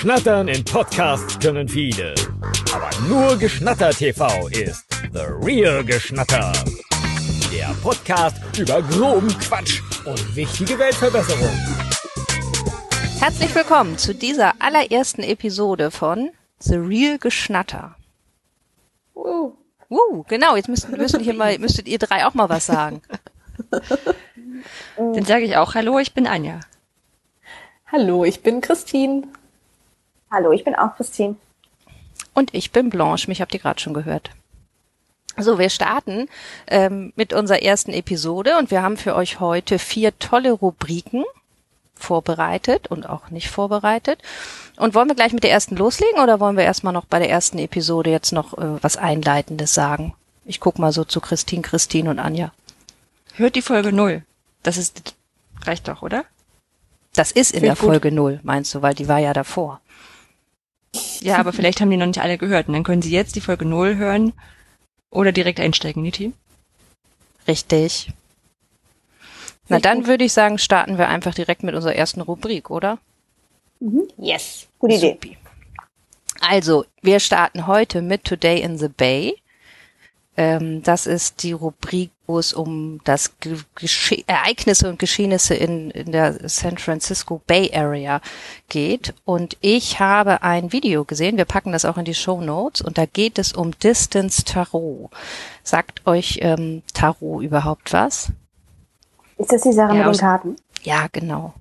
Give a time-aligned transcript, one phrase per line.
[0.00, 2.14] Schnattern in Podcasts können viele.
[2.72, 6.52] Aber nur Geschnatter TV ist The Real Geschnatter.
[7.52, 11.50] Der Podcast über groben Quatsch und wichtige Weltverbesserung.
[13.18, 16.30] Herzlich willkommen zu dieser allerersten Episode von
[16.60, 17.96] The Real Geschnatter.
[19.16, 19.50] Uh.
[19.90, 23.02] Uh, genau, jetzt müsst, müsst ihr mal, müsstet ihr drei auch mal was sagen.
[24.96, 26.60] Dann sage ich auch Hallo, ich bin Anja.
[27.90, 29.26] Hallo, ich bin Christine.
[30.30, 31.36] Hallo, ich bin auch Christine.
[32.34, 34.30] Und ich bin Blanche, mich habt ihr gerade schon gehört.
[35.36, 36.28] So, wir starten
[36.66, 41.24] ähm, mit unserer ersten Episode und wir haben für euch heute vier tolle Rubriken
[41.94, 44.20] vorbereitet und auch nicht vorbereitet.
[44.76, 47.30] Und wollen wir gleich mit der ersten loslegen oder wollen wir erstmal noch bei der
[47.30, 50.14] ersten Episode jetzt noch äh, was Einleitendes sagen?
[50.44, 52.52] Ich guck mal so zu Christine, Christine und Anja.
[53.34, 54.22] Hört die Folge null.
[54.62, 55.14] Das ist
[55.64, 56.24] reicht doch, oder?
[57.14, 59.80] Das ist in Find der Folge null, meinst du, weil die war ja davor.
[61.20, 62.68] Ja, aber vielleicht haben die noch nicht alle gehört.
[62.68, 64.32] Und dann können sie jetzt die Folge null hören
[65.10, 66.34] oder direkt einsteigen Team.
[67.46, 68.12] Richtig.
[69.68, 72.98] Na dann würde ich sagen, starten wir einfach direkt mit unserer ersten Rubrik, oder?
[73.80, 74.08] Mhm.
[74.16, 75.12] Yes, gute Idee.
[75.12, 75.36] Supi.
[76.40, 79.36] Also, wir starten heute mit Today in the Bay.
[80.36, 83.32] Ähm, das ist die Rubrik, wo es um das
[83.74, 88.20] Gesche Ereignisse und Geschehnisse in, in der San Francisco Bay Area
[88.68, 89.14] geht.
[89.24, 92.98] Und ich habe ein Video gesehen, wir packen das auch in die Show Notes, und
[92.98, 95.10] da geht es um Distance Tarot.
[95.62, 98.30] Sagt euch ähm, Tarot überhaupt was?
[99.38, 100.56] Ist das die Sache ja, mit den Karten?
[100.82, 101.54] Ja, genau.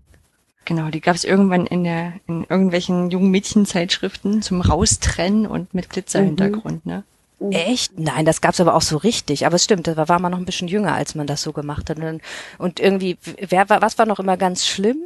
[0.65, 5.89] Genau, die gab es irgendwann in der in irgendwelchen jungen Mädchenzeitschriften zum Raustrennen und mit
[5.89, 6.91] Glitzerhintergrund, mhm.
[6.91, 7.03] ne?
[7.39, 7.51] Mhm.
[7.51, 7.99] Echt?
[7.99, 9.45] Nein, das gab's aber auch so richtig.
[9.45, 11.89] Aber es stimmt, da war man noch ein bisschen jünger, als man das so gemacht
[11.89, 11.97] hat.
[11.99, 12.21] Und,
[12.57, 14.97] und irgendwie, wer war, was war noch immer ganz schlimm?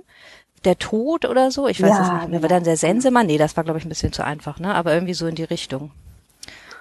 [0.64, 1.68] Der Tod oder so?
[1.68, 2.42] Ich weiß ja, es nicht mehr.
[2.42, 3.26] War dann der Sensemann?
[3.26, 4.74] Nee, das war, glaube ich, ein bisschen zu einfach, ne?
[4.76, 5.92] Aber irgendwie so in die Richtung.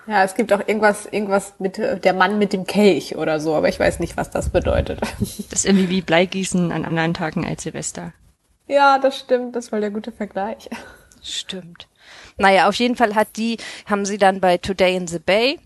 [0.06, 3.54] Ja, es gibt auch irgendwas, irgendwas mit äh, der Mann mit dem Kelch oder so,
[3.54, 5.00] aber ich weiß nicht, was das bedeutet.
[5.50, 8.12] Das ist irgendwie wie Bleigießen an anderen Tagen als Silvester.
[8.66, 9.56] Ja, das stimmt.
[9.56, 10.68] Das war der gute Vergleich.
[11.23, 11.86] Stimmt.
[12.36, 15.58] Naja, auf jeden Fall hat die, haben sie dann bei Today in the Bay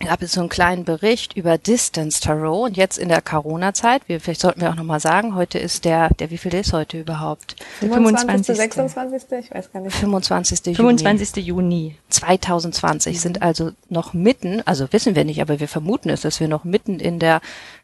[0.00, 4.20] gab es so einen kleinen Bericht über Distance Tarot und jetzt in der Corona-Zeit, wir,
[4.20, 7.56] vielleicht sollten wir auch nochmal sagen, heute ist der, der wie viel ist heute überhaupt?
[7.80, 8.56] 25.
[8.56, 9.22] 26.
[9.38, 9.94] Ich weiß gar nicht.
[9.94, 10.66] 25.
[10.66, 10.76] Juni.
[10.76, 11.46] 25.
[11.46, 11.96] Juni.
[12.08, 13.20] 2020 mhm.
[13.20, 16.64] sind also noch mitten, also wissen wir nicht, aber wir vermuten es, dass wir noch
[16.64, 17.40] mitten in der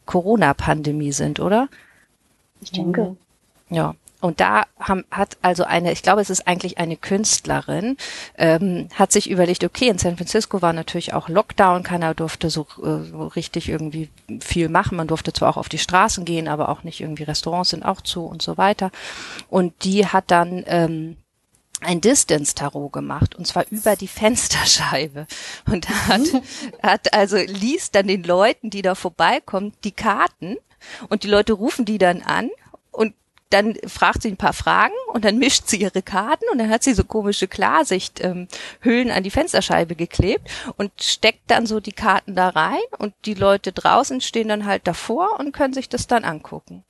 [0.07, 1.69] Corona-Pandemie sind, oder?
[2.61, 3.17] Ich denke.
[3.71, 7.97] Ja, und da haben, hat also eine, ich glaube, es ist eigentlich eine Künstlerin,
[8.37, 12.67] ähm, hat sich überlegt, okay, in San Francisco war natürlich auch Lockdown, keiner durfte so,
[12.83, 14.11] äh, so richtig irgendwie
[14.41, 14.97] viel machen.
[14.97, 18.01] Man durfte zwar auch auf die Straßen gehen, aber auch nicht irgendwie Restaurants sind auch
[18.01, 18.91] zu und so weiter.
[19.49, 21.17] Und die hat dann ähm,
[21.81, 25.27] ein Distance-Tarot gemacht und zwar über die Fensterscheibe
[25.71, 26.43] und hat, mhm.
[26.83, 30.57] hat also liest dann den Leuten, die da vorbeikommen, die Karten
[31.09, 32.51] und die Leute rufen die dann an
[32.91, 33.15] und
[33.51, 36.83] dann fragt sie ein paar Fragen und dann mischt sie ihre Karten und dann hat
[36.83, 38.49] sie so komische Klarsichthüllen
[38.85, 43.35] ähm, an die Fensterscheibe geklebt und steckt dann so die Karten da rein und die
[43.35, 46.85] Leute draußen stehen dann halt davor und können sich das dann angucken.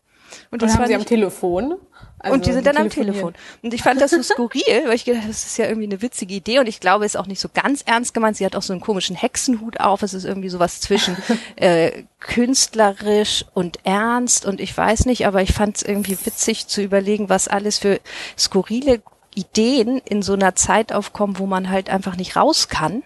[0.50, 1.74] Und, das haben sie am Telefon.
[2.22, 3.32] Also und die sind dann am Telefon.
[3.62, 6.34] Und ich fand das so skurril, weil ich gedacht, das ist ja irgendwie eine witzige
[6.34, 8.36] Idee und ich glaube, ist auch nicht so ganz ernst gemeint.
[8.36, 10.02] Sie hat auch so einen komischen Hexenhut auf.
[10.02, 11.16] Es ist irgendwie sowas zwischen
[11.56, 16.82] äh, künstlerisch und ernst und ich weiß nicht, aber ich fand es irgendwie witzig zu
[16.82, 18.00] überlegen, was alles für
[18.38, 19.00] skurrile
[19.34, 23.02] Ideen in so einer Zeit aufkommen, wo man halt einfach nicht raus kann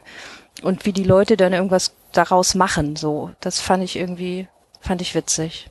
[0.63, 2.97] und wie die Leute dann irgendwas daraus machen.
[2.97, 4.49] So, das fand ich irgendwie,
[4.81, 5.71] fand ich witzig.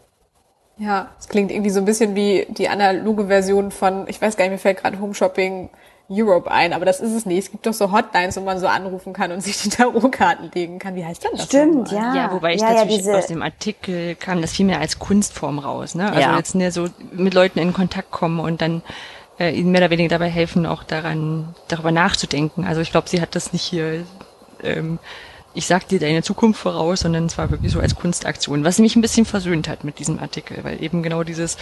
[0.77, 4.45] Ja, es klingt irgendwie so ein bisschen wie die analoge Version von, ich weiß gar
[4.45, 5.69] nicht, mir fällt gerade Home Shopping
[6.09, 7.45] Europe ein, aber das ist es nicht.
[7.45, 10.79] Es gibt doch so Hotlines, wo man so anrufen kann und sich die Tarotkarten legen
[10.79, 10.95] kann.
[10.95, 11.45] Wie heißt denn das?
[11.45, 12.15] Stimmt, ja.
[12.15, 15.59] Ja, wobei ich ja, natürlich ja, aus dem Artikel kam das viel mehr als Kunstform
[15.59, 16.07] raus, ne?
[16.07, 16.37] Also ja.
[16.37, 18.81] jetzt ne, so mit Leuten in Kontakt kommen und dann
[19.39, 22.65] äh, ihnen mehr oder weniger dabei helfen, auch daran, darüber nachzudenken.
[22.65, 24.05] Also ich glaube, sie hat das nicht hier
[24.61, 24.99] ähm,
[25.53, 28.95] ich sag dir deine Zukunft voraus, sondern es war wirklich so als Kunstaktion, was mich
[28.95, 31.57] ein bisschen versöhnt hat mit diesem Artikel, weil eben genau dieses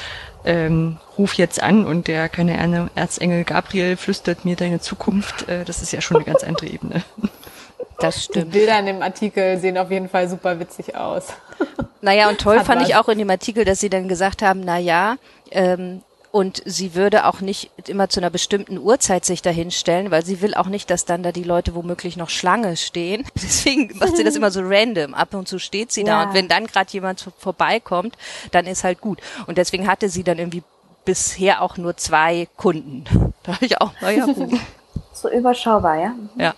[0.45, 5.81] ähm, Ruf jetzt an und der keine Erzengel Gabriel flüstert mir deine Zukunft, äh, das
[5.81, 7.03] ist ja schon eine ganz andere Ebene.
[7.99, 8.53] Das stimmt.
[8.53, 11.27] Die Bilder in dem Artikel sehen auf jeden Fall super witzig aus.
[12.01, 12.89] Naja, und toll Hat fand was.
[12.89, 15.17] ich auch in dem Artikel, dass sie dann gesagt haben, na ja,
[15.51, 16.01] ähm,
[16.31, 20.56] und sie würde auch nicht immer zu einer bestimmten Uhrzeit sich dahinstellen, weil sie will
[20.56, 23.25] auch nicht, dass dann da die Leute womöglich noch Schlange stehen.
[23.36, 25.13] Deswegen macht sie das immer so random.
[25.13, 26.24] Ab und zu steht sie ja.
[26.24, 28.18] da und wenn dann gerade jemand vorbeikommt,
[28.51, 29.19] dann ist halt gut.
[29.48, 30.63] Und deswegen hatte sie dann irgendwie
[31.04, 33.04] bisher auch nur zwei Kunden.
[33.44, 34.51] Da habe ich auch, naja gut.
[35.13, 36.13] So überschaubar, ja?
[36.36, 36.54] Ja.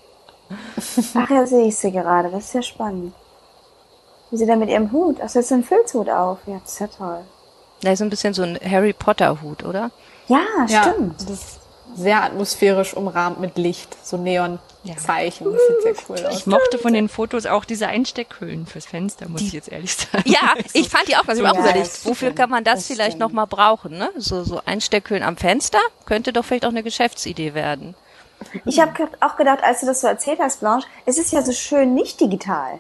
[1.15, 2.29] Ach ja, sehe ich sie gerade.
[2.29, 3.13] Das ist ja spannend.
[4.29, 6.39] Wie sie da mit ihrem Hut, also jetzt ein Filzhut auf.
[6.45, 7.23] Ja, das ist ja toll.
[7.83, 9.91] Da ist so ein bisschen so ein Harry Potter Hut, oder?
[10.27, 11.21] Ja, stimmt.
[11.21, 11.59] Ja, das ist
[11.95, 15.47] sehr atmosphärisch umrahmt mit Licht, so Neonzeichen.
[15.51, 16.39] Das sieht sehr cool aus.
[16.39, 19.95] Ich mochte von den Fotos auch diese Einsteckhüllen fürs Fenster, muss die, ich jetzt ehrlich
[19.95, 20.23] sagen.
[20.25, 22.05] Ja, ich fand die auch ganz so, auch überlegt.
[22.05, 23.97] Wofür kann man das, das vielleicht nochmal brauchen?
[23.97, 24.09] Ne?
[24.17, 27.95] So, so Einsteckhüllen am Fenster könnte doch vielleicht auch eine Geschäftsidee werden.
[28.65, 31.51] Ich habe auch gedacht, als du das so erzählt hast, Blanche, es ist ja so
[31.51, 32.79] schön nicht digital.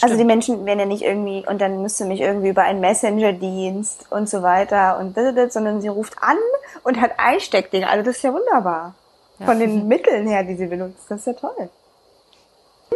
[0.00, 0.04] Ja.
[0.04, 4.06] Also die Menschen werden ja nicht irgendwie, und dann müsste mich irgendwie über einen Messenger-Dienst
[4.10, 6.36] und so weiter und das, sondern sie ruft an
[6.84, 7.84] und hat Einsteckding.
[7.84, 8.94] Also das ist ja wunderbar.
[9.38, 9.46] Ja.
[9.46, 11.04] Von den Mitteln her, die sie benutzt.
[11.08, 11.68] Das ist ja toll.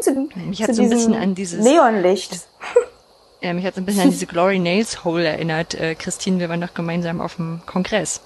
[0.01, 2.41] Zu, mich hat so ein bisschen an dieses Neonlicht.
[3.41, 5.75] Ja, mich hat so ein bisschen an diese Glory Nails Hole erinnert.
[5.75, 8.21] Äh, Christine, wir waren doch gemeinsam auf dem Kongress.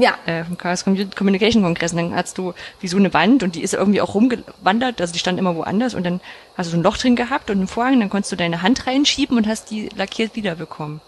[0.00, 0.14] Ja.
[0.26, 1.92] Äh, vom Chaos Communication Kongress.
[1.92, 5.12] Und dann hast du wie so eine Wand und die ist irgendwie auch rumgewandert, also
[5.12, 6.20] die stand immer woanders und dann
[6.56, 8.86] hast du so ein Loch drin gehabt und einen Vorhang, dann konntest du deine Hand
[8.86, 11.00] reinschieben und hast die lackiert wiederbekommen.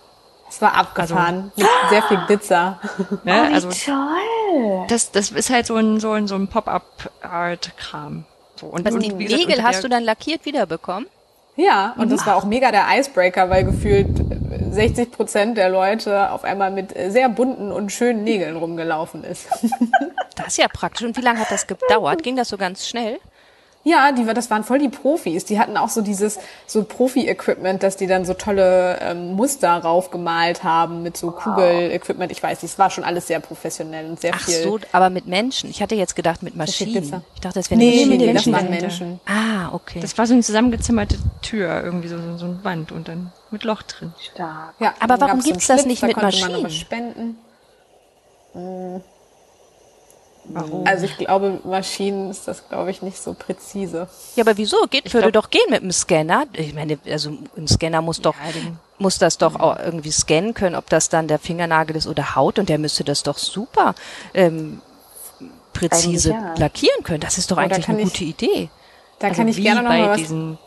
[0.48, 1.50] Es war abgefahren.
[1.56, 2.78] Also, mit sehr viel Glitzer.
[3.24, 3.48] Ne?
[3.50, 4.86] Oh, also, toll.
[4.88, 8.24] Das, das ist halt so ein, so ein, so ein Pop-up-Art-Kram.
[8.56, 11.06] So, und, Was, und die Nägel hast du dann lackiert wiederbekommen?
[11.56, 14.08] Ja, und das war auch mega der Icebreaker, weil gefühlt
[14.70, 19.48] 60 Prozent der Leute auf einmal mit sehr bunten und schönen Nägeln rumgelaufen ist.
[20.34, 21.06] Das ist ja praktisch.
[21.06, 22.22] Und wie lange hat das gedauert?
[22.22, 23.18] Ging das so ganz schnell?
[23.84, 25.44] Ja, die, das waren voll die Profis.
[25.44, 30.62] Die hatten auch so dieses so Profi-Equipment, dass die dann so tolle ähm, Muster raufgemalt
[30.62, 32.30] haben mit so Kugel-Equipment.
[32.30, 34.60] Ich weiß nicht, es war schon alles sehr professionell und sehr Ach viel.
[34.60, 35.68] Ach so, aber mit Menschen.
[35.68, 37.22] Ich hatte jetzt gedacht mit Maschinen.
[37.34, 38.18] Ich dachte, das wären nee, Maschinen.
[38.18, 39.20] Nee, das waren Menschen.
[39.26, 39.98] Ah, okay.
[40.00, 43.64] Das war so eine zusammengezimmerte Tür, irgendwie so, so, so ein Wand und dann mit
[43.64, 44.12] Loch drin.
[44.20, 44.74] Stark.
[44.78, 46.62] Ja, aber warum gibt's so das nicht da mit Maschinen?
[46.62, 47.36] Man spenden.
[48.52, 49.02] Hm.
[50.44, 50.86] Warum?
[50.86, 54.08] Also ich glaube, Maschinen ist das, glaube ich, nicht so präzise.
[54.34, 54.76] Ja, aber wieso?
[54.90, 56.46] Geht, würde doch gehen mit einem Scanner.
[56.52, 60.74] Ich meine, also ein Scanner muss doch, ja, muss das doch auch irgendwie scannen können,
[60.74, 63.94] ob das dann der Fingernagel ist oder Haut und der müsste das doch super
[64.34, 64.80] ähm,
[65.72, 66.54] präzise ja.
[66.56, 67.20] lackieren können.
[67.20, 68.68] Das ist doch eigentlich eine ich, gute Idee.
[69.20, 70.58] Da also kann ich gerne noch bei mal was diesem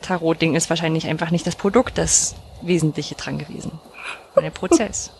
[0.00, 3.78] Tarot-Ding ist wahrscheinlich einfach nicht das Produkt das Wesentliche dran gewesen.
[4.36, 5.10] Der Prozess.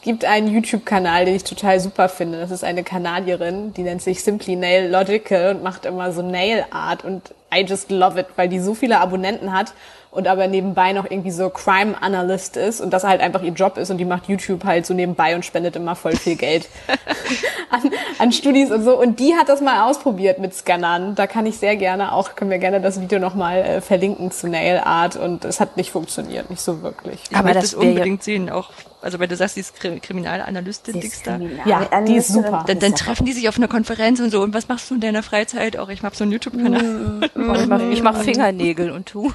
[0.00, 2.40] Es gibt einen YouTube-Kanal, den ich total super finde.
[2.40, 6.64] Das ist eine Kanadierin, die nennt sich Simply Nail Logical und macht immer so Nail
[6.70, 9.74] Art und I just love it, weil die so viele Abonnenten hat
[10.10, 13.76] und aber nebenbei noch irgendwie so Crime Analyst ist und das halt einfach ihr Job
[13.78, 16.68] ist und die macht YouTube halt so nebenbei und spendet immer voll viel Geld
[17.70, 19.00] an, an Studis und so.
[19.00, 21.14] Und die hat das mal ausprobiert mit Scannern.
[21.14, 24.48] Da kann ich sehr gerne auch, können wir gerne das Video nochmal äh, verlinken zu
[24.48, 27.22] Nail Art und es hat nicht funktioniert, nicht so wirklich.
[27.30, 28.70] Ich aber das unbedingt sehen, auch,
[29.02, 31.40] also weil du sagst, die ist Kriminalanalystin, Dixter.
[31.64, 32.64] Ja, die ist super.
[32.66, 35.00] Dann, dann treffen die sich auf einer Konferenz und so und was machst du in
[35.00, 35.78] deiner Freizeit?
[35.78, 36.82] Auch ich mach so einen YouTube-Kanal.
[36.82, 37.22] Mm,
[37.54, 39.32] ich mach, ich mach Fingernägel und tu.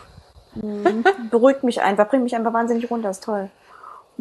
[0.56, 1.04] Mhm.
[1.30, 3.50] Beruhigt mich einfach, bringt mich einfach wahnsinnig runter, ist toll.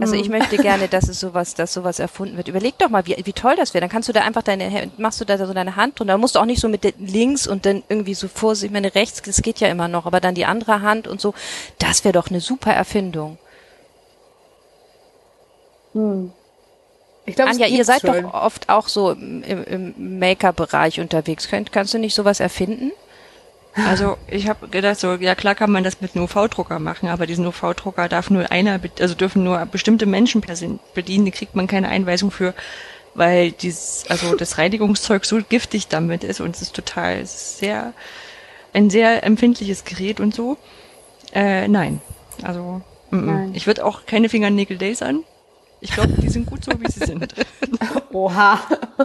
[0.00, 0.38] Also ich mhm.
[0.38, 2.48] möchte gerne, dass es sowas, dass sowas erfunden wird.
[2.48, 3.80] Überleg doch mal, wie, wie toll das wäre.
[3.80, 6.14] Dann kannst du da einfach deine, machst du da so deine Hand drunter.
[6.14, 8.94] Dann musst du auch nicht so mit links und dann irgendwie so vor sich, meine
[8.94, 11.32] rechts, das geht ja immer noch, aber dann die andere Hand und so.
[11.78, 13.38] Das wäre doch eine super Erfindung.
[15.92, 16.32] Hm.
[17.26, 18.22] Ich glaube, Anja, ihr seid schon.
[18.22, 21.48] doch oft auch so im, im Maker-Bereich unterwegs.
[21.48, 22.90] Könnt, kannst du nicht sowas erfinden?
[23.76, 27.26] Also ich habe gedacht, so ja klar kann man das mit einem UV-Drucker machen, aber
[27.26, 30.42] diesen UV-Drucker darf nur einer, also dürfen nur bestimmte Menschen
[30.94, 32.54] bedienen, die kriegt man keine Einweisung für,
[33.14, 37.58] weil dieses, also das Reinigungszeug so giftig damit ist und es ist total es ist
[37.58, 37.92] sehr
[38.72, 40.56] ein sehr empfindliches Gerät und so.
[41.32, 42.00] Äh, nein,
[42.42, 43.24] also m -m.
[43.24, 43.52] Nein.
[43.54, 45.24] ich würde auch keine Fingernägel lasern.
[45.80, 47.34] Ich glaube, die sind gut so, wie sie sind.
[48.12, 48.60] Oha.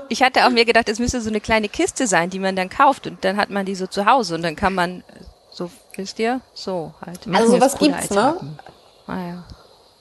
[0.08, 2.70] Ich hatte auch mir gedacht, es müsste so eine kleine Kiste sein, die man dann
[2.70, 5.04] kauft und dann hat man die so zu Hause und dann kann man
[5.52, 7.28] so, wisst ihr, so halt.
[7.34, 8.38] Also sowas gibt's, ne?
[9.08, 9.44] Ah ja.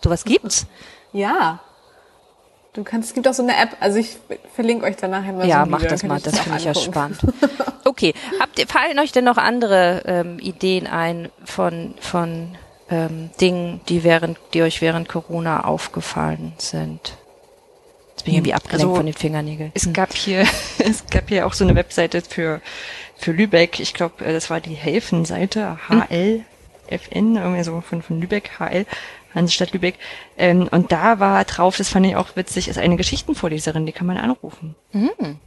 [0.04, 0.66] Sowas gibt's?
[1.12, 1.60] Ja.
[2.74, 4.18] Du kannst, es gibt auch so eine App, also ich
[4.54, 7.18] verlinke euch da nachher mal Ja, so mach das mal, das finde ich ja spannend.
[7.84, 12.54] Okay, habt ihr, fallen euch denn noch andere ähm, Ideen ein von, von
[12.90, 17.16] ähm, Dingen, die während, die euch während Corona aufgefallen sind?
[18.10, 19.70] Jetzt bin ich irgendwie hm, abgelenkt also, von den Fingernägeln.
[19.74, 19.92] Es hm.
[19.92, 20.44] gab hier,
[20.78, 22.60] es gab hier auch so eine Webseite für,
[23.16, 23.78] für Lübeck.
[23.80, 28.86] Ich glaube, äh, das war die Helfen-Seite, HLFN, irgendwie so von, von Lübeck, HL,
[29.34, 29.96] Hansestadt Lübeck.
[30.36, 34.06] Ähm, und da war drauf, das fand ich auch witzig, ist eine Geschichtenvorleserin, die kann
[34.06, 34.74] man anrufen.
[34.92, 35.38] Mhm.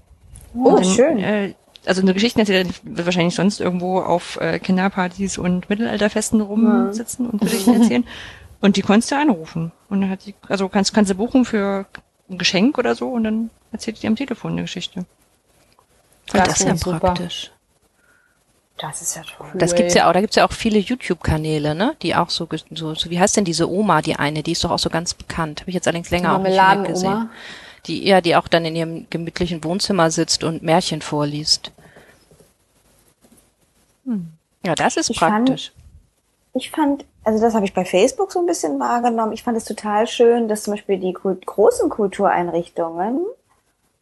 [0.53, 1.19] Oh, dann, schön.
[1.19, 1.53] Äh,
[1.86, 7.32] also eine Geschichtenerzählerin wird wahrscheinlich sonst irgendwo auf äh, Kinderpartys und Mittelalterfesten rumsitzen ja.
[7.32, 8.06] und Geschichten erzählen.
[8.62, 9.72] Und die konntest du anrufen.
[9.90, 11.86] Und dann hat die, also kannst, kannst du buchen für
[12.30, 15.06] ein Geschenk oder so und dann erzählt die am Telefon eine Geschichte.
[16.28, 17.00] Das, das ist ja super.
[17.00, 17.52] praktisch.
[18.78, 19.48] Das ist ja toll.
[19.56, 21.96] Das gibt's ja auch, da gibt's ja auch viele YouTube-Kanäle, ne?
[22.02, 24.72] Die auch so, so, so, wie heißt denn diese Oma, die eine, die ist doch
[24.72, 25.62] auch so ganz bekannt.
[25.62, 27.30] Habe ich jetzt allerdings länger auch nicht mehr gesehen.
[27.88, 31.72] Die, ja, die auch dann in ihrem gemütlichen Wohnzimmer sitzt und Märchen vorliest.
[34.06, 34.28] Hm.
[34.64, 35.72] Ja, das ist ich praktisch.
[35.72, 35.82] Fand,
[36.54, 39.34] ich fand, also das habe ich bei Facebook so ein bisschen wahrgenommen.
[39.34, 43.26] Ich fand es total schön, dass zum Beispiel die großen Kultureinrichtungen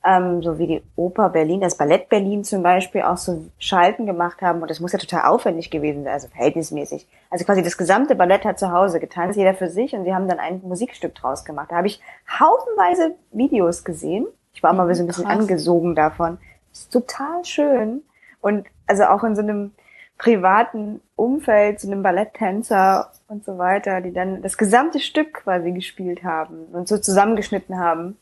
[0.09, 4.41] ähm, so wie die Oper Berlin, das Ballett Berlin zum Beispiel auch so Schalten gemacht
[4.41, 7.07] haben und das muss ja total aufwendig gewesen sein, also verhältnismäßig.
[7.29, 10.27] Also quasi das gesamte Ballett hat zu Hause getanzt, jeder für sich und sie haben
[10.27, 11.67] dann ein Musikstück draus gemacht.
[11.69, 14.25] Da habe ich haufenweise Videos gesehen.
[14.53, 15.39] Ich war auch mal so ein bisschen Krass.
[15.39, 16.39] angesogen davon.
[16.71, 18.01] Das ist total schön
[18.41, 19.73] und also auch in so einem
[20.17, 26.23] privaten Umfeld, so einem Balletttänzer und so weiter, die dann das gesamte Stück quasi gespielt
[26.23, 28.17] haben und so zusammengeschnitten haben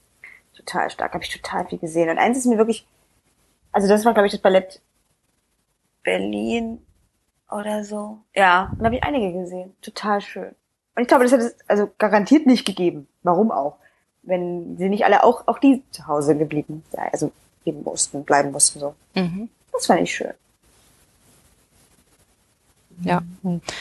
[0.58, 2.10] total stark, habe ich total viel gesehen.
[2.10, 2.86] Und eins ist mir wirklich,
[3.72, 4.82] also das war, glaube ich, das Ballett
[6.04, 6.80] Berlin
[7.52, 8.20] oder so.
[8.36, 9.76] Ja, und da habe ich einige gesehen.
[9.82, 10.56] Total schön.
[10.96, 13.08] Und ich glaube, das hätte es also garantiert nicht gegeben.
[13.24, 13.78] Warum auch?
[14.24, 17.32] Wenn sie nicht alle auch, auch die zu Hause geblieben, also
[17.64, 18.96] geben mussten, bleiben mussten so.
[19.14, 19.50] Mhm.
[19.72, 20.34] Das fand ich schön.
[23.04, 23.22] Ja.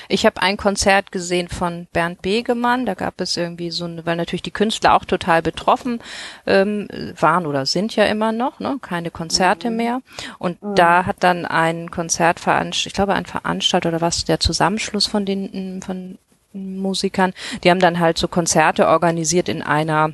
[0.08, 2.85] Ich habe ein Konzert gesehen von Bernd Begemann.
[2.85, 6.00] Da gab es irgendwie so, eine, weil natürlich die Künstler auch total betroffen
[6.46, 8.78] ähm, waren oder sind ja immer noch, ne?
[8.82, 9.76] keine Konzerte mhm.
[9.76, 10.02] mehr.
[10.38, 10.75] Und mhm.
[10.75, 15.82] da hat dann ein Konzertveranstalter, ich glaube ein Veranstalter oder was, der Zusammenschluss von den
[15.82, 16.18] von
[16.52, 17.32] Musikern,
[17.62, 20.12] die haben dann halt so Konzerte organisiert in einer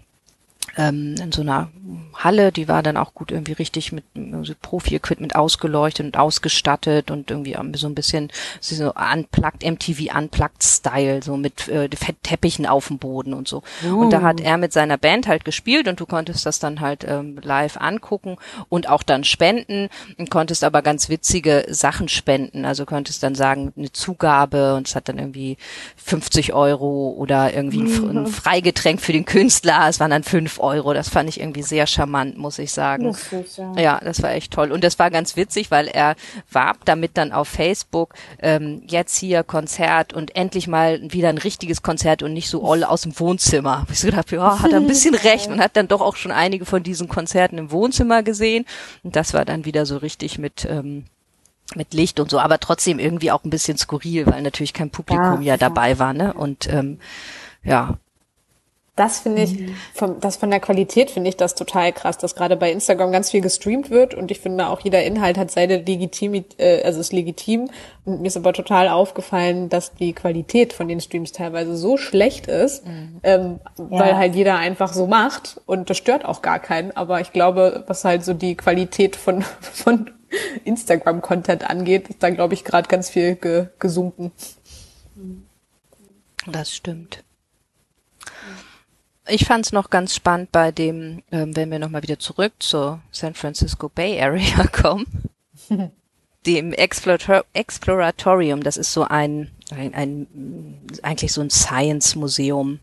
[0.76, 1.71] ähm, in so einer
[2.14, 7.31] Halle, die war dann auch gut irgendwie richtig mit also Profi-Equipment ausgeleuchtet und ausgestattet und
[7.31, 12.99] irgendwie so ein bisschen so unplugged, MTV unplugged Style, so mit äh, Teppichen auf dem
[12.99, 13.62] Boden und so.
[13.85, 14.02] Uh.
[14.02, 17.04] Und da hat er mit seiner Band halt gespielt und du konntest das dann halt
[17.07, 18.37] ähm, live angucken
[18.69, 19.88] und auch dann spenden
[20.19, 22.64] und konntest aber ganz witzige Sachen spenden.
[22.64, 25.57] Also konntest dann sagen, eine Zugabe und es hat dann irgendwie
[25.97, 30.92] 50 Euro oder irgendwie ein, ein Freigetränk für den Künstler, es waren dann 5 Euro.
[30.92, 33.04] Das fand ich irgendwie sehr charmant, muss ich sagen.
[33.04, 33.73] Lustig, ja.
[33.78, 34.73] ja, das war echt toll.
[34.73, 36.14] Und das war ganz witzig, weil er
[36.50, 41.82] warb damit dann auf Facebook, ähm, jetzt hier Konzert und endlich mal wieder ein richtiges
[41.82, 43.87] Konzert und nicht so all aus dem Wohnzimmer.
[43.90, 46.32] Ich so gedacht, ja, hat er ein bisschen recht und hat dann doch auch schon
[46.32, 48.66] einige von diesen Konzerten im Wohnzimmer gesehen.
[49.02, 51.04] Und das war dann wieder so richtig mit, ähm,
[51.75, 55.42] mit Licht und so, aber trotzdem irgendwie auch ein bisschen skurril, weil natürlich kein Publikum
[55.42, 56.35] ja, ja dabei war, ne?
[56.35, 56.99] Und ähm,
[57.64, 57.97] ja,
[59.02, 59.75] das finde ich, mhm.
[59.94, 63.30] vom, das von der Qualität finde ich das total krass, dass gerade bei Instagram ganz
[63.30, 67.12] viel gestreamt wird und ich finde auch jeder Inhalt hat seine Legitimität, äh, also ist
[67.12, 67.68] legitim.
[68.04, 72.47] Und mir ist aber total aufgefallen, dass die Qualität von den Streams teilweise so schlecht
[72.47, 73.21] ist, mhm.
[73.25, 73.85] ähm, ja.
[73.90, 76.97] weil halt jeder einfach so macht und das stört auch gar keinen.
[76.97, 80.11] Aber ich glaube, was halt so die Qualität von, von
[80.64, 84.30] Instagram-Content angeht, ist da glaube ich gerade ganz viel ge gesunken.
[86.47, 87.25] Das stimmt.
[89.28, 93.00] Ich fand es noch ganz spannend bei dem, ähm, wenn wir nochmal wieder zurück zur
[93.12, 95.06] San Francisco Bay Area kommen,
[96.46, 102.80] dem Explorator Exploratorium, das ist so ein, ein, ein eigentlich so ein Science-Museum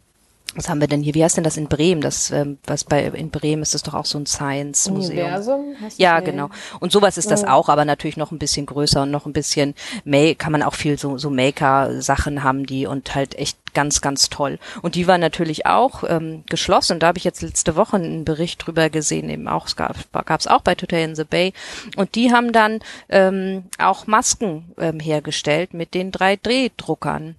[0.55, 1.13] was haben wir denn hier?
[1.13, 2.01] Wie heißt denn das in Bremen?
[2.01, 5.19] Das, ähm, was bei in Bremen ist das doch auch so ein Science-Museum.
[5.19, 5.75] Universum?
[5.97, 6.49] Ja, genau.
[6.79, 9.75] Und sowas ist das auch, aber natürlich noch ein bisschen größer und noch ein bisschen
[10.05, 14.29] May kann man auch viel so, so Maker-Sachen haben, die und halt echt ganz, ganz
[14.29, 14.57] toll.
[14.81, 16.99] Und die war natürlich auch ähm, geschlossen.
[16.99, 20.47] Da habe ich jetzt letzte Woche einen Bericht drüber gesehen, eben auch, es gab es
[20.47, 21.53] auch bei Today in the Bay.
[21.95, 22.79] Und die haben dann
[23.09, 27.35] ähm, auch Masken ähm, hergestellt mit den 3D-Druckern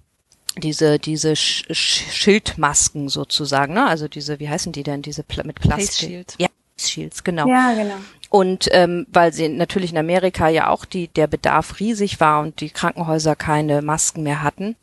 [0.57, 3.87] diese diese Sch Schildmasken sozusagen, ne?
[3.87, 5.01] Also diese, wie heißen die denn?
[5.01, 5.87] Diese Pla mit Plastik.
[5.87, 6.35] Face Shields.
[6.39, 7.47] Ja, Face Shields, genau.
[7.47, 7.95] Ja, genau.
[8.29, 12.61] Und ähm, weil sie natürlich in Amerika ja auch die der Bedarf riesig war und
[12.61, 14.75] die Krankenhäuser keine Masken mehr hatten,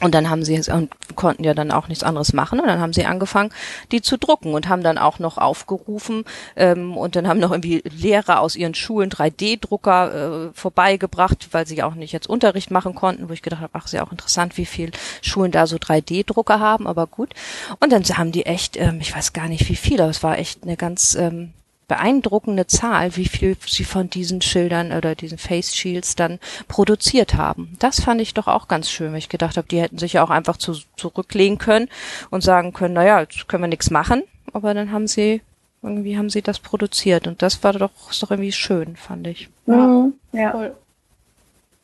[0.00, 2.92] und dann haben sie und konnten ja dann auch nichts anderes machen und dann haben
[2.92, 3.50] sie angefangen,
[3.92, 6.24] die zu drucken und haben dann auch noch aufgerufen
[6.56, 11.82] ähm, und dann haben noch irgendwie Lehrer aus ihren Schulen 3D-Drucker äh, vorbeigebracht, weil sie
[11.82, 14.56] auch nicht jetzt Unterricht machen konnten, wo ich gedacht habe, ach, ist ja auch interessant,
[14.56, 14.90] wie viel
[15.22, 17.32] Schulen da so 3D-Drucker haben, aber gut.
[17.78, 20.38] Und dann haben die echt, ähm, ich weiß gar nicht wie viel, aber es war
[20.38, 21.52] echt eine ganz ähm,
[21.88, 26.38] beeindruckende Zahl, wie viel sie von diesen Schildern oder diesen Face Shields dann
[26.68, 27.76] produziert haben.
[27.78, 30.24] Das fand ich doch auch ganz schön, weil ich gedacht habe, die hätten sich ja
[30.24, 31.88] auch einfach zu, zurücklegen können
[32.30, 34.22] und sagen können, naja, jetzt können wir nichts machen,
[34.52, 35.42] aber dann haben sie
[35.82, 39.50] irgendwie haben sie das produziert und das war doch, ist doch irgendwie schön, fand ich.
[39.66, 40.52] Mhm, ja.
[40.52, 40.74] Voll.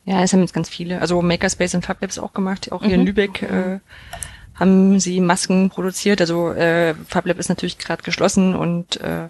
[0.06, 3.00] Ja, es haben jetzt ganz viele, also Makerspace und Fablabs auch gemacht, auch hier mhm.
[3.00, 3.80] in Lübeck äh,
[4.54, 6.20] haben sie Masken produziert.
[6.20, 9.28] Also äh, Fablab ist natürlich gerade geschlossen und äh,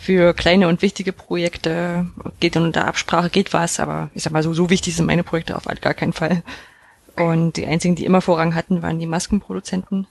[0.00, 2.06] für kleine und wichtige Projekte
[2.40, 5.22] geht dann unter Absprache geht was, aber ich sag mal so, so wichtig sind meine
[5.22, 6.42] Projekte auf gar keinen Fall.
[7.16, 10.06] Und die einzigen, die immer Vorrang hatten, waren die Maskenproduzenten.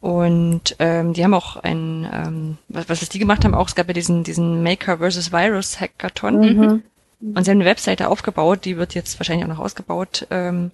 [0.00, 3.88] Und ähm, die haben auch ein, ähm, was, was die gemacht haben, auch, es gab
[3.88, 6.40] ja diesen, diesen Maker versus Virus Hackathon.
[6.40, 6.82] Mhm.
[7.20, 10.70] Und sie haben eine Webseite aufgebaut, die wird jetzt wahrscheinlich auch noch ausgebaut, ähm,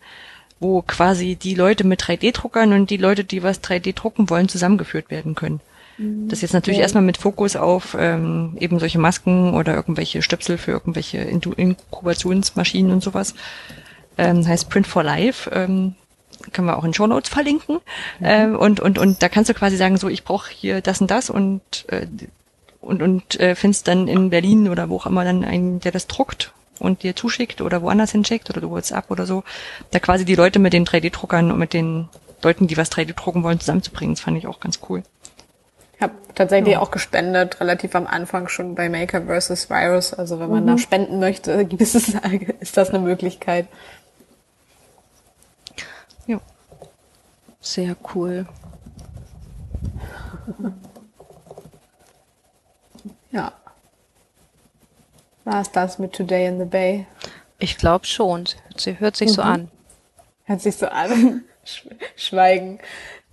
[0.61, 5.11] wo quasi die Leute mit 3D-Druckern und die Leute, die was 3D drucken wollen, zusammengeführt
[5.11, 5.61] werden können.
[5.99, 6.29] Mhm.
[6.29, 6.83] Das jetzt natürlich ja.
[6.83, 13.03] erstmal mit Fokus auf ähm, eben solche Masken oder irgendwelche Stöpsel für irgendwelche Inkubationsmaschinen und
[13.03, 13.35] sowas.
[14.17, 15.51] Ähm, heißt Print for Life.
[15.53, 15.95] Ähm,
[16.53, 17.77] können wir auch in Show Notes verlinken.
[18.19, 18.25] Mhm.
[18.25, 21.11] Ähm, und, und, und da kannst du quasi sagen, so, ich brauche hier das und
[21.11, 22.07] das und, äh,
[22.81, 26.07] und, und äh, findest dann in Berlin oder wo auch immer dann einen, der das
[26.07, 29.45] druckt und dir zuschickt oder woanders hinschickt oder du WhatsApp oder so.
[29.91, 32.09] Da quasi die Leute mit den 3D-Druckern und mit den
[32.43, 34.15] Leuten, die was 3D drucken wollen, zusammenzubringen.
[34.15, 35.03] Das fand ich auch ganz cool.
[35.97, 36.81] Ich habe tatsächlich ja.
[36.81, 39.71] auch gespendet, relativ am Anfang schon bei Maker vs.
[39.71, 40.13] Virus.
[40.13, 40.69] Also wenn man mhm.
[40.69, 42.15] da spenden möchte, ist, es,
[42.61, 43.69] ist das eine Möglichkeit.
[46.27, 46.41] Ja.
[47.61, 48.47] Sehr cool.
[53.31, 53.53] Ja.
[55.45, 57.07] War es das mit Today in the Bay?
[57.59, 58.45] Ich glaube schon.
[58.77, 59.35] Sie hört sich mhm.
[59.35, 59.71] so an.
[60.45, 61.45] Hört sich so an.
[62.17, 62.79] Schweigen.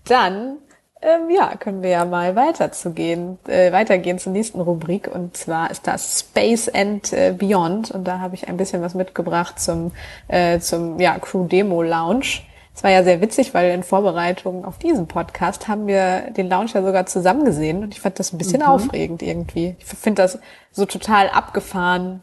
[0.06, 0.58] Dann
[1.02, 5.88] ähm, ja, können wir ja mal weiterzugehen, äh, weitergehen zur nächsten Rubrik und zwar ist
[5.88, 9.92] das Space and äh, Beyond und da habe ich ein bisschen was mitgebracht zum
[10.28, 12.42] äh, zum ja Crew Demo Lounge.
[12.74, 16.70] Es war ja sehr witzig, weil in Vorbereitung auf diesen Podcast haben wir den Lounge
[16.74, 18.68] ja sogar zusammen gesehen und ich fand das ein bisschen mhm.
[18.68, 19.76] aufregend irgendwie.
[19.80, 20.40] Ich finde das
[20.72, 22.22] so total abgefahren,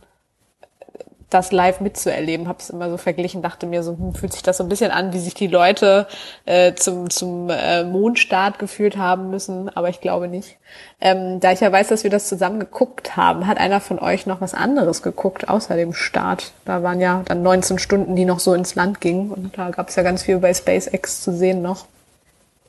[1.31, 2.49] das live mitzuerleben.
[2.49, 4.91] Habe es immer so verglichen, dachte mir so, hm, fühlt sich das so ein bisschen
[4.91, 6.07] an, wie sich die Leute
[6.47, 10.57] äh, zum zum äh, Mondstart gefühlt haben müssen, aber ich glaube nicht.
[11.01, 14.27] Ähm, da ich ja weiß, dass wir das zusammen geguckt haben, hat einer von euch
[14.27, 16.53] noch was anderes geguckt außer dem Start.
[16.65, 19.89] Da waren ja dann 19 Stunden, die noch so ins Land gingen und da gab
[19.89, 21.87] es ja ganz viel bei SpaceX zu sehen noch.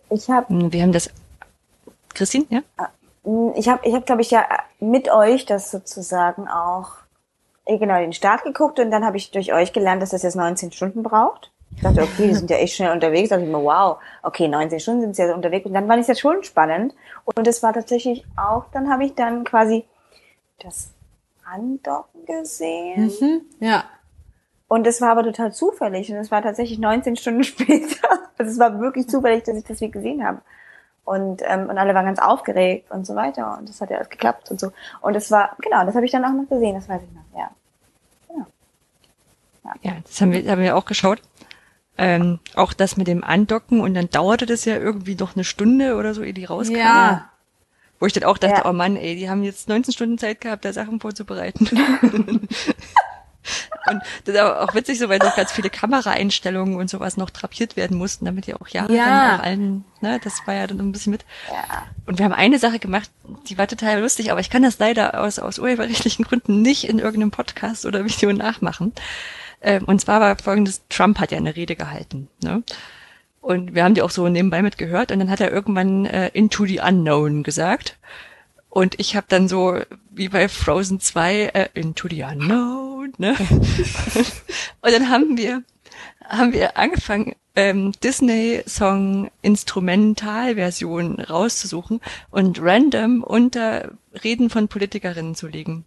[0.09, 1.09] Ich habe, hm, wir haben das,
[2.13, 2.61] Christine, ja?
[3.23, 4.45] Hm, ich habe, ich habe, glaube ich, ja
[4.79, 6.91] mit euch das sozusagen auch
[7.77, 10.71] genau den Start geguckt und dann habe ich durch euch gelernt, dass das jetzt 19
[10.71, 11.51] Stunden braucht.
[11.75, 13.29] Ich dachte, okay, die sind ja echt schnell unterwegs.
[13.29, 15.65] Da dachte ich mir, wow, okay, 19 Stunden sind sie ja unterwegs.
[15.65, 16.95] Und dann war es ja schon spannend.
[17.23, 19.85] Und es war tatsächlich auch, dann habe ich dann quasi
[20.59, 20.91] das
[21.45, 23.11] Andocken gesehen.
[23.19, 23.83] Mhm, ja.
[24.67, 26.11] Und es war aber total zufällig.
[26.11, 28.09] Und es war tatsächlich 19 Stunden später.
[28.37, 30.41] Also es war wirklich zufällig, dass ich das wie gesehen habe.
[31.09, 33.57] Und, ähm, und alle waren ganz aufgeregt und so weiter.
[33.57, 34.71] Und das hat ja alles geklappt und so.
[35.01, 37.39] Und es war, genau, das habe ich dann auch noch gesehen, das weiß ich noch,
[37.39, 37.49] ja.
[39.81, 41.19] Ja, das haben wir, haben wir auch geschaut.
[41.97, 45.95] Ähm, auch das mit dem Andocken und dann dauerte das ja irgendwie noch eine Stunde
[45.95, 46.79] oder so, ehe die rauskamen.
[46.79, 47.29] Ja.
[47.99, 48.69] Wo ich dann auch dachte, ja.
[48.69, 51.67] oh Mann, ey, die haben jetzt 19 Stunden Zeit gehabt, da Sachen vorzubereiten.
[53.89, 57.75] Und das ist auch witzig so, weil noch ganz viele Kameraeinstellungen und sowas noch drapiert
[57.75, 59.37] werden mussten, damit ja auch ja, ja.
[59.37, 61.25] auch allen, ne, das war ja dann ein bisschen mit.
[61.49, 61.87] Ja.
[62.05, 63.09] Und wir haben eine Sache gemacht,
[63.47, 66.99] die war total lustig, aber ich kann das leider aus, aus urheberrechtlichen Gründen nicht in
[66.99, 68.93] irgendeinem Podcast oder Video nachmachen.
[69.61, 72.63] Ähm, und zwar war folgendes, Trump hat ja eine Rede gehalten, ne?
[73.41, 76.65] Und wir haben die auch so nebenbei mitgehört und dann hat er irgendwann äh, Into
[76.65, 77.97] the Unknown gesagt.
[78.69, 79.79] Und ich habe dann so,
[80.11, 83.35] wie bei Frozen 2, äh, Into the Unknown, ne?
[84.81, 85.63] und dann haben wir,
[86.29, 93.91] haben wir angefangen, ähm, Disney-Song Instrumentalversion rauszusuchen und random unter
[94.23, 95.85] Reden von Politikerinnen zu legen.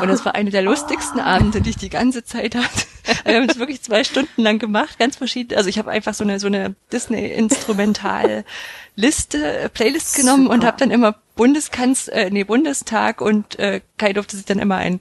[0.00, 2.86] Und das war eine der lustigsten Abende, die ich die ganze Zeit hatte.
[3.24, 5.56] Wir haben es wirklich zwei Stunden lang gemacht, ganz verschieden.
[5.56, 10.54] Also ich habe einfach so eine so eine Disney-Instrumental-Liste, äh, Playlist genommen Super.
[10.54, 14.76] und habe dann immer Bundeskanz, äh, nee Bundestag und äh, Kai durfte sich dann immer
[14.76, 15.00] ein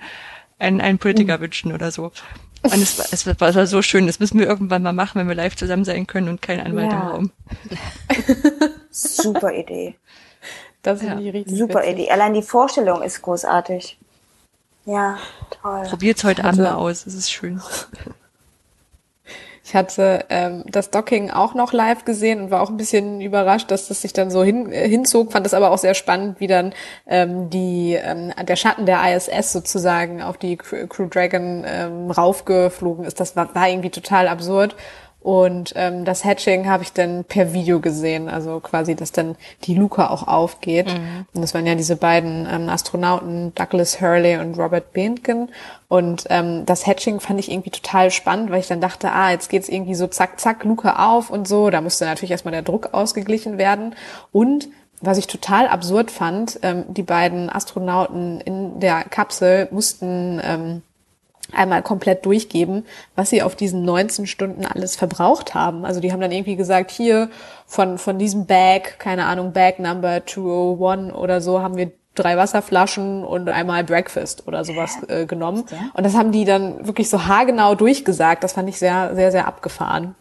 [0.57, 1.41] ein, ein Politiker mhm.
[1.41, 2.11] wünschen oder so.
[2.73, 4.07] Und es war, es war, es war so schön.
[4.07, 6.91] Das müssen wir irgendwann mal machen, wenn wir live zusammen sein können und kein Anwalt
[6.91, 6.99] ja.
[6.99, 7.31] im Raum.
[8.89, 9.95] Super Idee.
[10.81, 11.15] Das ist ja.
[11.15, 11.93] richtig Super witzig.
[11.93, 12.11] Idee.
[12.11, 13.97] Allein die Vorstellung ist großartig.
[14.85, 15.17] Ja,
[15.61, 15.83] toll.
[15.89, 17.05] Probiert's heute Abend mal aus.
[17.05, 17.61] Es ist schön.
[19.65, 23.71] Ich hatte ähm, das Docking auch noch live gesehen und war auch ein bisschen überrascht,
[23.71, 25.31] dass das sich dann so hin, äh, hinzog.
[25.31, 26.71] Fand das aber auch sehr spannend, wie dann
[27.07, 33.19] ähm, die ähm, der Schatten der ISS sozusagen auf die Crew Dragon ähm, raufgeflogen ist.
[33.19, 34.75] Das war, war irgendwie total absurd.
[35.25, 39.73] Und ähm, das Hatching habe ich dann per Video gesehen, also quasi, dass dann die
[39.73, 40.85] Luke auch aufgeht.
[40.85, 41.25] Mhm.
[41.33, 45.49] Und das waren ja diese beiden ähm, Astronauten, Douglas Hurley und Robert Bentgen.
[45.87, 49.49] Und ähm, das Hatching fand ich irgendwie total spannend, weil ich dann dachte, ah, jetzt
[49.49, 51.71] geht's irgendwie so zack, zack, Luke auf und so.
[51.71, 53.95] Da musste natürlich erstmal der Druck ausgeglichen werden.
[54.31, 54.67] Und
[55.01, 60.83] was ich total absurd fand, ähm, die beiden Astronauten in der Kapsel mussten ähm,
[61.53, 65.85] einmal komplett durchgeben, was sie auf diesen 19 Stunden alles verbraucht haben.
[65.85, 67.29] Also die haben dann irgendwie gesagt, hier
[67.65, 73.23] von, von diesem Bag, keine Ahnung, Bag Number 201 oder so, haben wir drei Wasserflaschen
[73.23, 75.65] und einmal Breakfast oder sowas äh, genommen.
[75.93, 78.43] Und das haben die dann wirklich so haargenau durchgesagt.
[78.43, 80.15] Das fand ich sehr, sehr, sehr abgefahren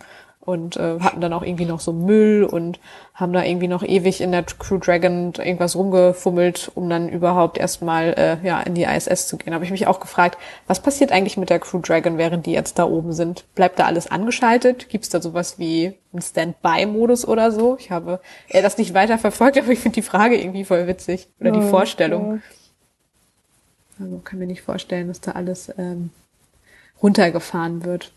[0.44, 2.78] und äh, hatten dann auch irgendwie noch so Müll und
[3.14, 8.14] haben da irgendwie noch ewig in der Crew Dragon irgendwas rumgefummelt, um dann überhaupt erstmal
[8.14, 9.54] äh, ja in die ISS zu gehen.
[9.54, 12.78] Habe ich mich auch gefragt, was passiert eigentlich mit der Crew Dragon, während die jetzt
[12.78, 13.44] da oben sind?
[13.54, 14.88] Bleibt da alles angeschaltet?
[14.88, 17.76] Gibt es da sowas wie einen Standby-Modus oder so?
[17.78, 21.28] Ich habe äh, das nicht weiter verfolgt, aber ich finde die Frage irgendwie voll witzig
[21.40, 22.42] oder die Vorstellung.
[24.00, 26.10] Also kann mir nicht vorstellen, dass da alles ähm,
[27.02, 28.12] runtergefahren wird.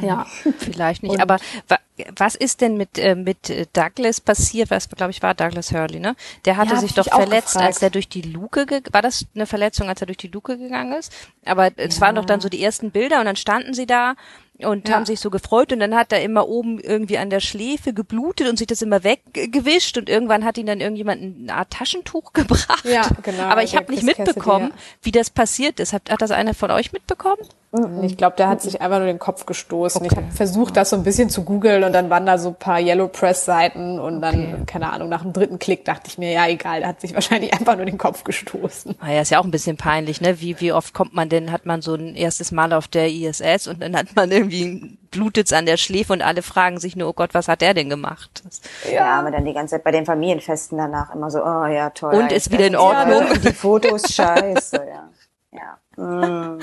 [0.00, 0.26] Ja,
[0.58, 1.12] vielleicht nicht.
[1.12, 1.76] Und aber wa
[2.16, 4.70] was ist denn mit äh, mit Douglas passiert?
[4.70, 6.16] Was glaube ich war Douglas Hurley, ne?
[6.46, 9.88] Der hatte ja, sich doch verletzt, als er durch die Luke war das eine Verletzung,
[9.88, 11.12] als er durch die Luke gegangen ist?
[11.44, 14.14] Aber es waren doch dann so die ersten Bilder und dann standen sie da
[14.58, 14.94] und ja.
[14.94, 18.48] haben sich so gefreut und dann hat er immer oben irgendwie an der Schläfe geblutet
[18.48, 22.84] und sich das immer weggewischt und irgendwann hat ihn dann irgendjemand eine Art Taschentuch gebracht.
[22.84, 23.44] Ja, genau.
[23.44, 24.76] Aber ich habe nicht mitbekommen, ja.
[25.02, 25.92] wie das passiert ist.
[25.92, 27.42] Hat, hat das einer von euch mitbekommen?
[27.72, 28.04] Mhm.
[28.04, 30.02] Ich glaube, der hat sich einfach nur den Kopf gestoßen.
[30.02, 30.08] Okay.
[30.10, 32.54] Ich habe versucht, das so ein bisschen zu googeln und dann waren da so ein
[32.54, 34.62] paar Yellow Press Seiten und dann, okay.
[34.66, 37.54] keine Ahnung, nach dem dritten Klick dachte ich mir, ja egal, der hat sich wahrscheinlich
[37.58, 38.96] einfach nur den Kopf gestoßen.
[39.00, 40.40] Ah ja, ist ja auch ein bisschen peinlich, ne?
[40.40, 43.68] Wie, wie oft kommt man denn, hat man so ein erstes Mal auf der ISS
[43.68, 47.12] und dann hat man irgendwie blutet's an der Schläfe und alle fragen sich nur, oh
[47.14, 48.42] Gott, was hat der denn gemacht?
[48.44, 48.60] Das
[48.92, 52.14] ja, aber dann die ganze Zeit bei den Familienfesten danach immer so, oh ja, toll.
[52.14, 53.28] Und ist wieder in Ordnung.
[53.28, 55.08] Ja, die Fotos scheiße, ja.
[55.52, 55.78] Ja.
[55.94, 56.58] Mm.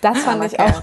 [0.00, 0.82] Das fand ich auch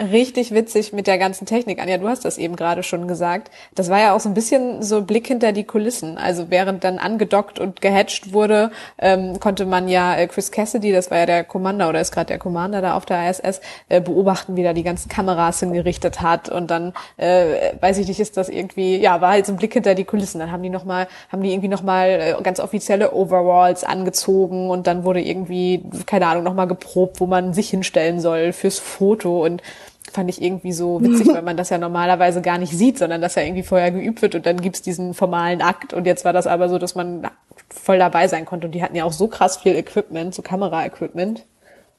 [0.00, 1.80] richtig witzig mit der ganzen Technik.
[1.80, 3.50] Anja, du hast das eben gerade schon gesagt.
[3.74, 6.18] Das war ja auch so ein bisschen so Blick hinter die Kulissen.
[6.18, 11.10] Also während dann angedockt und gehatcht wurde, ähm, konnte man ja äh, Chris Cassidy, das
[11.10, 14.56] war ja der Commander oder ist gerade der Commander da auf der ISS, äh, beobachten,
[14.56, 16.48] wie da die ganzen Kameras hingerichtet hat.
[16.48, 19.72] Und dann, äh, weiß ich nicht, ist das irgendwie, ja, war halt so ein Blick
[19.72, 20.38] hinter die Kulissen.
[20.38, 25.04] Dann haben die nochmal, haben die irgendwie nochmal äh, ganz offizielle Overalls angezogen und dann
[25.04, 29.62] wurde irgendwie, keine Ahnung, nochmal geprobt, wo man sich hinstellen soll fürs Foto und
[30.10, 33.34] fand ich irgendwie so witzig, weil man das ja normalerweise gar nicht sieht, sondern dass
[33.34, 36.46] ja irgendwie vorher geübt wird und dann gibt's diesen formalen Akt und jetzt war das
[36.46, 37.28] aber so, dass man
[37.70, 41.44] voll dabei sein konnte und die hatten ja auch so krass viel Equipment, so Kamera-Equipment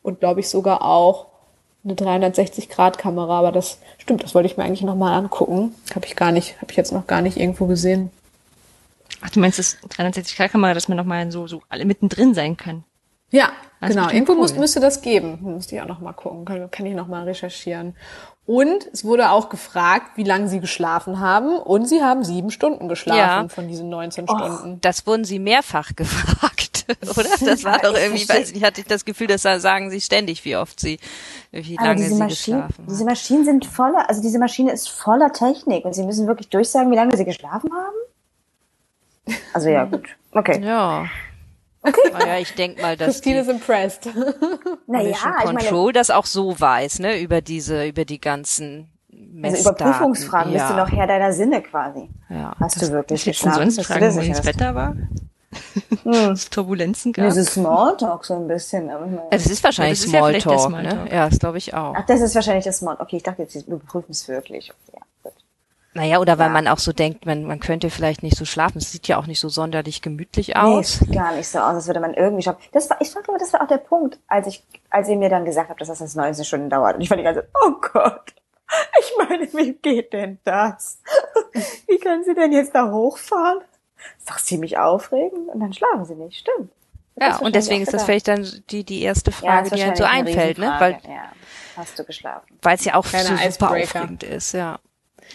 [0.01, 1.27] und glaube ich sogar auch
[1.83, 5.73] eine 360-Grad-Kamera, aber das stimmt, das wollte ich mir eigentlich nochmal angucken.
[5.95, 8.11] Habe ich gar nicht, habe ich jetzt noch gar nicht irgendwo gesehen.
[9.21, 12.83] Ach, du meinst das 360-Grad-Kamera, dass man nochmal so, so alle mittendrin sein kann?
[13.31, 14.09] Ja, das genau.
[14.09, 14.39] Irgendwo cool.
[14.39, 15.39] muss, müsste das geben.
[15.41, 16.45] Müsste ich auch noch mal gucken.
[16.45, 17.95] Kann, kann ich noch mal recherchieren.
[18.45, 21.57] Und es wurde auch gefragt, wie lange sie geschlafen haben.
[21.59, 23.47] Und sie haben sieben Stunden geschlafen ja.
[23.47, 24.81] von diesen 19 Och, Stunden.
[24.81, 27.29] Das wurden sie mehrfach gefragt, oder?
[27.45, 30.01] Das war doch irgendwie, ich weiß nicht, hatte ich das Gefühl, dass da sagen sie
[30.01, 30.99] ständig, wie oft sie,
[31.51, 32.87] wie lange sie Maschinen, geschlafen haben.
[32.87, 36.89] Diese Maschinen sind voller, also diese Maschine ist voller Technik und sie müssen wirklich durchsagen,
[36.89, 39.37] wie lange sie geschlafen haben?
[39.53, 40.07] Also ja, gut.
[40.31, 40.59] Okay.
[40.63, 41.05] Ja.
[41.81, 42.11] Okay.
[42.11, 44.09] Naja, ich denke mal, dass Christine ist impressed.
[44.87, 49.67] naja, Control ich meine, das auch so weiß, ne, über diese, über die ganzen Messdaten.
[49.67, 50.59] Also über Prüfungsfragen ja.
[50.59, 52.09] bist du noch Herr deiner Sinne quasi.
[52.29, 52.53] Ja.
[52.59, 53.71] Hast das, du wirklich geschlafen?
[53.71, 54.95] Sonst fragen, wie das Wetter war?
[56.03, 56.35] Hm.
[56.51, 57.25] Turbulenzen gab.
[57.25, 58.89] Das ist Smalltalk so ein bisschen.
[58.89, 61.15] Aber es ist wahrscheinlich Smalltalk, ja Smalltalk, ne?
[61.15, 61.95] Ja, das glaube ich auch.
[61.97, 63.07] Ach, das ist wahrscheinlich das Smalltalk.
[63.07, 64.71] Okay, ich dachte jetzt, wir prüfen es wirklich.
[64.71, 65.31] Okay, ja.
[65.93, 66.53] Naja, oder weil ja.
[66.53, 68.77] man auch so denkt, man, man könnte vielleicht nicht so schlafen.
[68.77, 71.01] Es sieht ja auch nicht so sonderlich gemütlich aus.
[71.01, 72.61] Nee, gar nicht so aus, als würde man irgendwie schlafen.
[72.71, 75.29] Das war, ich fand aber, das war auch der Punkt, als ich, als ihr mir
[75.29, 76.95] dann gesagt habt, dass das 19 Stunden dauert.
[76.95, 78.33] Und ich fand die ganze, oh Gott.
[78.99, 81.01] Ich meine, wie geht denn das?
[81.87, 83.61] Wie können Sie denn jetzt da hochfahren?
[83.97, 86.71] Das ist doch ziemlich aufregend und dann schlafen Sie nicht, stimmt.
[87.15, 89.95] Das ja, und deswegen ist das vielleicht dann die, die erste Frage, ja, die einem
[89.95, 90.75] so einfällt, ne?
[90.77, 91.31] Weil, ja.
[91.75, 92.59] Hast du geschlafen?
[92.61, 94.79] Weil es ja auch Keine so super aufregend ist, ja.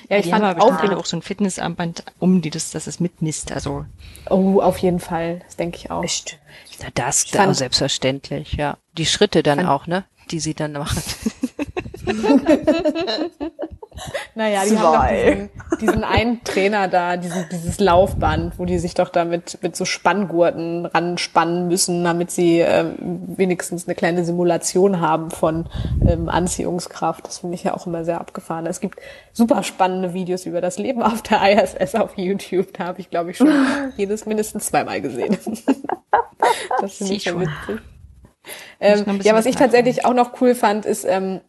[0.09, 3.01] Ja, ich die fand haben auch, auch so ein Fitnessarmband um, die das, dass es
[3.01, 3.53] mitmisst.
[3.53, 3.87] Also
[4.29, 6.03] oh, auf jeden Fall, das denke ich auch.
[6.03, 6.41] Bestimmt.
[6.81, 8.77] Ja, das da fand, selbstverständlich, ja.
[8.99, 11.03] Die Schritte dann auch, ne, die sie dann machen.
[14.35, 14.79] Naja, die Zwei.
[14.79, 19.25] haben doch diesen, diesen einen Trainer da, diesen, dieses Laufband, wo die sich doch da
[19.25, 22.97] mit, mit so Spanngurten ranspannen müssen, damit sie ähm,
[23.37, 25.67] wenigstens eine kleine Simulation haben von
[26.07, 27.27] ähm, Anziehungskraft.
[27.27, 28.67] Das finde ich ja auch immer sehr abgefahren.
[28.67, 28.99] Es gibt
[29.33, 32.73] super spannende Videos über das Leben auf der ISS auf YouTube.
[32.73, 33.49] Da habe ich, glaube ich, schon
[33.97, 35.39] jedes mindestens zweimal gesehen.
[36.81, 37.81] das finde ich schon witzig.
[38.79, 41.41] Ähm, ja, was ich tatsächlich auch noch cool fand, ist, ähm,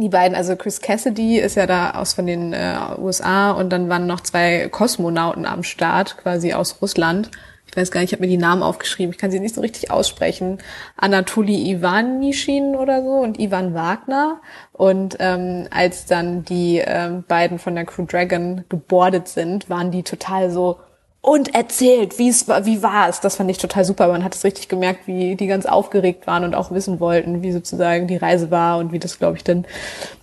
[0.00, 3.88] die beiden, also Chris Cassidy ist ja da aus von den äh, USA und dann
[3.88, 7.30] waren noch zwei Kosmonauten am Start, quasi aus Russland.
[7.68, 9.60] Ich weiß gar nicht, ich habe mir die Namen aufgeschrieben, ich kann sie nicht so
[9.60, 10.58] richtig aussprechen.
[10.96, 14.40] Anatoli Ivanishin oder so und Ivan Wagner.
[14.72, 20.04] Und ähm, als dann die ähm, beiden von der Crew Dragon gebordet sind, waren die
[20.04, 20.78] total so,
[21.26, 23.18] und erzählt, wie es war, wie war es.
[23.18, 24.06] Das fand ich total super.
[24.06, 27.50] Man hat es richtig gemerkt, wie die ganz aufgeregt waren und auch wissen wollten, wie
[27.50, 29.64] sozusagen die Reise war und wie das, glaube ich, dann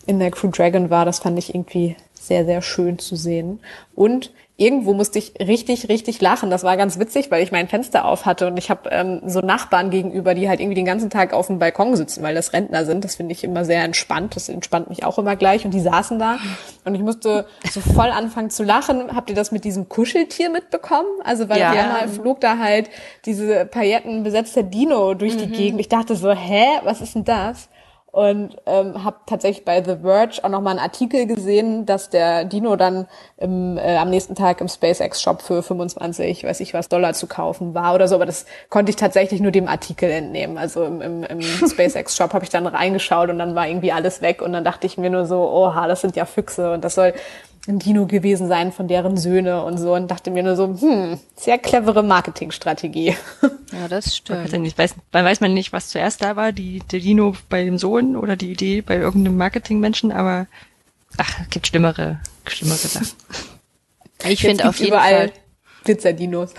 [0.06, 1.04] in der Crew Dragon war.
[1.04, 3.60] Das fand ich irgendwie sehr, sehr schön zu sehen.
[3.94, 6.52] Und irgendwo musste ich richtig, richtig lachen.
[6.52, 9.40] Das war ganz witzig, weil ich mein Fenster auf hatte und ich habe ähm, so
[9.40, 12.86] Nachbarn gegenüber, die halt irgendwie den ganzen Tag auf dem Balkon sitzen, weil das Rentner
[12.86, 13.04] sind.
[13.04, 14.36] Das finde ich immer sehr entspannt.
[14.36, 15.66] Das entspannt mich auch immer gleich.
[15.66, 16.38] Und die saßen da
[16.86, 19.16] und ich musste so voll anfangen zu lachen.
[19.16, 21.10] Habt ihr das mit diesem Kuscheltier mitbekommen?
[21.24, 21.72] Also weil ja.
[21.72, 22.92] einmal flog da halt
[23.26, 25.54] diese paillettenbesetzte Dino durch die mhm.
[25.54, 25.80] Gegend.
[25.80, 27.70] Ich dachte so, hä, was ist denn das?
[28.14, 32.76] Und ähm, habe tatsächlich bei The Verge auch nochmal einen Artikel gesehen, dass der Dino
[32.76, 37.26] dann im, äh, am nächsten Tag im SpaceX-Shop für 25, weiß ich was, Dollar zu
[37.26, 38.14] kaufen war oder so.
[38.14, 40.60] Aber das konnte ich tatsächlich nur dem Artikel entnehmen.
[40.60, 44.44] Also im, im, im SpaceX-Shop habe ich dann reingeschaut und dann war irgendwie alles weg.
[44.44, 47.16] Und dann dachte ich mir nur so, oha, das sind ja Füchse und das soll
[47.68, 51.20] ein Dino gewesen sein von deren Söhne und so und dachte mir nur so, hm,
[51.36, 53.16] sehr clevere Marketingstrategie.
[53.74, 54.54] Ja, das stimmt.
[54.54, 57.78] Ich weiß, man weiß man nicht, was zuerst da war, die, der Dino bei dem
[57.78, 60.48] Sohn oder die Idee bei irgendeinem Marketingmenschen, aber
[61.18, 63.10] ach, gibt schlimmere, schlimmere Sachen.
[64.26, 65.34] Ich finde auf jeden Fall
[65.84, 66.54] Pizza-Dinos.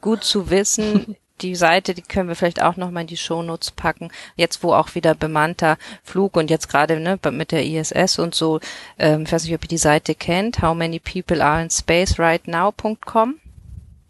[0.00, 3.72] Gut zu wissen, die Seite, die können wir vielleicht auch noch mal in die Shownotes
[3.72, 4.10] packen.
[4.36, 8.60] Jetzt, wo auch wieder bemannter Flug und jetzt gerade ne, mit der ISS und so,
[8.98, 12.18] ähm, ich weiß nicht, ob ihr die Seite kennt, how many people are in space
[12.18, 13.40] right now.com.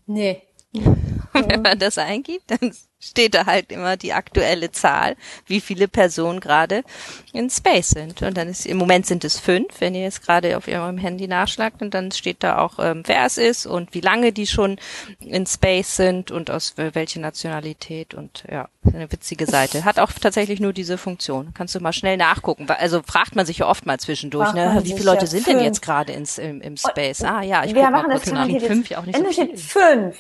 [0.07, 0.43] Nee.
[1.49, 6.39] Wenn man das eingibt, dann steht da halt immer die aktuelle Zahl, wie viele Personen
[6.39, 6.85] gerade
[7.33, 8.23] in Space sind.
[8.23, 11.27] Und dann ist, im Moment sind es fünf, wenn ihr jetzt gerade auf eurem Handy
[11.27, 14.79] nachschlagt und dann steht da auch, ähm, wer es ist und wie lange die schon
[15.19, 19.85] in Space sind und aus welcher Nationalität und ja, eine witzige Seite.
[19.85, 21.55] Hat auch tatsächlich nur diese Funktion.
[21.55, 22.69] Kannst du mal schnell nachgucken.
[22.69, 24.81] Also fragt man sich ja oft mal zwischendurch, ne?
[24.83, 25.57] Wie viele Leute sind fünf.
[25.57, 27.23] denn jetzt gerade ins, im, im Space?
[27.23, 28.49] Ah ja, ich gucke mal kurz nach.
[28.51, 29.57] Fünf, ja auch nicht so viel.
[29.57, 30.17] fünf.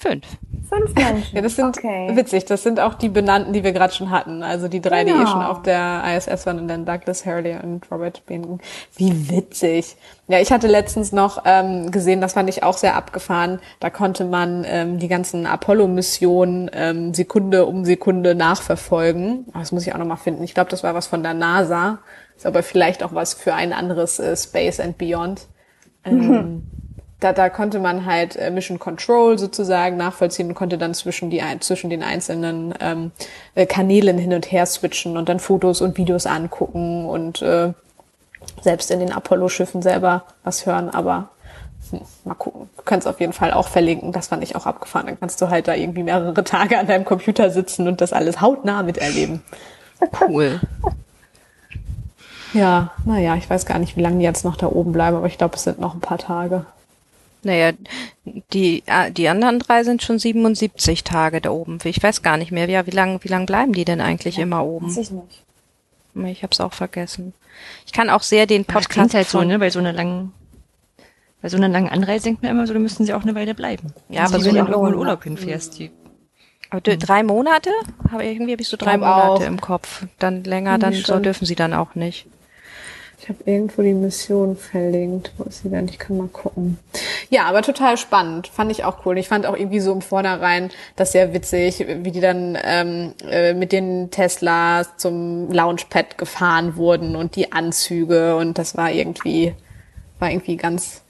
[0.00, 0.24] Fünf.
[0.70, 1.28] Fünf Menschen.
[1.34, 2.10] Ja, das sind okay.
[2.14, 2.46] witzig.
[2.46, 4.42] Das sind auch die benannten, die wir gerade schon hatten.
[4.42, 5.18] Also die drei, genau.
[5.18, 8.60] die eh schon auf der ISS waren und dann Douglas Hurley und Robert Binken.
[8.96, 9.96] Wie witzig.
[10.26, 13.58] Ja, ich hatte letztens noch ähm, gesehen, das fand ich auch sehr abgefahren.
[13.78, 19.46] Da konnte man ähm, die ganzen Apollo-Missionen ähm, Sekunde um Sekunde nachverfolgen.
[19.52, 20.42] Das muss ich auch noch mal finden.
[20.44, 21.98] Ich glaube, das war was von der NASA.
[22.36, 25.46] Ist aber vielleicht auch was für ein anderes äh, Space and Beyond.
[26.06, 26.62] Ähm,
[27.20, 31.42] da, da konnte man halt äh, Mission Control sozusagen nachvollziehen und konnte dann zwischen, die,
[31.60, 33.12] zwischen den einzelnen ähm,
[33.54, 37.72] äh, Kanälen hin und her switchen und dann Fotos und Videos angucken und äh,
[38.62, 41.28] selbst in den Apollo-Schiffen selber was hören, aber
[41.90, 42.70] hm, mal gucken.
[42.76, 45.06] Du kannst auf jeden Fall auch verlinken, das fand ich auch abgefahren.
[45.06, 48.40] Dann kannst du halt da irgendwie mehrere Tage an deinem Computer sitzen und das alles
[48.40, 49.42] hautnah miterleben.
[50.18, 50.60] Cool.
[52.54, 55.26] Ja, naja, ich weiß gar nicht, wie lange die jetzt noch da oben bleiben, aber
[55.26, 56.64] ich glaube, es sind noch ein paar Tage.
[57.42, 57.72] Naja,
[58.52, 61.78] die, äh, die anderen drei sind schon 77 Tage da oben.
[61.84, 64.42] Ich weiß gar nicht mehr, ja, wie lange wie lang bleiben die denn eigentlich ja,
[64.42, 64.88] immer oben?
[64.88, 65.44] Weiß ich nicht.
[66.14, 67.32] Ich hab's auch vergessen.
[67.86, 69.12] Ich kann auch sehr den Podcast.
[69.12, 69.58] Ja, halt so, ne?
[69.58, 70.32] Bei so einer langen,
[71.40, 73.54] bei so einer langen Anreise denkt man immer so, da müssten sie auch eine Weile
[73.54, 73.92] bleiben.
[74.08, 75.90] Ja, aber so wenn du irgendwo in Urlaub hinfährst, die.
[76.68, 77.70] Aber drei Monate?
[78.12, 79.40] Aber irgendwie habe ich so drei Monate auch.
[79.40, 80.06] im Kopf.
[80.18, 82.26] Dann länger, dann so dürfen sie dann auch nicht.
[83.22, 85.32] Ich habe irgendwo die Mission verlinkt.
[85.36, 85.86] Wo ist sie denn?
[85.88, 86.78] Ich kann mal gucken.
[87.28, 88.48] Ja, aber total spannend.
[88.48, 89.18] Fand ich auch cool.
[89.18, 93.52] Ich fand auch irgendwie so im Vornherein das sehr witzig, wie die dann ähm, äh,
[93.52, 99.54] mit den Teslas zum Launchpad gefahren wurden und die Anzüge und das war irgendwie,
[100.18, 101.02] war irgendwie ganz,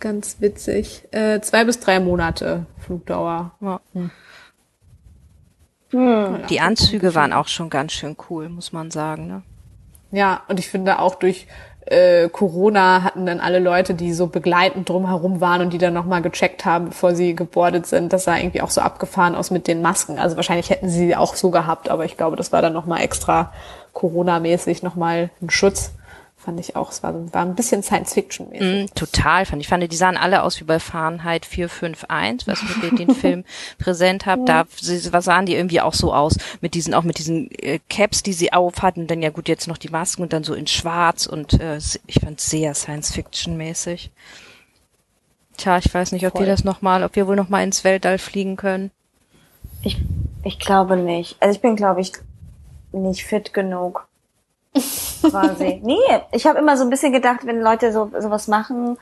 [0.00, 1.06] ganz witzig.
[1.10, 3.52] Äh, zwei bis drei Monate Flugdauer.
[3.60, 3.80] Ja.
[3.92, 4.10] Hm.
[6.48, 9.26] Die Anzüge waren auch schon ganz schön cool, muss man sagen.
[9.26, 9.42] Ne?
[10.10, 11.46] Ja, und ich finde auch durch
[11.86, 16.22] äh, Corona hatten dann alle Leute, die so begleitend drumherum waren und die dann nochmal
[16.22, 18.12] gecheckt haben, bevor sie gebordet sind.
[18.12, 20.18] Das sah irgendwie auch so abgefahren aus mit den Masken.
[20.18, 23.52] Also wahrscheinlich hätten sie auch so gehabt, aber ich glaube, das war dann nochmal extra
[23.94, 25.92] Corona-mäßig nochmal ein Schutz
[26.48, 26.90] fand ich auch.
[26.90, 28.90] Es war, war ein bisschen Science-Fiction-mäßig.
[28.90, 29.68] Mm, total, fand ich.
[29.68, 33.44] fand, die sahen alle aus wie bei Fahrenheit 451, was ich den Film
[33.78, 34.46] präsent habe.
[34.46, 38.22] Da was sahen die irgendwie auch so aus mit diesen, auch mit diesen äh, Caps,
[38.22, 39.06] die sie auf hatten.
[39.06, 42.20] Dann ja gut, jetzt noch die Masken und dann so in schwarz und äh, ich
[42.24, 44.10] fand sehr Science-Fiction-mäßig.
[45.58, 46.46] Tja, ich weiß nicht, ob Voll.
[46.46, 48.90] wir das nochmal, ob wir wohl nochmal ins Weltall fliegen können.
[49.82, 49.98] Ich,
[50.44, 51.36] ich glaube nicht.
[51.40, 52.12] Also ich bin, glaube ich,
[52.92, 54.07] nicht fit genug.
[55.22, 55.80] Quasi.
[55.82, 55.96] nee,
[56.32, 58.98] ich habe immer so ein bisschen gedacht, wenn Leute so sowas machen,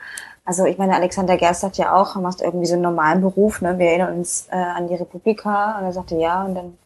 [0.47, 3.61] also ich meine, Alexander Gerst sagt ja auch, er macht irgendwie so einen normalen Beruf,
[3.61, 3.77] ne?
[3.77, 6.77] Wir erinnern uns äh, an die Republika und er sagte ja und dann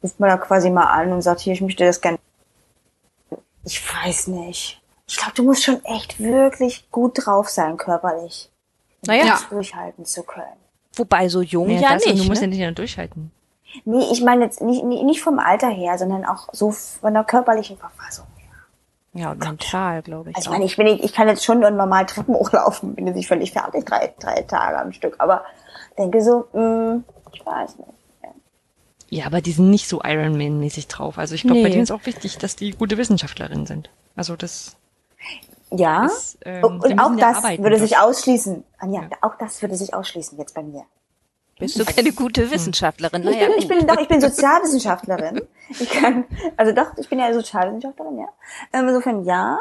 [0.00, 2.18] ruft man da quasi mal an und sagt, hier, ich möchte das gerne.
[3.64, 4.80] Ich weiß nicht.
[5.08, 8.50] Ich glaube, du musst schon echt wirklich gut drauf sein, körperlich.
[9.00, 9.32] Um naja.
[9.32, 10.46] das durchhalten zu können.
[10.94, 12.06] Wobei so jung ja, ja nicht.
[12.06, 12.46] Und du musst ne?
[12.46, 13.32] ja nicht mehr durchhalten.
[13.84, 17.78] Nee, ich meine jetzt nicht, nicht vom Alter her, sondern auch so von der körperlichen
[17.78, 18.26] Verfassung.
[19.14, 20.36] Ja, und mental, glaube ich.
[20.36, 23.16] Also ich meine, ich, bin, ich kann jetzt schon nur normal Treppen hochlaufen, bin jetzt
[23.16, 25.16] nicht völlig fertig, drei, drei Tage am Stück.
[25.18, 25.44] Aber
[25.96, 27.00] denke so, mh,
[27.32, 27.88] ich weiß nicht.
[29.10, 31.16] Ja, aber die sind nicht so Ironman-mäßig drauf.
[31.16, 31.62] Also ich glaube, Nee.
[31.62, 33.88] bei denen ist auch wichtig, dass die gute Wissenschaftlerinnen sind.
[34.16, 34.76] Also das
[35.70, 38.64] Ja, ist, ähm, und, auch müssen ja das arbeiten würde sich ausschließen.
[38.78, 40.82] Anja, auch das würde sich ausschließen jetzt bei mir.
[41.58, 43.22] Bist du keine gute Wissenschaftlerin?
[43.22, 45.42] Ich Naja, bin, ich bin doch, ich bin Sozialwissenschaftlerin.
[45.70, 46.24] Ich kann,
[46.56, 48.28] also doch, ich bin ja Sozialwissenschaftlerin, ja.
[48.72, 49.58] Ähm, Insofern ja,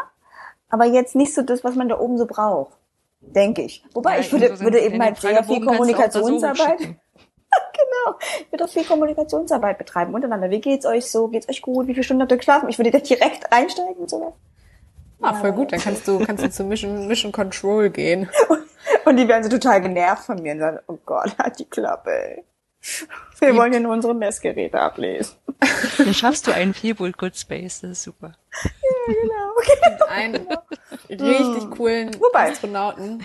[0.69, 2.77] aber jetzt nicht so das, was man da oben so braucht,
[3.21, 3.83] denke ich.
[3.93, 6.79] Wobei Ja, ich würde, so sind- würde eben halt sehr viel Kommunikationsarbeit.
[6.79, 10.49] genau, ich würde auch viel Kommunikationsarbeit betreiben untereinander.
[10.49, 11.27] Wie geht's euch so?
[11.29, 11.87] Geht's euch gut?
[11.87, 12.69] Wie viele Stunden habt ihr geschlafen?
[12.69, 14.35] Ich würde da direkt einsteigen und so.
[15.21, 15.71] Ah, voll gut.
[15.71, 18.29] Dann kannst du, kannst du zu Mission, Mission Control gehen.
[19.05, 22.11] Und die werden so total genervt von mir und sagen, oh Gott, halt die Klappe,
[22.11, 22.43] ey.
[23.39, 25.35] Wir wollen hier nur unsere Messgeräte ablesen.
[25.97, 28.33] Dann schaffst du einen Feelgood Good Space, das ist super.
[29.07, 30.07] Genau.
[30.09, 30.47] Einen
[31.09, 32.51] richtig coolen Wobei.
[32.51, 33.23] Astronauten,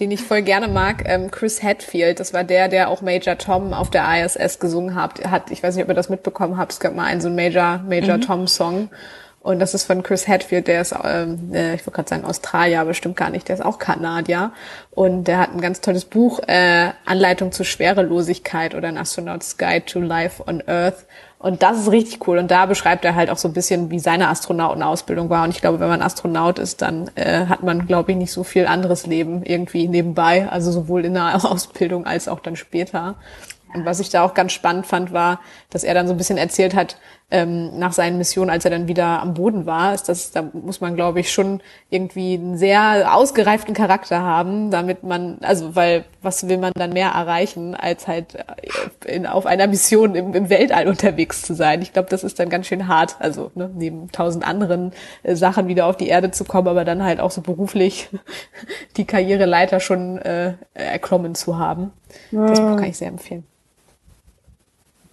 [0.00, 2.18] den ich voll gerne mag, ähm, Chris Hadfield.
[2.18, 5.24] Das war der, der auch Major Tom auf der ISS gesungen hat.
[5.30, 5.50] hat.
[5.50, 6.72] Ich weiß nicht, ob ihr das mitbekommen habt.
[6.72, 8.90] Es gab mal einen so einen Major, Major Tom Song.
[9.42, 12.80] Und das ist von Chris Hadfield, der ist, ähm, äh, ich wollte gerade sagen Australier,
[12.80, 14.52] aber stimmt gar nicht, der ist auch Kanadier.
[14.92, 19.84] Und der hat ein ganz tolles Buch, äh, Anleitung zur Schwerelosigkeit oder ein Astronaut's Guide
[19.86, 21.06] to Life on Earth.
[21.40, 22.38] Und das ist richtig cool.
[22.38, 25.42] Und da beschreibt er halt auch so ein bisschen, wie seine Astronautenausbildung war.
[25.42, 28.44] Und ich glaube, wenn man Astronaut ist, dann äh, hat man, glaube ich, nicht so
[28.44, 30.48] viel anderes Leben irgendwie nebenbei.
[30.48, 33.16] Also sowohl in der Ausbildung als auch dann später.
[33.74, 36.38] Und was ich da auch ganz spannend fand, war, dass er dann so ein bisschen
[36.38, 36.96] erzählt hat,
[37.32, 40.82] ähm, nach seinen Missionen, als er dann wieder am Boden war, ist das, da muss
[40.82, 46.46] man, glaube ich, schon irgendwie einen sehr ausgereiften Charakter haben, damit man, also weil was
[46.46, 50.86] will man dann mehr erreichen, als halt äh, in, auf einer Mission im, im Weltall
[50.88, 51.80] unterwegs zu sein.
[51.80, 54.92] Ich glaube, das ist dann ganz schön hart, also ne, neben tausend anderen
[55.22, 58.10] äh, Sachen wieder auf die Erde zu kommen, aber dann halt auch so beruflich
[58.98, 61.92] die Karriereleiter schon äh, erklommen zu haben.
[62.30, 63.44] Das kann ich sehr empfehlen.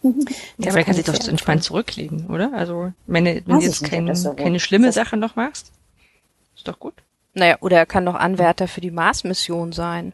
[0.01, 2.51] Ja, aber er kann sich doch entspannt zurücklegen, oder?
[2.53, 5.71] Also, wenn du, wenn du jetzt kein, so keine schlimme Das- Sache noch machst,
[6.55, 6.93] ist doch gut.
[7.33, 10.13] Naja, oder er kann doch Anwärter für die Mars-Mission sein.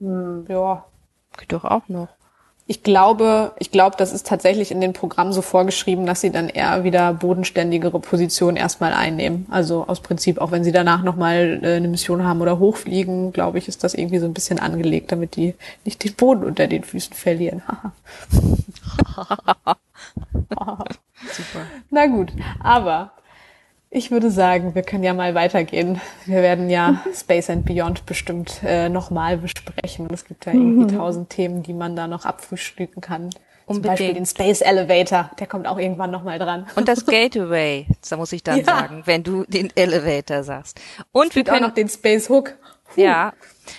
[0.00, 0.84] Ja.
[1.38, 2.08] Geht doch auch noch.
[2.68, 6.48] Ich glaube, ich glaube, das ist tatsächlich in den Programmen so vorgeschrieben, dass sie dann
[6.48, 9.46] eher wieder bodenständigere Positionen erstmal einnehmen.
[9.50, 13.58] Also aus Prinzip, auch wenn sie danach nochmal äh, eine Mission haben oder hochfliegen, glaube
[13.58, 16.82] ich, ist das irgendwie so ein bisschen angelegt, damit die nicht den Boden unter den
[16.82, 17.62] Füßen verlieren.
[21.32, 21.66] Super.
[21.90, 23.12] Na gut, aber
[23.96, 26.00] ich würde sagen, wir können ja mal weitergehen.
[26.26, 30.08] Wir werden ja Space and Beyond bestimmt äh, nochmal besprechen.
[30.12, 33.30] Es gibt ja irgendwie tausend Themen, die man da noch abfrühstücken kann.
[33.66, 34.16] Zum Beispiel Unbedingt.
[34.18, 36.66] den Space Elevator, der kommt auch irgendwann nochmal dran.
[36.76, 38.64] Und das Gateway, da muss ich dann Ja.
[38.64, 40.80] sagen, wenn du den Elevator sagst.
[41.10, 42.54] Und wir gibt auch können noch den Space Hook.
[42.94, 43.32] Ja.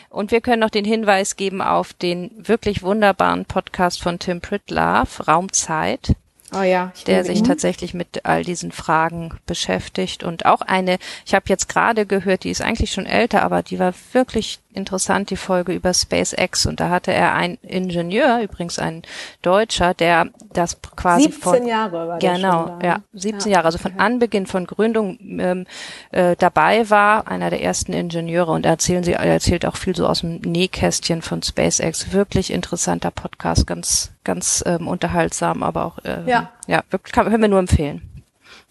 [0.09, 5.25] Und wir können noch den Hinweis geben auf den wirklich wunderbaren Podcast von Tim Pritlove,
[5.25, 6.15] Raumzeit,
[6.53, 7.43] Oh ja, der sich ihn.
[7.43, 10.23] tatsächlich mit all diesen Fragen beschäftigt.
[10.23, 13.79] Und auch eine, ich habe jetzt gerade gehört, die ist eigentlich schon älter, aber die
[13.79, 16.65] war wirklich interessant, die Folge über SpaceX.
[16.65, 19.01] Und da hatte er einen Ingenieur, übrigens ein
[19.41, 22.87] Deutscher, der das quasi 17 von Jahre war Genau, da.
[22.87, 25.65] ja, 17 Jahre, also von Anbeginn von Gründung ähm,
[26.11, 30.07] äh, dabei war, einer der ersten Ingenieure und erzählen sie, er erzählt auch viel so
[30.07, 32.13] aus dem Nähkästchen von SpaceX.
[32.13, 36.51] Wirklich interessanter Podcast, ganz, ganz ähm, unterhaltsam, aber auch äh, Ja.
[36.67, 38.01] ja, wirklich kann, können wir nur empfehlen.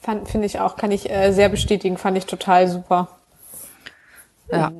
[0.01, 3.09] Finde ich auch, kann ich äh, sehr bestätigen, fand ich total super.
[4.53, 4.71] Ja.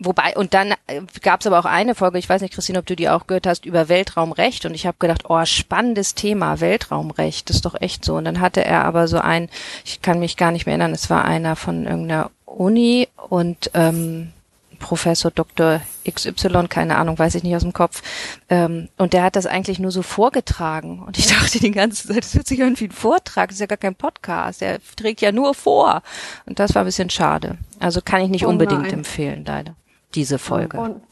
[0.00, 0.74] Wobei, und dann
[1.22, 3.48] gab es aber auch eine Folge, ich weiß nicht, Christine, ob du die auch gehört
[3.48, 4.64] hast, über Weltraumrecht.
[4.64, 8.14] Und ich habe gedacht, oh, spannendes Thema, Weltraumrecht, das ist doch echt so.
[8.14, 9.48] Und dann hatte er aber so ein,
[9.84, 14.32] ich kann mich gar nicht mehr erinnern, es war einer von irgendeiner Uni und ähm,
[14.78, 15.80] Professor Dr.
[16.08, 18.02] XY, keine Ahnung, weiß ich nicht aus dem Kopf.
[18.48, 21.02] Ähm, und der hat das eigentlich nur so vorgetragen.
[21.04, 23.60] Und ich dachte die ganze Zeit, das hört sich an wie ein Vortrag, das ist
[23.60, 24.60] ja gar kein Podcast.
[24.60, 26.02] Der trägt ja nur vor.
[26.46, 27.58] Und das war ein bisschen schade.
[27.80, 29.74] Also kann ich nicht Oh unbedingt empfehlen, leider.
[30.14, 30.78] Diese Folge.
[30.78, 31.02] Und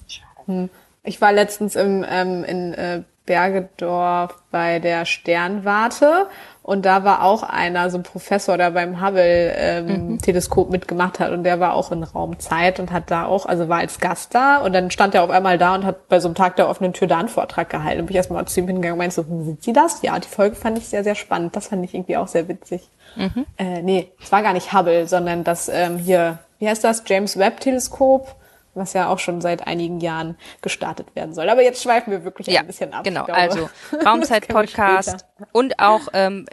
[0.46, 0.70] hm,
[1.02, 6.28] ich war letztens im, ähm, in äh, Bergedorf bei der Sternwarte
[6.66, 10.72] und da war auch einer, so ein Professor, der beim Hubble-Teleskop ähm, mhm.
[10.72, 14.00] mitgemacht hat und der war auch in Raumzeit und hat da auch, also war als
[14.00, 16.56] Gast da und dann stand er auf einmal da und hat bei so einem Tag
[16.56, 18.00] der offenen Tür da einen Vortrag gehalten.
[18.00, 20.02] Und bin ich erstmal zu ihm hingegangen und meinte so, hm, sind Sie das?
[20.02, 21.54] Ja, die Folge fand ich sehr, sehr spannend.
[21.54, 22.88] Das fand ich irgendwie auch sehr witzig.
[23.14, 23.46] Mhm.
[23.58, 27.04] Äh, nee, es war gar nicht Hubble, sondern das ähm, hier, wie heißt das?
[27.06, 28.34] James Webb Teleskop
[28.76, 31.48] was ja auch schon seit einigen Jahren gestartet werden soll.
[31.48, 33.04] Aber jetzt schweifen wir wirklich ja, ein bisschen ab.
[33.04, 33.68] Genau, also
[34.04, 36.46] Raumzeit-Podcast und auch, ähm,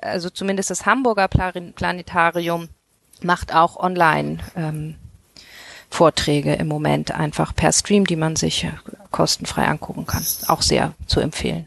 [0.00, 2.68] also zumindest das Hamburger Planetarium
[3.20, 4.96] macht auch online ähm,
[5.90, 8.66] Vorträge im Moment einfach per Stream, die man sich
[9.10, 10.24] kostenfrei angucken kann.
[10.48, 11.66] Auch sehr zu empfehlen.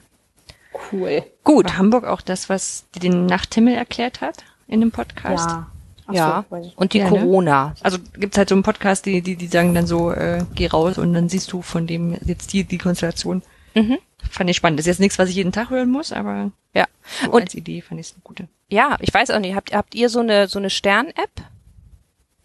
[0.91, 1.23] Cool.
[1.43, 1.65] Gut.
[1.65, 5.49] War Hamburg auch das, was den Nachthimmel erklärt hat in dem Podcast?
[5.49, 5.67] Ja.
[6.07, 7.19] Ach ja, so, und die ja, ne?
[7.19, 7.67] Corona.
[7.69, 7.75] Ne?
[7.83, 10.97] Also gibt's halt so einen Podcast, die, die, die sagen dann so, äh, geh raus
[10.97, 13.43] und dann siehst du von dem jetzt die, die Konstellation.
[13.75, 13.97] Mhm.
[14.29, 14.79] Fand ich spannend.
[14.79, 16.85] Das ist jetzt nichts, was ich jeden Tag hören muss, aber ja.
[17.23, 18.47] So und als Idee fand ich es eine gute.
[18.69, 19.55] Ja, ich weiß auch nicht.
[19.55, 21.31] Habt, habt ihr so eine so eine Stern-App?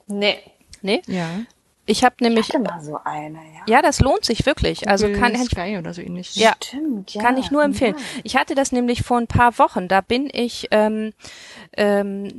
[0.06, 0.38] Nee.
[0.82, 1.02] Nee?
[1.06, 1.28] Ja.
[1.84, 2.48] Ich habe nämlich.
[2.48, 3.62] Ich hatte mal so eine, ja.
[3.66, 4.88] Ja, das lohnt sich wirklich.
[4.88, 6.36] Also kann Sky oder so ähnlich.
[6.36, 7.22] Ja, Stimmt, ja.
[7.22, 7.96] Kann ich nur empfehlen.
[7.96, 8.20] Ja.
[8.22, 9.88] Ich hatte das nämlich vor ein paar Wochen.
[9.88, 11.12] Da bin ich ähm,
[11.74, 12.30] ähm,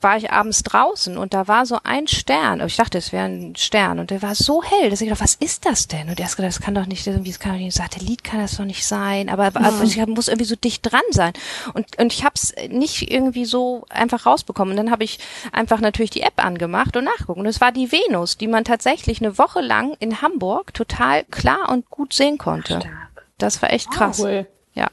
[0.00, 2.60] war ich abends draußen und da war so ein Stern.
[2.66, 5.34] Ich dachte, es wäre ein Stern und der war so hell, dass ich dachte, was
[5.34, 6.08] ist das denn?
[6.08, 8.24] Und er hat gesagt, das kann doch nicht irgendwie, das kann doch nicht ein Satellit,
[8.24, 9.28] kann das doch nicht sein.
[9.28, 9.84] Aber, aber mhm.
[9.84, 11.32] ich muss irgendwie so dicht dran sein.
[11.74, 14.72] Und und ich habe es nicht irgendwie so einfach rausbekommen.
[14.72, 15.18] Und dann habe ich
[15.52, 17.40] einfach natürlich die App angemacht und nachgucken.
[17.40, 21.68] Und es war die Venus, die man tatsächlich eine Woche lang in Hamburg total klar
[21.68, 22.80] und gut sehen konnte.
[23.38, 24.20] Das war echt krass.
[24.20, 24.46] Oh, cool.
[24.74, 24.88] Ja.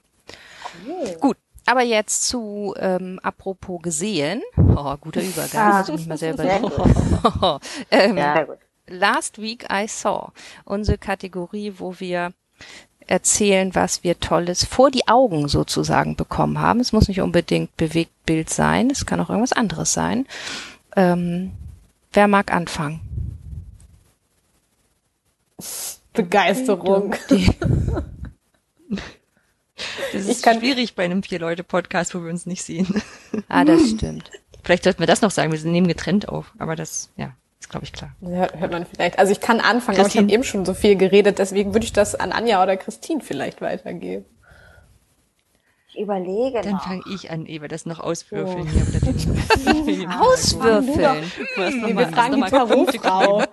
[0.85, 1.17] Cool.
[1.19, 1.37] Gut,
[1.69, 4.41] aber jetzt zu ähm, apropos gesehen.
[4.57, 5.61] Oh, guter Übergang.
[5.61, 6.43] Ah, muss ich mal selber
[7.91, 8.47] ähm, ja.
[8.87, 10.31] Last Week I Saw.
[10.65, 12.33] Unsere Kategorie, wo wir
[13.05, 16.79] erzählen, was wir Tolles vor die Augen sozusagen bekommen haben.
[16.79, 20.25] Es muss nicht unbedingt Bewegtbild sein, es kann auch irgendwas anderes sein.
[20.95, 21.51] Ähm,
[22.13, 22.99] wer mag anfangen?
[26.13, 27.13] Begeisterung.
[30.13, 33.01] Das ist schwierig bei einem Vier-Leute-Podcast, wo wir uns nicht sehen.
[33.47, 34.31] Ah, das stimmt.
[34.63, 35.51] Vielleicht sollten wir das noch sagen.
[35.51, 36.51] Wir nehmen getrennt auf.
[36.57, 38.15] Aber das, ja, ist, glaube ich, klar.
[38.21, 39.19] Hört, hört man vielleicht.
[39.19, 40.01] Also ich kann anfangen, Christine.
[40.01, 41.39] aber ich habe eben schon so viel geredet.
[41.39, 44.25] Deswegen würde ich das an Anja oder Christine vielleicht weitergeben.
[45.89, 48.67] Ich überlege Dann fange ich an, Eva, das noch auswürfeln.
[48.67, 50.23] Oh.
[50.23, 51.23] auswürfeln?
[51.97, 53.43] Wir fragen die Tarotfrau.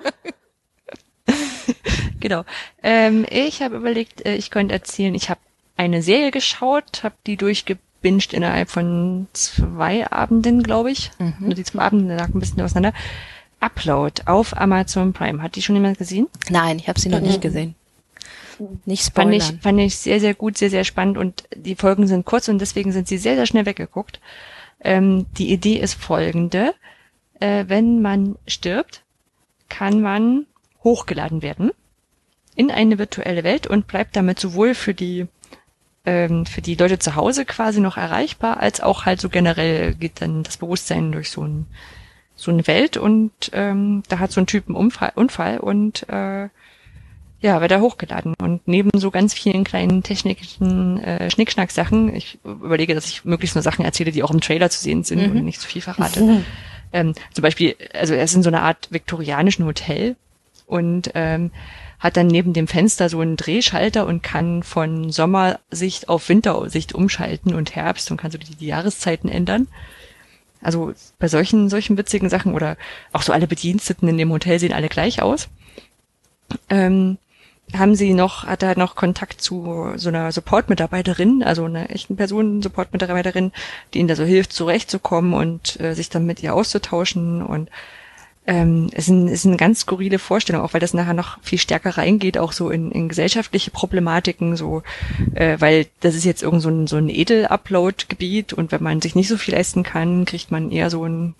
[2.21, 2.45] genau.
[2.83, 5.41] Ähm, ich habe überlegt, äh, ich könnte erzählen, ich habe
[5.77, 11.11] eine Serie geschaut, habe die durchgebinged innerhalb von zwei Abenden, glaube ich.
[11.19, 11.35] Mhm.
[11.41, 12.97] Nur die zwei Abende lag ein bisschen auseinander.
[13.61, 15.43] Upload auf Amazon Prime.
[15.43, 16.29] Hat die schon jemand gesehen?
[16.51, 17.27] Nein, ich habe sie noch mhm.
[17.27, 17.75] nicht gesehen.
[18.87, 19.41] Nicht spoilern.
[19.41, 22.49] Fand ich, fand ich sehr, sehr gut, sehr, sehr spannend und die Folgen sind kurz
[22.49, 24.21] und deswegen sind sie sehr, sehr schnell weggeguckt.
[24.81, 26.75] Ähm, die Idee ist folgende.
[27.39, 29.03] Äh, wenn man stirbt,
[29.69, 30.47] kann man
[30.85, 31.71] hochgeladen werden
[32.55, 35.27] in eine virtuelle Welt und bleibt damit sowohl für die
[36.07, 40.23] ähm, für die Leute zu Hause quasi noch erreichbar, als auch halt so generell geht
[40.23, 41.67] dann das Bewusstsein durch so ein
[42.39, 46.49] so eine Welt und ähm, da hat so ein Typ einen Unfall, Unfall und äh,
[47.41, 48.35] ja, wird er hochgeladen.
[48.39, 53.63] Und neben so ganz vielen kleinen technischen äh, Schnickschnack-Sachen, ich überlege, dass ich möglichst nur
[53.63, 55.39] Sachen erzähle, die auch im Trailer zu sehen sind mhm.
[55.39, 56.23] und nicht zu viel verrate.
[56.23, 56.45] Mhm.
[56.93, 60.17] Ähm, zum Beispiel, also er ist in so einer Art viktorianischen Hotel
[60.67, 61.51] und ähm,
[61.99, 67.55] hat dann neben dem Fenster so einen Drehschalter und kann von Sommersicht auf Wintersicht umschalten
[67.55, 69.69] und Herbst und kann so die, Jahreszeiten ändern.
[70.61, 72.77] Also bei solchen, solchen witzigen Sachen oder
[73.13, 75.49] auch so alle Bediensteten in dem Hotel sehen alle gleich aus.
[76.71, 77.19] Ähm,
[77.75, 82.63] haben sie noch, hat er noch Kontakt zu so einer Support-Mitarbeiterin, also einer echten Person,
[82.63, 83.53] Support-Mitarbeiterin,
[83.93, 87.71] die ihnen da so hilft, zurechtzukommen und äh, sich dann mit ihr auszutauschen und
[88.47, 91.59] ähm, es, ist ein, ist eine ganz skurrile Vorstellung, auch weil das nachher noch viel
[91.59, 94.83] stärker reingeht, auch so in, in gesellschaftliche Problematiken, so,
[95.35, 99.15] äh, weil das ist jetzt irgend so ein, so ein Edel-Upload-Gebiet und wenn man sich
[99.17, 101.35] nicht so viel leisten kann, kriegt man eher so ein,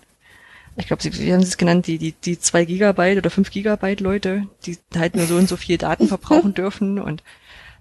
[0.75, 4.01] ich glaube, wie haben sie es genannt, die, die, die zwei Gigabyte oder fünf Gigabyte
[4.01, 7.23] Leute, die halt nur so und so viel Daten verbrauchen dürfen und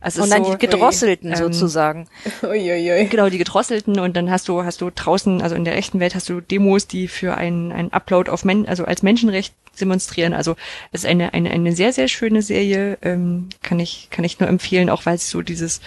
[0.01, 2.09] also und dann so, die gedrosselten ähm, sozusagen.
[2.43, 3.07] Uiuiui.
[3.07, 6.15] Genau, die gedrosselten und dann hast du hast du draußen, also in der echten Welt
[6.15, 10.35] hast du Demos, die für einen einen Upload auf Men also als Menschenrecht demonstrieren.
[10.35, 10.57] Also
[10.93, 14.49] es ist eine eine eine sehr sehr schöne Serie, ähm, kann ich kann ich nur
[14.49, 15.81] empfehlen, auch weil es so dieses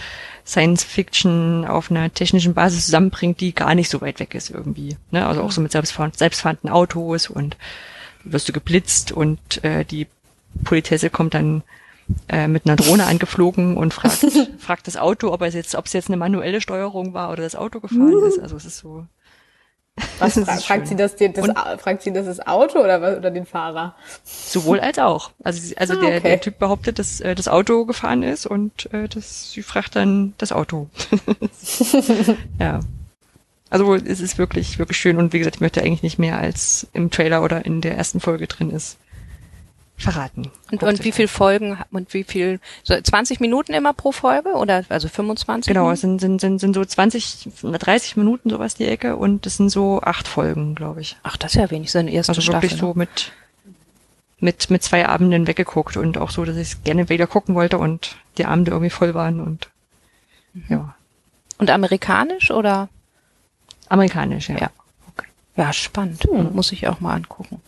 [0.46, 4.98] Science Fiction auf einer technischen Basis zusammenbringt, die gar nicht so weit weg ist irgendwie.
[5.12, 5.26] Ne?
[5.26, 7.58] Also auch so mit selbstfahr selbstfahrenden Autos und
[8.24, 10.08] wirst du geblitzt und äh, die
[10.64, 11.64] Politesse kommt dann
[12.28, 14.26] äh, mit einer Drohne angeflogen und fragt,
[14.60, 17.56] fragt das Auto, ob es jetzt, ob es jetzt eine manuelle Steuerung war oder das
[17.56, 18.40] Auto gefahren ist.
[18.40, 19.06] Also es ist so.
[20.20, 21.48] Was fra fragt sie das, das
[21.82, 23.96] fragt sie das das Auto oder was, oder den Fahrer?
[24.24, 25.32] Sowohl als auch.
[25.44, 26.30] Also, also ah, der, okay.
[26.30, 30.36] der Typ behauptet, dass äh, das Auto gefahren ist und äh, das, sie fragt dann
[30.38, 30.88] das Auto.
[32.60, 32.80] ja.
[33.70, 36.88] Also es ist wirklich, wirklich schön und wie gesagt, ich möchte eigentlich nicht mehr als
[36.94, 38.98] im Trailer oder in der ersten Folge drin ist
[40.00, 40.52] verraten.
[40.72, 44.84] Und, und wie viel Folgen und wie viel, so 20 Minuten immer pro Folge oder
[44.90, 45.74] also 25?
[45.74, 49.58] Genau, es sind, sind, sind, sind so 20, 30 Minuten sowas die Ecke und es
[49.58, 51.18] sind so acht Folgen, glaube ich.
[51.24, 52.88] Ach, das ist ja wenig, so eine erste Also Staffel, wirklich ne?
[52.88, 53.32] so mit,
[54.40, 57.78] mit, mit zwei Abenden weggeguckt und auch so, dass ich es gerne wieder gucken wollte
[57.78, 59.70] und die Abende irgendwie voll waren und
[60.54, 60.64] mhm.
[60.70, 60.96] ja.
[61.58, 62.88] Und amerikanisch oder?
[63.90, 64.58] Amerikanisch, ja.
[64.58, 64.70] Ja,
[65.10, 65.28] okay.
[65.58, 66.24] ja spannend.
[66.24, 66.54] Hm.
[66.54, 67.62] Muss ich auch mal angucken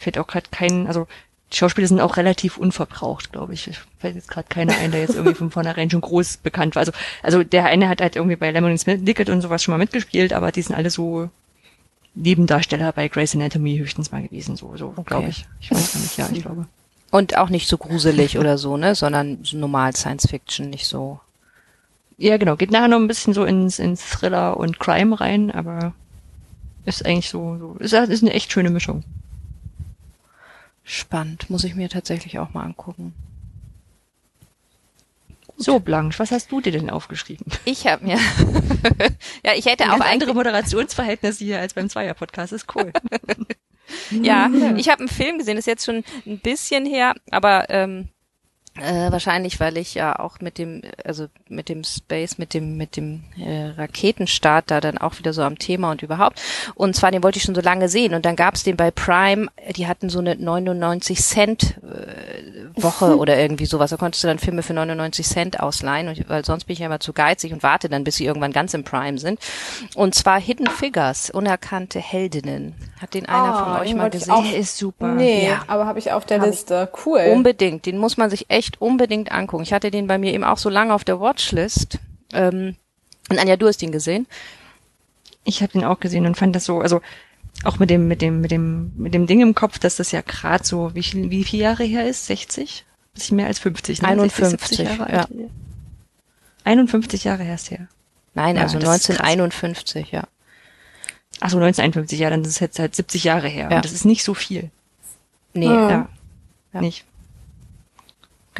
[0.00, 1.06] fällt auch gerade kein, also
[1.52, 3.70] die Schauspieler sind auch relativ unverbraucht, glaube ich.
[3.98, 6.80] Fällt jetzt gerade keiner ein, der jetzt irgendwie von vornherein schon groß bekannt war.
[6.80, 6.92] Also,
[7.22, 10.52] also der eine hat halt irgendwie bei Lemon Snicket und sowas schon mal mitgespielt, aber
[10.52, 11.28] die sind alle so
[12.14, 15.02] Nebendarsteller bei Grey's Anatomy höchstens mal gewesen, so, so okay.
[15.06, 15.46] glaube ich.
[15.60, 16.66] Ich weiß gar nicht, ja, ich glaube.
[17.10, 21.20] Und auch nicht so gruselig oder so, ne, sondern so normal Science Fiction, nicht so.
[22.16, 22.56] Ja, genau.
[22.56, 25.94] Geht nachher noch ein bisschen so ins, ins Thriller und Crime rein, aber
[26.84, 29.04] ist eigentlich so, so ist, ist eine echt schöne Mischung.
[30.92, 33.14] Spannend, muss ich mir tatsächlich auch mal angucken.
[35.56, 37.46] So, Blanche, was hast du dir denn aufgeschrieben?
[37.64, 38.18] Ich habe mir.
[39.44, 42.52] ja, ich hätte auch andere Moderationsverhältnisse hier als beim Zweier-Podcast.
[42.52, 42.92] Ist cool.
[44.10, 48.08] ja, ich habe einen Film gesehen, ist jetzt schon ein bisschen her, aber ähm,
[48.76, 52.96] äh, wahrscheinlich, weil ich ja auch mit dem, also mit dem Space, mit dem, mit
[52.96, 56.40] dem äh, Raketenstart da dann auch wieder so am Thema und überhaupt.
[56.76, 58.14] Und zwar, den wollte ich schon so lange sehen.
[58.14, 63.16] Und dann gab es den bei Prime, die hatten so eine 99 Cent äh, Woche
[63.18, 63.90] oder irgendwie sowas.
[63.90, 66.86] Da konntest du dann Filme für 99 Cent ausleihen, und, weil sonst bin ich ja
[66.86, 69.40] immer zu geizig und warte dann, bis sie irgendwann ganz im Prime sind.
[69.96, 72.74] Und zwar Hidden Figures, unerkannte Heldinnen.
[73.00, 74.44] Hat den einer oh, von euch mal gesehen?
[74.44, 75.08] Der ist super.
[75.08, 75.64] Nee, ja.
[75.66, 76.88] aber habe ich auf der hab Liste.
[77.04, 77.30] Cool.
[77.32, 77.84] Unbedingt.
[77.86, 79.62] Den muss man sich echt echt unbedingt angucken.
[79.62, 81.98] Ich hatte den bei mir eben auch so lange auf der Watchlist.
[82.32, 82.76] Ähm,
[83.28, 84.26] und Anja, du hast ihn gesehen.
[85.44, 87.00] Ich habe den auch gesehen und fand das so, also
[87.64, 90.20] auch mit dem, mit dem, mit dem, mit dem Ding im Kopf, dass das ja
[90.20, 92.26] gerade so, wie viel, wie viele Jahre her ist?
[92.26, 92.84] 60?
[93.14, 94.08] Bisschen mehr als 50, ne?
[94.08, 95.26] 51, 60, Jahre ja.
[96.64, 97.88] 51 Jahre her ist her.
[98.34, 100.24] Nein, ja, also 1951, ja.
[101.40, 103.68] Ach so, 1951, ja, dann ist es jetzt halt 70 Jahre her.
[103.70, 103.76] Ja.
[103.76, 104.70] Und das ist nicht so viel.
[105.54, 105.66] Nee.
[105.66, 106.08] Ja.
[106.72, 106.80] ja.
[106.80, 107.04] Nicht.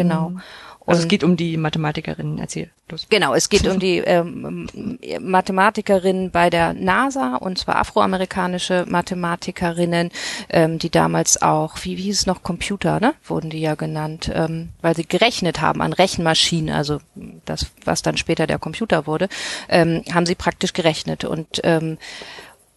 [0.00, 0.30] Genau.
[0.30, 0.40] Mhm.
[0.86, 2.70] Also es geht um die Mathematikerin, erzähl.
[2.88, 3.06] Los.
[3.10, 10.10] Genau, es geht um die ähm, Mathematikerin bei der NASA und zwar afroamerikanische Mathematikerinnen,
[10.48, 14.30] ähm, die damals auch, wie, wie hieß es noch, Computer, ne, wurden die ja genannt,
[14.34, 16.98] ähm, weil sie gerechnet haben an Rechenmaschinen, also
[17.44, 19.28] das, was dann später der Computer wurde,
[19.68, 21.98] ähm, haben sie praktisch gerechnet und ähm,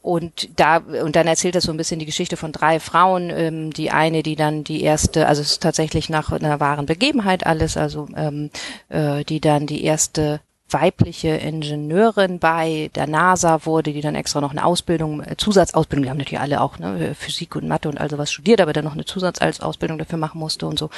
[0.04, 3.30] und da und dann erzählt er so ein bisschen die Geschichte von drei Frauen.
[3.30, 7.46] Ähm, die eine, die dann die erste, also es ist tatsächlich nach einer wahren Begebenheit
[7.46, 8.50] alles, also ähm,
[8.90, 10.42] äh, die dann die erste
[10.74, 16.10] weibliche Ingenieurin bei der NASA wurde, die dann extra noch eine Ausbildung, äh, Zusatzausbildung, die
[16.10, 18.94] haben natürlich alle auch ne, Physik und Mathe und all sowas studiert, aber dann noch
[18.94, 20.90] eine Zusatzausbildung dafür machen musste und so.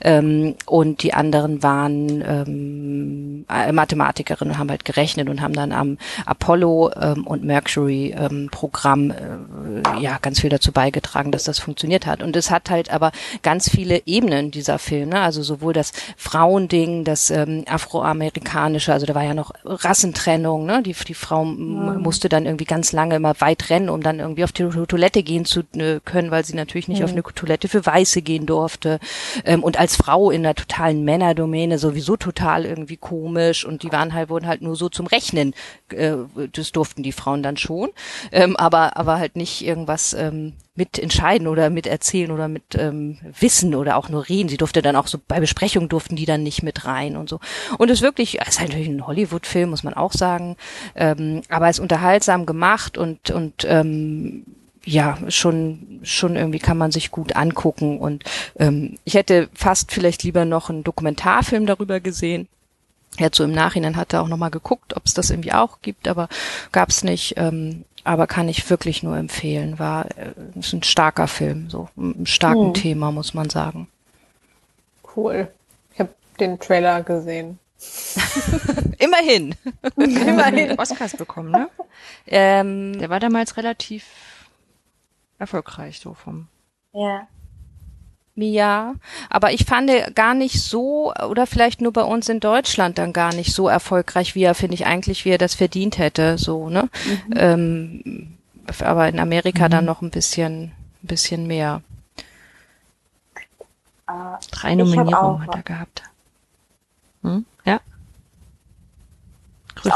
[0.00, 5.72] Ähm, und die anderen waren ähm, äh, Mathematikerinnen und haben halt gerechnet und haben dann
[5.72, 11.58] am Apollo ähm, und Mercury ähm, Programm äh, ja ganz viel dazu beigetragen, dass das
[11.58, 12.22] funktioniert hat.
[12.22, 13.12] Und es hat halt aber
[13.42, 15.20] ganz viele Ebenen dieser Film, ne?
[15.20, 20.82] also sowohl das Frauending, das ähm, afroamerikanische, also da war war ja noch Rassentrennung, ne?
[20.82, 21.52] Die, die Frau ja.
[21.52, 25.44] musste dann irgendwie ganz lange immer weit rennen, um dann irgendwie auf die Toilette gehen
[25.44, 27.04] zu äh, können, weil sie natürlich nicht ja.
[27.04, 28.98] auf eine Toilette für Weiße gehen durfte.
[29.44, 34.12] Ähm, und als Frau in einer totalen Männerdomäne sowieso total irgendwie komisch und die waren
[34.12, 35.54] halt, wurden halt nur so zum Rechnen.
[35.90, 36.14] Äh,
[36.52, 37.90] das durften die Frauen dann schon.
[38.32, 43.96] Ähm, aber, aber halt nicht irgendwas ähm, mitentscheiden oder miterzählen oder mit ähm, wissen oder
[43.96, 44.48] auch nur reden.
[44.48, 47.40] Sie durfte dann auch so bei Besprechungen durften die dann nicht mit rein und so.
[47.76, 50.56] Und es wirklich, es ist halt natürlich ein Hollywood-Film, muss man auch sagen,
[50.94, 54.44] ähm, aber es ist unterhaltsam gemacht und und ähm,
[54.84, 57.98] ja, schon, schon irgendwie kann man sich gut angucken.
[57.98, 58.24] Und
[58.58, 62.48] ähm, ich hätte fast vielleicht lieber noch einen Dokumentarfilm darüber gesehen.
[63.18, 66.08] Jetzt so im Nachhinein hat er auch nochmal geguckt, ob es das irgendwie auch gibt,
[66.08, 66.28] aber
[66.72, 67.34] gab es nicht.
[67.36, 69.78] Ähm, aber kann ich wirklich nur empfehlen.
[69.78, 72.74] War äh, ist ein starker Film, so ein starken hm.
[72.74, 73.88] Thema, muss man sagen.
[75.16, 75.48] Cool.
[75.92, 77.58] Ich habe den Trailer gesehen.
[78.98, 79.54] Immerhin.
[79.96, 80.78] Immerhin.
[80.78, 81.68] Oscars bekommen, ne?
[82.26, 84.04] Ähm, Der war damals relativ
[85.40, 86.46] erfolgreich, so vom.
[86.92, 87.26] Ja.
[88.34, 88.94] Ja,
[89.28, 93.34] aber ich fand gar nicht so, oder vielleicht nur bei uns in Deutschland dann gar
[93.34, 96.88] nicht so erfolgreich, wie er, finde ich eigentlich, wie er das verdient hätte, so, ne?
[97.04, 97.34] Mhm.
[97.36, 98.38] Ähm,
[98.80, 99.70] aber in Amerika mhm.
[99.70, 100.72] dann noch ein bisschen,
[101.02, 101.82] ein bisschen mehr.
[104.10, 106.02] Uh, Drei Nominierungen hat er gehabt.
[107.22, 107.44] Hm?
[107.64, 107.80] Ja.
[109.74, 109.92] Grüß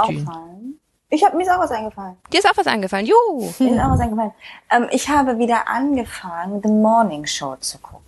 [1.09, 2.16] ich habe mir ist auch was eingefallen.
[2.32, 3.07] Dir ist auch was eingefallen.
[3.07, 3.53] Juhu.
[3.61, 4.32] Mir ist auch was eingefallen.
[4.70, 8.06] Ähm, ich habe wieder angefangen, The Morning Show zu gucken.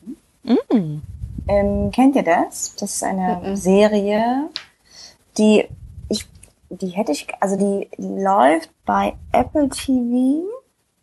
[0.49, 1.03] Mm.
[1.47, 2.75] Ähm, kennt ihr das?
[2.77, 4.51] Das ist eine mm Serie,
[5.37, 5.69] die
[6.09, 6.27] ich,
[6.71, 10.47] die hätte ich, also die, läuft bei Apple TV.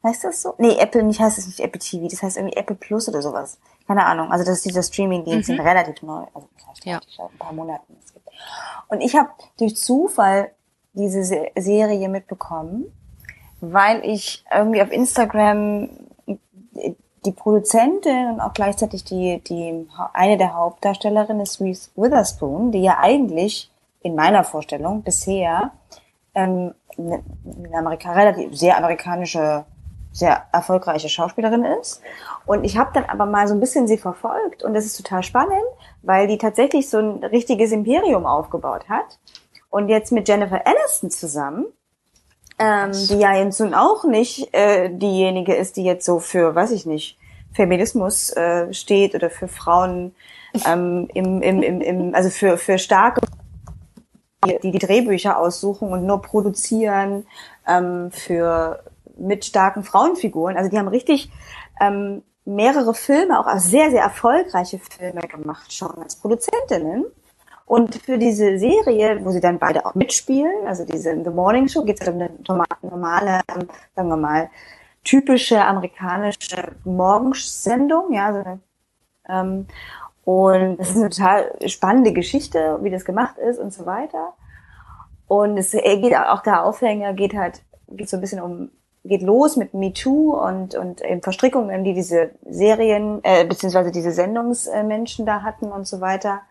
[0.04, 0.54] Heißt das so?
[0.60, 3.58] Nee, Apple nicht heißt es nicht Apple TV, das heißt irgendwie Apple Plus oder sowas.
[3.88, 4.32] Keine Ahnung.
[4.32, 5.60] Also das ist dieser Streaming-Dienst, mhm.
[5.60, 7.00] relativ neu, also das heißt ja.
[7.18, 7.98] ein paar Monaten.
[8.88, 10.52] Und ich habe durch Zufall
[10.93, 11.24] diese
[11.56, 12.86] Serie mitbekommen,
[13.62, 15.89] weil ich irgendwie auf Instagram
[17.26, 22.99] die Produzentin und auch gleichzeitig die, die eine der Hauptdarstellerinnen ist Reese Witherspoon, die ja
[22.99, 23.71] eigentlich
[24.01, 25.71] in meiner Vorstellung bisher
[26.36, 27.23] ähm, eine,
[27.65, 29.65] eine Amerika relativ sehr amerikanische,
[30.11, 32.01] sehr erfolgreiche Schauspielerin ist.
[32.45, 35.23] Und ich habe dann aber mal so ein bisschen sie verfolgt und das ist total
[35.23, 35.65] spannend,
[36.03, 39.19] weil die tatsächlich so ein richtiges Imperium aufgebaut hat
[39.69, 41.65] und jetzt mit Jennifer Aniston zusammen,
[42.60, 46.72] ähm, die ja jetzt nun auch nicht äh, diejenige ist, die jetzt so für, weiß
[46.72, 47.18] ich nicht,
[47.53, 50.14] Feminismus äh, steht oder für Frauen
[50.66, 53.22] ähm, im, im, im, im, also für, für starke,
[54.64, 57.26] die die Drehbücher aussuchen und nur produzieren
[57.68, 58.84] ähm, für
[59.18, 60.58] mit starken Frauenfiguren.
[60.58, 61.32] Also die haben richtig
[61.80, 67.06] ähm, mehrere Filme, auch sehr, sehr erfolgreiche Filme gemacht, schon als Produzentinnen.
[67.66, 71.84] Und für diese Serie, wo sie dann beide auch mitspielen, also diese The Morning Show,
[71.84, 72.30] geht es um eine
[72.84, 73.41] normale,
[73.95, 74.49] sagen wir mal,
[75.03, 78.59] typische amerikanische Morgensendung, ja, so eine,
[79.28, 79.68] ähm,
[80.26, 84.34] und das ist eine total spannende Geschichte, wie das gemacht ist und so weiter.
[85.28, 88.72] Und es geht auch der Aufhänger geht halt, geht so ein bisschen um,
[89.03, 94.11] geht los mit Me Too und, und eben Verstrickungen, die diese Serien, äh, beziehungsweise diese
[94.11, 96.41] Sendungsmenschen da hatten und so weiter.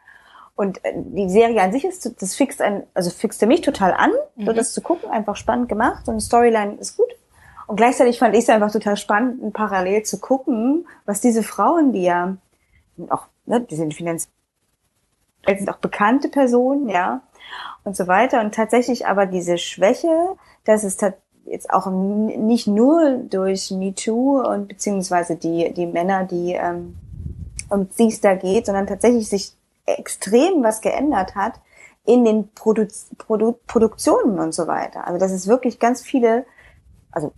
[0.56, 4.10] Und äh, die Serie an sich ist, das fixt ein, also fixte mich total an,
[4.36, 4.46] mhm.
[4.46, 7.08] so das zu gucken, einfach spannend gemacht und die Storyline ist gut.
[7.66, 12.02] Und gleichzeitig fand ich es einfach total spannend, parallel zu gucken, was diese Frauen, die
[12.02, 12.36] ja
[13.08, 14.30] auch, ne, die sind finanziell,
[15.46, 17.22] sind auch bekannte Personen, ja,
[17.84, 18.40] und so weiter.
[18.40, 20.98] Und tatsächlich aber diese Schwäche, dass es
[21.46, 26.96] jetzt auch nicht nur durch MeToo und beziehungsweise die, die Männer, die ähm,
[27.70, 29.52] um sie es da geht, sondern tatsächlich sich
[29.86, 31.60] extrem was geändert hat
[32.04, 32.86] in den Produ
[33.18, 35.06] Produ Produktionen und so weiter.
[35.06, 36.44] Also dass es wirklich ganz viele,
[37.10, 37.32] also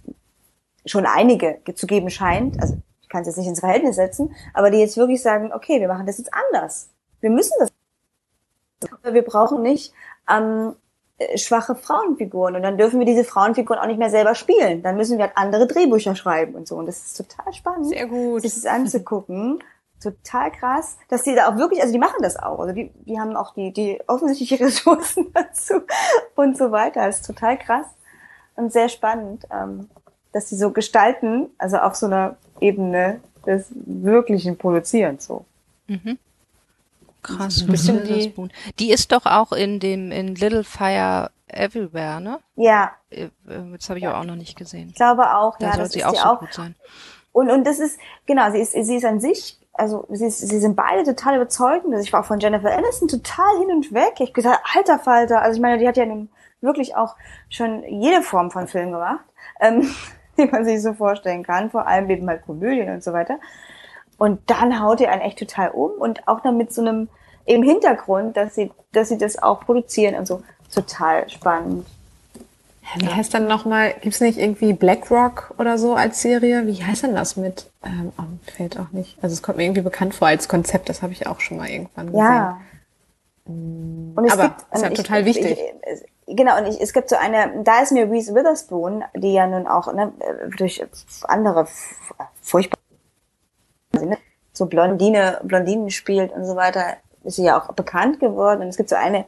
[0.84, 4.70] schon einige zu geben scheint, also ich kann es jetzt nicht ins Verhältnis setzen, aber
[4.70, 6.90] die jetzt wirklich sagen, okay, wir machen das jetzt anders.
[7.20, 7.70] Wir müssen das.
[9.05, 9.92] Wir brauchen nicht
[10.28, 10.74] ähm,
[11.36, 14.82] schwache Frauenfiguren und dann dürfen wir diese Frauenfiguren auch nicht mehr selber spielen.
[14.82, 16.76] Dann müssen wir halt andere Drehbücher schreiben und so.
[16.76, 18.42] Und das ist total spannend, Sehr gut.
[18.42, 19.62] sich das anzugucken
[20.01, 22.59] total krass, dass die da auch wirklich, also die machen das auch.
[22.61, 25.82] Also die, die haben auch die, die offensichtliche Ressourcen dazu
[26.34, 27.07] und so weiter.
[27.07, 27.86] Das ist total krass
[28.57, 29.88] und sehr spannend, ähm,
[30.32, 35.44] dass sie so gestalten, also auf so einer Ebene des wirklichen Produzierens so.
[35.86, 36.18] Mhm.
[37.22, 38.32] Krass, ein bisschen die,
[38.78, 42.38] die ist doch auch in dem in Little Fire Everywhere, ne?
[42.57, 42.92] Ja.
[43.11, 44.20] Äh, das habe ich ja.
[44.20, 44.90] auch noch nicht gesehen.
[44.90, 46.74] Ich glaube auch, da ja, soll das sie auch so auch gut sein.
[47.32, 50.77] Und und das ist genau, sie ist sie ist an sich also sie, sie sind
[50.77, 51.93] beide total überzeugend.
[51.93, 54.14] Also ich war auch von Jennifer Aniston total hin und weg.
[54.18, 55.43] Ich gesagt, alter Falter.
[55.43, 56.29] Also ich meine, die hat ja nun
[56.61, 57.16] wirklich auch
[57.49, 59.24] schon jede Form von Film gemacht,
[59.61, 59.89] ähm,
[60.39, 61.70] die man sich so vorstellen kann.
[61.70, 63.39] Vor allem eben halt Komödien und so weiter.
[64.18, 67.09] Und dann haut ihr einen echt total um und auch dann mit so einem
[67.45, 70.43] im Hintergrund, dass sie, dass sie das auch produzieren und so.
[70.74, 71.87] Total spannend.
[72.95, 76.66] Wie heißt dann nochmal, gibt's nicht irgendwie BlackRock oder so als Serie?
[76.66, 77.70] Wie heißt denn das mit?
[77.84, 78.22] Ähm, oh,
[78.57, 79.18] fällt auch nicht.
[79.22, 81.68] Also es kommt mir irgendwie bekannt vor als Konzept, das habe ich auch schon mal
[81.68, 82.22] irgendwann gesehen.
[82.22, 82.61] Ja.
[83.45, 85.59] Und es Aber gibt, ist ja ich, total wichtig.
[85.59, 89.32] Ich, ich, genau, und ich, es gibt so eine, da ist mir Reese Witherspoon, die
[89.32, 90.12] ja nun auch ne,
[90.57, 90.84] durch
[91.24, 91.66] andere
[92.41, 92.80] furchtbare
[94.53, 98.62] so Blondine, Blondinen spielt und so weiter, ist sie ja auch bekannt geworden.
[98.62, 99.26] Und es gibt so eine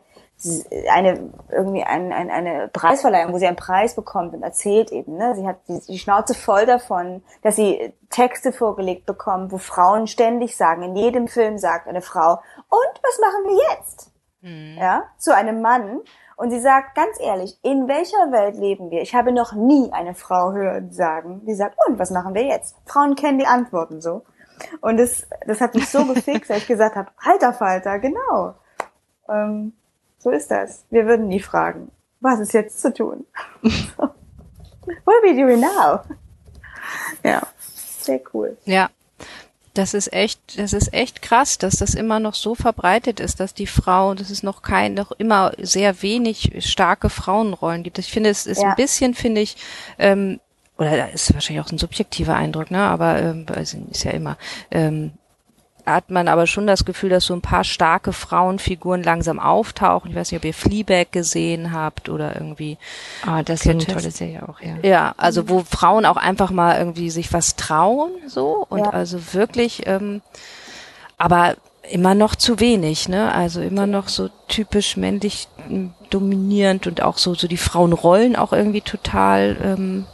[0.90, 5.34] eine irgendwie ein, ein, eine Preisverleihung, wo sie einen Preis bekommt und erzählt eben, ne,
[5.34, 10.56] sie hat die, die Schnauze voll davon, dass sie Texte vorgelegt bekommt, wo Frauen ständig
[10.56, 14.12] sagen, in jedem Film sagt eine Frau, und was machen wir jetzt?
[14.40, 14.76] Mhm.
[14.78, 16.00] Ja, zu einem Mann.
[16.36, 19.02] Und sie sagt ganz ehrlich, in welcher Welt leben wir?
[19.02, 22.76] Ich habe noch nie eine Frau hören sagen, die sagt, und was machen wir jetzt?
[22.86, 24.22] Frauen kennen die Antworten so.
[24.80, 28.54] Und das, das hat mich so gefixt, dass ich gesagt habe, Halter Falter, genau.
[29.28, 29.72] Ähm,
[30.18, 30.84] so ist das.
[30.90, 31.90] Wir würden nie fragen,
[32.20, 33.24] was ist jetzt zu tun?
[33.62, 34.14] What
[35.06, 36.00] are we doing now?
[37.22, 38.56] Ja, sehr cool.
[38.64, 38.88] Ja,
[39.74, 43.54] das ist echt, das ist echt krass, dass das immer noch so verbreitet ist, dass
[43.54, 47.98] die Frau, dass es noch kein, noch immer sehr wenig starke Frauenrollen gibt.
[47.98, 48.70] Ich finde, es ist ja.
[48.70, 49.56] ein bisschen, finde ich,
[49.98, 50.40] ähm,
[50.78, 52.80] oder da ist wahrscheinlich auch ein subjektiver Eindruck, ne?
[52.80, 54.38] Aber ähm, also ist ja immer.
[54.70, 55.12] Ähm,
[55.94, 60.10] hat man aber schon das Gefühl, dass so ein paar starke Frauenfiguren langsam auftauchen.
[60.10, 62.78] Ich weiß nicht, ob ihr Fleabag gesehen habt oder irgendwie.
[63.26, 64.76] Ah, das ist eine tolle Serie auch, ja.
[64.82, 68.90] Ja, also wo Frauen auch einfach mal irgendwie sich was trauen, so und ja.
[68.90, 70.22] also wirklich, ähm,
[71.16, 71.56] aber
[71.90, 73.32] immer noch zu wenig, ne?
[73.32, 78.52] Also immer noch so typisch männlich hm, dominierend und auch so so die Frauenrollen auch
[78.52, 80.06] irgendwie total ähm,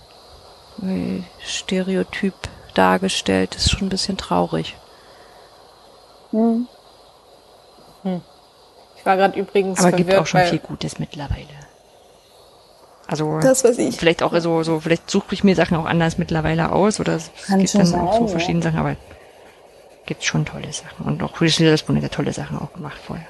[1.45, 2.35] Stereotyp
[2.75, 3.55] dargestellt.
[3.55, 4.77] Das ist schon ein bisschen traurig.
[6.35, 6.67] Hm.
[8.03, 8.21] Hm.
[8.97, 11.47] Ich war gerade übrigens Aber gibt auch schon viel Gutes mittlerweile.
[13.07, 13.97] Also das, was ich.
[13.97, 17.31] vielleicht auch so, so vielleicht suche ich mir Sachen auch anders mittlerweile aus oder es
[17.47, 18.29] Kann gibt dann sein, auch so ja.
[18.29, 18.97] verschiedene Sachen, aber
[20.07, 23.27] gibt schon tolle Sachen und auch Reese Witherspoon hat ja tolle Sachen auch gemacht vorher.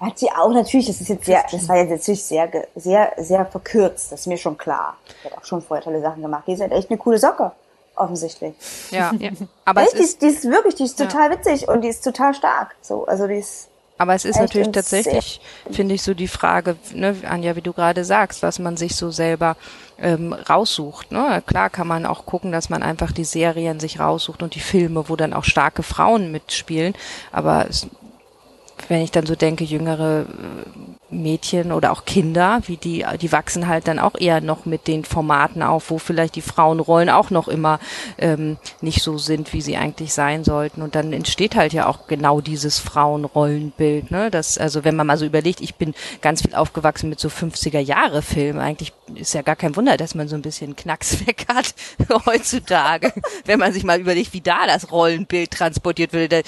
[0.00, 3.44] Hat sie auch natürlich, das ist jetzt sehr, das war jetzt natürlich sehr, sehr, sehr
[3.46, 4.96] verkürzt, das ist mir schon klar.
[5.22, 6.44] Sie hat auch schon vorher tolle Sachen gemacht.
[6.46, 7.52] Die ist halt echt eine coole Socke,
[7.96, 8.54] offensichtlich.
[8.90, 9.12] Ja,
[9.64, 12.02] aber es Echt, die, ist die ist wirklich, die ist total witzig und die ist
[12.02, 12.74] total stark.
[12.80, 13.68] So, also die ist,
[13.98, 17.72] Aber es ist Echt natürlich tatsächlich, finde ich, so die Frage, ne, Anja, wie du
[17.72, 19.56] gerade sagst, was man sich so selber
[19.98, 21.12] ähm, raussucht.
[21.12, 21.42] Ne?
[21.46, 25.08] Klar kann man auch gucken, dass man einfach die Serien sich raussucht und die Filme,
[25.08, 26.94] wo dann auch starke Frauen mitspielen.
[27.32, 27.86] Aber es,
[28.88, 33.68] wenn ich dann so denke, jüngere äh, Mädchen oder auch Kinder, wie die, die wachsen
[33.68, 37.48] halt dann auch eher noch mit den Formaten auf, wo vielleicht die Frauenrollen auch noch
[37.48, 37.80] immer
[38.18, 40.82] ähm, nicht so sind, wie sie eigentlich sein sollten.
[40.82, 44.10] Und dann entsteht halt ja auch genau dieses Frauenrollenbild.
[44.10, 44.30] Ne?
[44.30, 47.80] Das, also wenn man mal so überlegt, ich bin ganz viel aufgewachsen mit so 50er
[47.80, 48.60] Jahre Filmen.
[48.60, 51.74] Eigentlich ist ja gar kein Wunder, dass man so ein bisschen Knacks weg hat
[52.26, 53.12] heutzutage,
[53.44, 56.32] wenn man sich mal überlegt, wie da das Rollenbild transportiert wird.
[56.32, 56.44] Äh,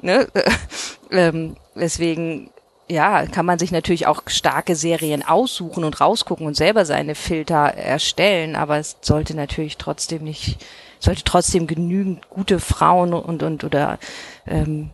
[0.00, 0.28] ne?
[1.10, 2.50] ähm, deswegen
[2.88, 7.56] ja, kann man sich natürlich auch starke Serien aussuchen und rausgucken und selber seine Filter
[7.56, 10.64] erstellen, aber es sollte natürlich trotzdem nicht,
[10.98, 13.98] sollte trotzdem genügend gute Frauen und und oder
[14.46, 14.90] ähm,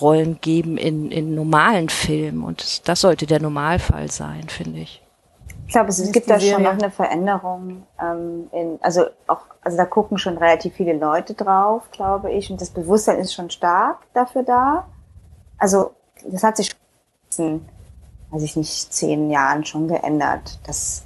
[0.00, 5.02] Rollen geben in, in normalen Filmen und das, das sollte der Normalfall sein, finde ich.
[5.66, 6.64] ich glaube, es ist gibt da schon Serie.
[6.64, 7.86] noch eine Veränderung.
[8.00, 12.60] Ähm, in, also auch, also da gucken schon relativ viele Leute drauf, glaube ich, und
[12.60, 14.86] das Bewusstsein ist schon stark dafür da.
[15.58, 15.92] Also
[16.24, 16.70] das hat sich
[17.36, 17.66] schon,
[18.30, 20.58] weiß ich nicht, zehn Jahren schon geändert.
[20.66, 21.04] Das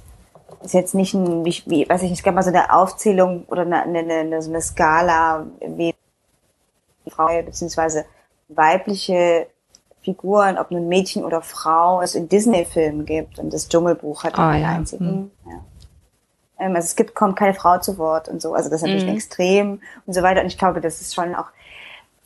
[0.63, 3.45] ist jetzt nicht ein, wie, wie weiß ich nicht, es gab mal so eine Aufzählung
[3.47, 5.93] oder eine, eine, eine, so eine Skala, wie
[7.09, 8.05] Frau beziehungsweise
[8.49, 9.47] weibliche
[10.01, 13.39] Figuren, ob nun Mädchen oder Frau, es in Disney-Filmen gibt.
[13.39, 14.69] Und das Dschungelbuch hat Ah, einen ja.
[14.69, 15.31] einzigen.
[15.45, 15.59] Ja.
[16.59, 18.53] Ähm, also es gibt, kommt keine Frau zu Wort und so.
[18.53, 19.15] Also das ist natürlich Mhm.
[19.15, 20.41] Extrem und so weiter.
[20.41, 21.47] Und ich glaube, das ist schon auch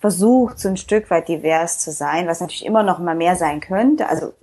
[0.01, 3.61] versucht, so ein Stück weit divers zu sein, was natürlich immer noch mal mehr sein
[3.61, 4.09] könnte.
[4.09, 4.33] Also,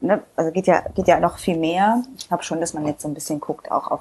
[0.00, 2.02] ne, also geht ja, geht ja noch viel mehr.
[2.16, 4.00] Ich glaube schon, dass man jetzt so ein bisschen guckt, auch auf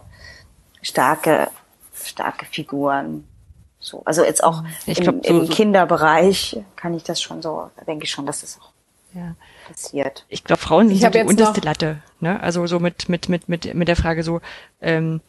[0.81, 1.49] starke,
[1.93, 3.27] starke Figuren.
[3.79, 7.41] So, also jetzt auch Ich im, glaub, so- im so- Kinderbereich kann ich das schon
[7.41, 8.71] so, da denke ich schon, dass das auch
[9.13, 9.35] Ja.
[9.67, 10.25] passiert.
[10.29, 11.97] Ich glaube, Frauen sind hab die unterste Latte.
[12.19, 12.39] Ne?
[12.41, 14.41] Also so mit, mit, mit, mit, mit der Frage so,
[14.81, 15.21] ähm,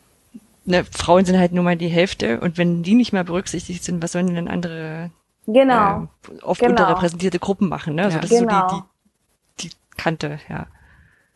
[0.64, 4.02] ne, Frauen sind halt nur mal die Hälfte und wenn die nicht mal berücksichtigt sind,
[4.02, 5.10] was sollen denn andere
[5.46, 6.08] Genau.
[6.28, 6.72] äh, oft Genau.
[6.72, 7.94] unterrepräsentierte Gruppen machen?
[7.94, 8.04] Ne?
[8.04, 8.22] Also Ja.
[8.22, 8.68] das ist Genau.
[8.68, 8.82] so die,
[9.62, 10.66] die, die Kante, ja.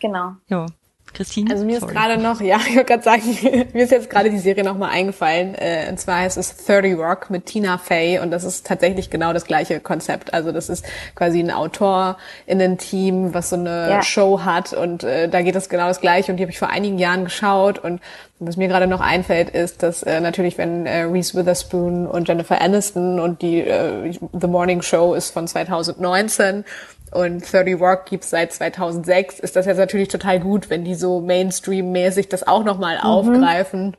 [0.00, 0.34] Genau.
[0.48, 0.66] Ja.
[1.12, 1.50] Christine?
[1.50, 3.22] Also mir ist gerade noch, ja, ich wollte gerade sagen,
[3.72, 5.54] mir ist jetzt gerade die Serie nochmal eingefallen.
[5.54, 9.32] Äh, und zwar heißt es 30 Rock mit Tina Fey und das ist tatsächlich genau
[9.32, 10.34] das gleiche Konzept.
[10.34, 10.84] Also das ist
[11.14, 14.02] quasi ein AutorInnen-Team, was so eine Ja.
[14.02, 16.68] Show hat und äh, da geht es genau das gleiche und die habe ich vor
[16.68, 18.00] einigen Jahren geschaut und
[18.42, 22.58] was mir gerade noch einfällt, ist, dass äh, natürlich, wenn äh, Reese Witherspoon und Jennifer
[22.58, 26.64] Aniston und die äh, The Morning Show ist von 2019
[27.10, 31.20] und 30 Rock gibt's seit 2006, ist das jetzt natürlich total gut, wenn die so
[31.20, 33.96] Mainstream-mäßig das auch nochmal aufgreifen,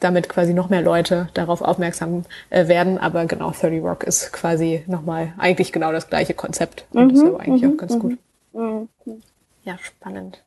[0.00, 2.98] damit quasi noch mehr Leute darauf aufmerksam äh, werden.
[2.98, 6.86] Aber genau, 30 Rock ist quasi nochmal eigentlich genau das gleiche Konzept.
[6.90, 8.18] Und das ist aber eigentlich auch ganz gut.
[9.64, 10.42] Ja, spannend.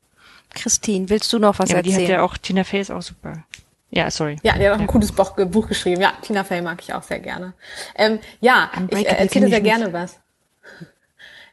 [0.54, 2.10] Christine, willst du noch was ja, aber die erzählen?
[2.10, 3.44] hat ja auch, Tina Fey ist auch super.
[3.90, 4.38] Ja, sorry.
[4.44, 6.02] Ja, der hat auch ein cooles Buch, Buch geschrieben.
[6.02, 7.54] Ja, Tina Fey mag ich auch sehr gerne.
[7.96, 10.21] Ähm, ja, ich äh, erzähle sehr gerne was.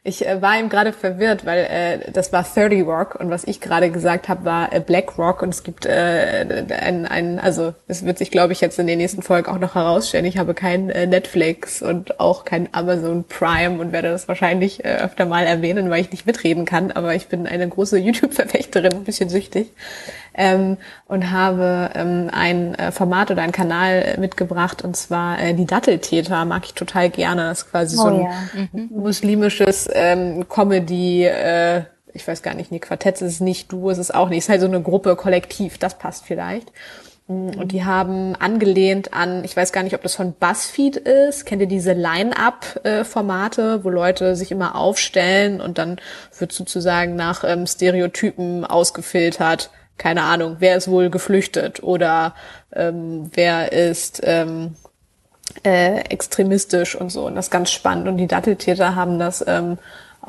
[0.09, 3.61] Ich äh, war eben gerade verwirrt, weil äh, das war 30 Rock und was ich
[3.61, 8.03] gerade gesagt habe, war äh, Black Rock und es gibt äh, ein, ein, also es
[8.03, 10.25] wird sich, glaube ich, jetzt in den nächsten Folgen auch noch herausstellen.
[10.25, 14.97] Ich habe kein äh, Netflix und auch kein Amazon Prime und werde das wahrscheinlich äh,
[14.97, 19.03] öfter mal erwähnen, weil ich nicht mitreden kann, aber ich bin eine große YouTube-Verfechterin, ein
[19.03, 19.71] bisschen süchtig
[20.39, 25.65] ähm, und habe ähm, ein äh, Format oder einen Kanal mitgebracht und zwar äh, die
[25.65, 27.49] Datteltäter mag ich total gerne.
[27.49, 28.69] Das ist quasi oh, so ein ja.
[28.71, 28.89] Mhm.
[28.89, 31.83] muslimisches ähm, Comedy, äh,
[32.13, 34.45] ich weiß gar nicht, nee, Quartett ist es nicht, du ist es auch nicht, es
[34.45, 36.71] ist halt so eine Gruppe, Kollektiv, das passt vielleicht.
[37.27, 41.45] Mm, und die haben angelehnt an, ich weiß gar nicht, ob das von BuzzFeed ist.
[41.45, 45.99] Kennt ihr diese Line-Up-Formate, wo Leute sich immer aufstellen und dann
[46.37, 49.69] wird sozusagen nach ähm, Stereotypen ausgefiltert,
[49.99, 52.33] keine Ahnung, wer ist wohl geflüchtet oder
[52.73, 54.75] ähm, wer ist ähm,
[55.63, 57.27] äh, extremistisch und so.
[57.27, 58.07] Und das ist ganz spannend.
[58.07, 59.77] Und die Datteltäter haben das ähm,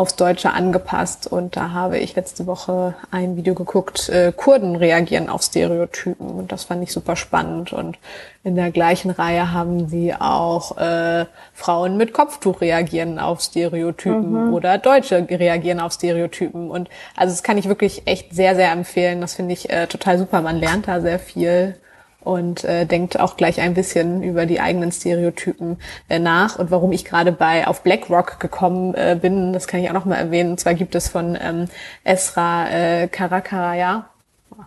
[0.00, 1.26] aufs Deutsche angepasst.
[1.26, 6.26] Und da habe ich letzte Woche ein Video geguckt, äh, Kurden reagieren auf Stereotypen.
[6.26, 7.74] Und das fand ich super spannend.
[7.74, 7.98] Und
[8.42, 14.54] in der gleichen Reihe haben sie auch äh, Frauen mit Kopftuch reagieren auf Stereotypen mhm.
[14.54, 16.70] oder Deutsche reagieren auf Stereotypen.
[16.70, 19.20] Und also das kann ich wirklich echt sehr, sehr empfehlen.
[19.20, 20.40] Das finde ich äh, total super.
[20.40, 21.76] Man lernt da sehr viel
[22.22, 26.92] und äh, denkt auch gleich ein bisschen über die eigenen Stereotypen äh, nach und warum
[26.92, 30.52] ich gerade bei auf BlackRock gekommen äh, bin, das kann ich auch noch mal erwähnen.
[30.52, 31.68] Und zwar gibt es von ähm,
[32.04, 34.06] Esra äh, Karakaraya,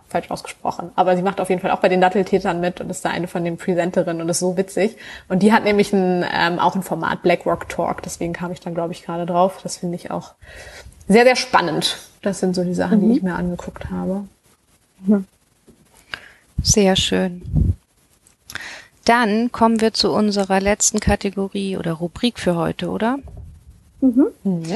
[0.08, 3.04] falsch ausgesprochen, aber sie macht auf jeden Fall auch bei den Datteltätern mit und ist
[3.04, 4.96] da eine von den Presenterinnen und ist so witzig.
[5.28, 8.74] Und die hat nämlich ein, ähm, auch ein Format BlackRock Talk, deswegen kam ich dann
[8.74, 9.60] glaube ich gerade drauf.
[9.62, 10.32] Das finde ich auch
[11.06, 11.98] sehr sehr spannend.
[12.22, 13.12] Das sind so die Sachen, mhm.
[13.12, 14.24] die ich mir angeguckt habe.
[15.06, 15.26] Mhm.
[16.62, 17.74] Sehr schön.
[19.04, 23.18] Dann kommen wir zu unserer letzten Kategorie oder Rubrik für heute, oder?
[24.00, 24.66] Mhm.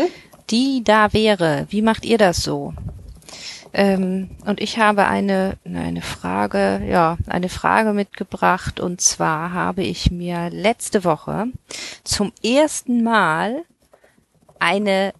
[0.50, 1.66] Die da wäre.
[1.70, 2.74] Wie macht ihr das so?
[3.72, 8.80] Ähm, und ich habe eine, eine Frage, ja, eine Frage mitgebracht.
[8.80, 11.46] Und zwar habe ich mir letzte Woche
[12.04, 13.62] zum ersten Mal
[14.58, 15.12] eine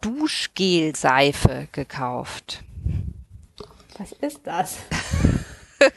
[0.00, 2.62] Duschgelseife gekauft.
[4.00, 4.78] Was ist das?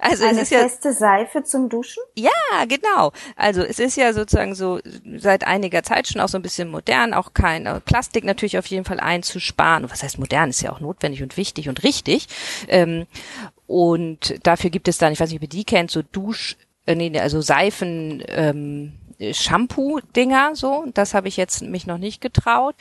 [0.00, 2.02] also Eine es ist feste ja, Seife zum Duschen?
[2.16, 3.12] Ja, genau.
[3.36, 4.80] Also es ist ja sozusagen so
[5.16, 8.66] seit einiger Zeit schon auch so ein bisschen modern, auch kein äh, Plastik natürlich auf
[8.66, 9.88] jeden Fall einzusparen.
[9.92, 10.50] Was heißt modern?
[10.50, 12.26] Ist ja auch notwendig und wichtig und richtig.
[12.66, 13.06] Ähm,
[13.68, 16.56] und dafür gibt es dann, ich weiß nicht, ob ihr die kennt, so Dusch,
[16.86, 18.94] äh, nee, also Seifen, ähm,
[19.32, 20.84] Shampoo-Dinger, so.
[20.94, 22.74] Das habe ich jetzt mich noch nicht getraut.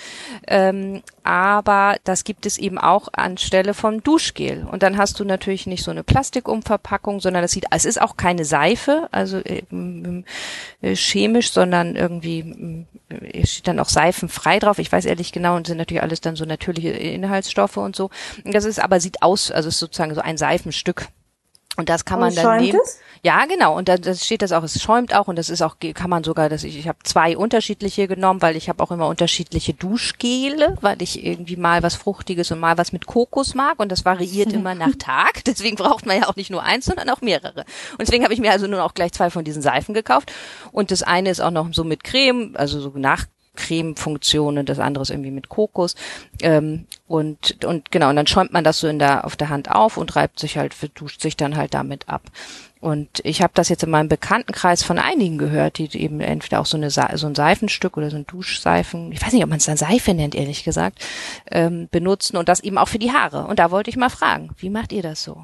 [0.47, 4.65] Ähm, aber das gibt es eben auch anstelle von Duschgel.
[4.69, 8.17] Und dann hast du natürlich nicht so eine Plastikumverpackung, sondern das sieht, es ist auch
[8.17, 9.63] keine Seife, also äh,
[10.81, 14.79] äh, chemisch, sondern irgendwie äh, steht dann auch seifenfrei drauf.
[14.79, 18.09] Ich weiß ehrlich genau, und sind natürlich alles dann so natürliche Inhaltsstoffe und so.
[18.43, 21.07] Das ist aber sieht aus, also ist sozusagen so ein Seifenstück.
[21.77, 22.79] Und das kann man dann nehmen.
[22.83, 22.99] Es?
[23.23, 23.77] Ja, genau.
[23.77, 24.63] Und da das steht das auch.
[24.63, 26.49] Es schäumt auch und das ist auch kann man sogar.
[26.49, 31.01] dass ich ich habe zwei unterschiedliche genommen, weil ich habe auch immer unterschiedliche Duschgele, weil
[31.01, 34.75] ich irgendwie mal was fruchtiges und mal was mit Kokos mag und das variiert immer
[34.75, 35.45] nach Tag.
[35.45, 37.61] Deswegen braucht man ja auch nicht nur eins, sondern auch mehrere.
[37.91, 40.31] Und deswegen habe ich mir also nun auch gleich zwei von diesen Seifen gekauft.
[40.73, 45.01] Und das eine ist auch noch so mit Creme, also so nach Creme-Funktion das andere
[45.01, 45.95] ist irgendwie mit Kokos.
[46.41, 49.71] Ähm, und, und genau, und dann schäumt man das so in der, auf der Hand
[49.71, 52.23] auf und reibt sich halt, duscht sich dann halt damit ab.
[52.79, 56.65] Und ich habe das jetzt in meinem Bekanntenkreis von einigen gehört, die eben entweder auch
[56.65, 59.65] so, eine, so ein Seifenstück oder so ein Duschseifen, ich weiß nicht, ob man es
[59.65, 60.99] dann Seife nennt, ehrlich gesagt,
[61.51, 63.45] ähm, benutzen und das eben auch für die Haare.
[63.45, 65.43] Und da wollte ich mal fragen, wie macht ihr das so?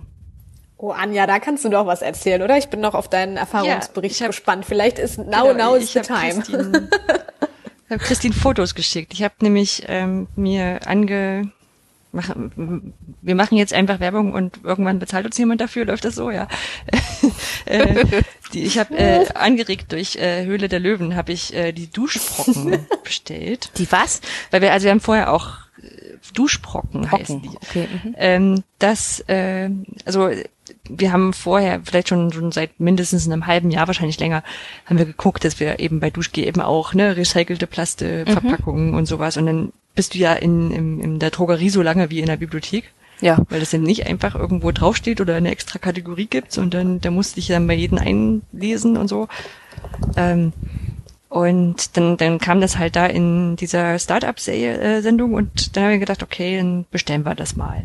[0.80, 2.58] Oh, Anja, da kannst du doch was erzählen, oder?
[2.58, 4.66] Ich bin noch auf deinen Erfahrungsbericht ja, hab, gespannt.
[4.66, 6.44] Vielleicht ist now, genau, now is the time.
[7.88, 9.14] Ich habe Christine Fotos geschickt.
[9.14, 11.52] Ich habe nämlich ähm, mir ange
[12.12, 16.32] mach, wir machen jetzt einfach Werbung und irgendwann bezahlt uns jemand dafür, läuft das so,
[16.32, 16.48] ja.
[17.66, 18.06] äh,
[18.54, 22.86] die, ich habe äh, angeregt durch äh, Höhle der Löwen habe ich äh, die Duschbrocken
[23.04, 23.72] bestellt.
[23.78, 24.22] Die was?
[24.52, 25.48] Weil wir also wir haben vorher auch
[25.82, 27.20] äh, Duschbrocken Brocken.
[27.20, 27.50] heißen die.
[27.50, 28.16] Okay, mhm.
[28.18, 29.70] ähm, das äh,
[30.06, 30.30] also
[30.90, 34.44] wir haben vorher, vielleicht schon, schon seit mindestens einem halben Jahr, wahrscheinlich länger,
[34.86, 38.98] haben wir geguckt, dass wir eben bei Duschgel eben auch ne, recycelte Plasteverpackungen mhm.
[38.98, 39.38] und sowas.
[39.38, 42.38] Und dann bist du ja in, in, in der Drogerie so lange wie in der
[42.38, 42.86] Bibliothek.
[43.20, 43.40] Ja.
[43.50, 47.40] Weil das dann nicht einfach irgendwo draufsteht oder eine extra Kategorie gibt, sondern da musste
[47.40, 49.28] ich dann bei jedem einlesen und so.
[50.16, 50.54] Ähm,
[51.30, 56.24] und dann, dann kam das halt da in dieser Startup-Sendung und dann habe ich gedacht,
[56.24, 57.84] okay, dann bestellen wir das mal.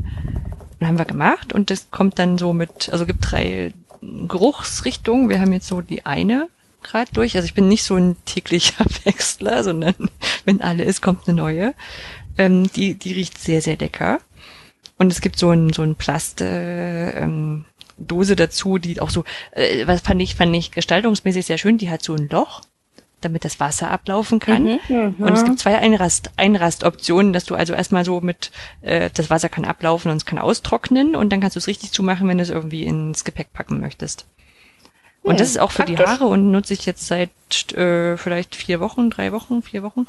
[0.83, 5.29] Und haben wir gemacht und das kommt dann so mit, also gibt drei Geruchsrichtungen.
[5.29, 6.49] Wir haben jetzt so die eine
[6.83, 7.37] gerade durch.
[7.37, 9.95] Also ich bin nicht so ein täglicher Wechsler, sondern
[10.45, 11.75] wenn alle ist, kommt eine neue.
[12.37, 14.19] Ähm, die, die riecht sehr, sehr lecker.
[14.99, 17.65] Und es gibt so ein, so ein Plast, äh, ähm,
[17.97, 19.23] Dose dazu, die auch so,
[19.53, 22.63] äh, was fand ich, fand ich gestaltungsmäßig sehr schön, die hat so ein Loch,
[23.25, 24.65] damit das Wasser ablaufen kann.
[24.65, 25.15] Mhm, mhm.
[25.19, 28.51] und es gibt zwei Einrast, Einrastoptionen, dass du also erstmal so mit,
[28.83, 31.93] äh, das Wasser kann ablaufen und es kann austrocknen und dann kannst du es richtig
[31.93, 34.27] zumachen, wenn du es irgendwie ins Gepäck packen möchtest.
[35.23, 35.97] Und das ist auch für Praktisch.
[35.97, 37.31] die Haare und nutze ich jetzt seit
[37.75, 40.07] äh, vielleicht vier Wochen, drei Wochen, vier Wochen.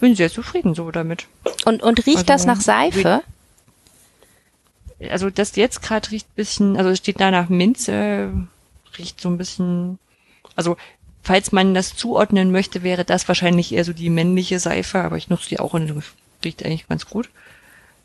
[0.00, 1.26] Bin sehr zufrieden so damit.
[1.64, 3.22] Und, und riecht also, das nach Seife?
[5.00, 8.32] Also das jetzt gerade riecht bisschen, also es steht da nach Minze,
[8.98, 9.98] riecht so ein bisschen,
[10.56, 10.76] also
[11.24, 15.30] falls man das zuordnen möchte, wäre das wahrscheinlich eher so die männliche Seife, aber ich
[15.30, 16.02] nutze die auch und
[16.44, 17.30] riecht eigentlich ganz gut.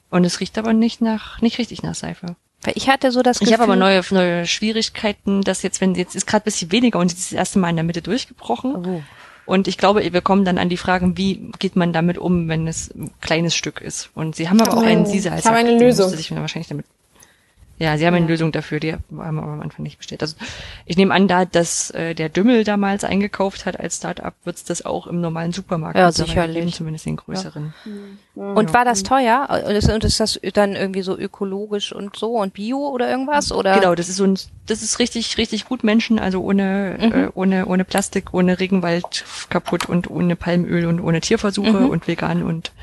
[0.09, 2.35] Und es riecht aber nicht nach, nicht richtig nach Seife.
[2.63, 3.53] Weil ich hatte so das Gefühl.
[3.53, 7.11] Ich habe aber neue, neue Schwierigkeiten, dass jetzt, wenn jetzt ist gerade bisschen weniger und
[7.11, 8.75] jetzt ist das erste Mal in der Mitte durchgebrochen.
[8.75, 9.03] Oh.
[9.45, 12.67] Und ich glaube, wir kommen dann an die Fragen, wie geht man damit um, wenn
[12.67, 14.09] es ein kleines Stück ist.
[14.13, 16.09] Und sie haben aber auch einen als Ich habe eine Lösung.
[16.09, 16.85] Sich wahrscheinlich damit
[17.79, 20.21] ja, sie haben eine Lösung dafür, die haben wir am Anfang nicht bestellt.
[20.21, 20.35] Also
[20.85, 24.65] ich nehme an, da dass äh, der Dümmel damals eingekauft hat als Startup, wird es
[24.65, 26.57] das auch im normalen Supermarkt ja, sicherlich.
[26.57, 27.73] geben, zumindest den größeren.
[28.35, 28.43] Ja.
[28.43, 29.63] Und war das teuer?
[29.65, 33.53] Und ist das dann irgendwie so ökologisch und so und Bio oder irgendwas?
[33.53, 33.75] Oder?
[33.75, 37.13] Genau, das ist so ein, das ist richtig, richtig gut Menschen, also ohne, mhm.
[37.13, 41.89] äh, ohne, ohne Plastik, ohne Regenwald kaputt und ohne Palmöl und ohne Tierversuche mhm.
[41.89, 42.73] und vegan und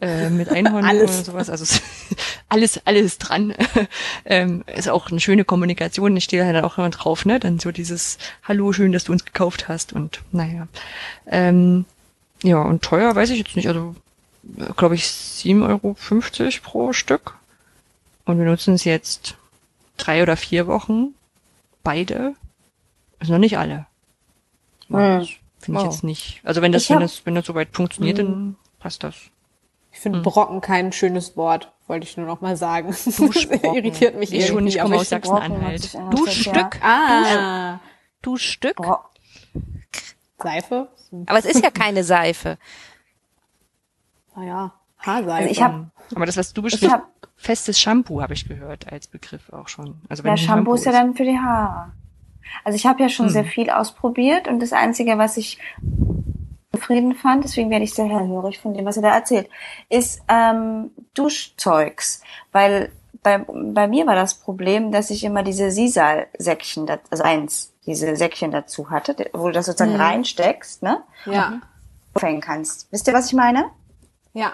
[0.00, 1.10] äh, mit Einhorn alles.
[1.10, 1.50] oder sowas.
[1.50, 1.80] Also
[2.48, 3.54] alles, alles dran.
[4.24, 6.16] ähm, ist auch eine schöne Kommunikation.
[6.16, 7.40] Ich stehe halt auch immer drauf, ne?
[7.40, 10.68] Dann so dieses Hallo, schön, dass du uns gekauft hast und naja.
[11.26, 11.84] Ähm,
[12.42, 13.68] ja, und teuer weiß ich jetzt nicht.
[13.68, 13.94] Also
[14.76, 15.96] glaube ich 7,50 Euro
[16.62, 17.34] pro Stück.
[18.24, 19.36] Und wir nutzen es jetzt
[19.96, 21.14] drei oder vier Wochen.
[21.82, 22.34] Beide.
[23.18, 23.86] Also noch nicht alle.
[24.88, 25.26] Hm.
[25.60, 25.90] Finde ich oh.
[25.90, 26.40] jetzt nicht.
[26.44, 28.26] Also wenn das, ich wenn das, wenn das soweit funktioniert, hm.
[28.26, 29.16] dann passt das.
[29.92, 30.22] Ich finde hm.
[30.22, 32.88] Brocken kein schönes Wort, wollte ich nur noch mal sagen.
[33.62, 35.94] irritiert mich ich schon, ich komme aus Sachsen-Anhalt.
[36.10, 36.82] Du Stück.
[36.82, 37.80] Ah.
[38.22, 38.76] Du Stück.
[38.76, 38.98] Bro
[40.40, 40.88] Seife?
[41.26, 42.58] Aber es ist ja keine Seife.
[44.36, 45.32] Naja, Haarseife.
[45.32, 49.52] Also ich hab, Aber das, was du beschreibst, festes Shampoo habe ich gehört als Begriff
[49.52, 50.00] auch schon.
[50.08, 51.92] Also wenn ja, Shampoo, Shampoo ist ja dann für die Haare.
[52.64, 53.32] Also ich habe ja schon hm.
[53.32, 55.58] sehr viel ausprobiert und das Einzige, was ich
[56.78, 59.48] zufrieden fand, deswegen werde ich sehr hellhörig von dem, was er da erzählt,
[59.88, 62.22] ist ähm, Duschzeugs.
[62.52, 68.16] Weil bei, bei mir war das Problem, dass ich immer diese Sisal-Säckchen, also eins, diese
[68.16, 70.00] Säckchen dazu hatte, wo du das sozusagen mhm.
[70.00, 71.02] reinsteckst, ne?
[71.26, 71.60] Ja.
[72.14, 72.90] Aufhängen kannst.
[72.92, 73.70] Wisst ihr, was ich meine?
[74.32, 74.52] Ja.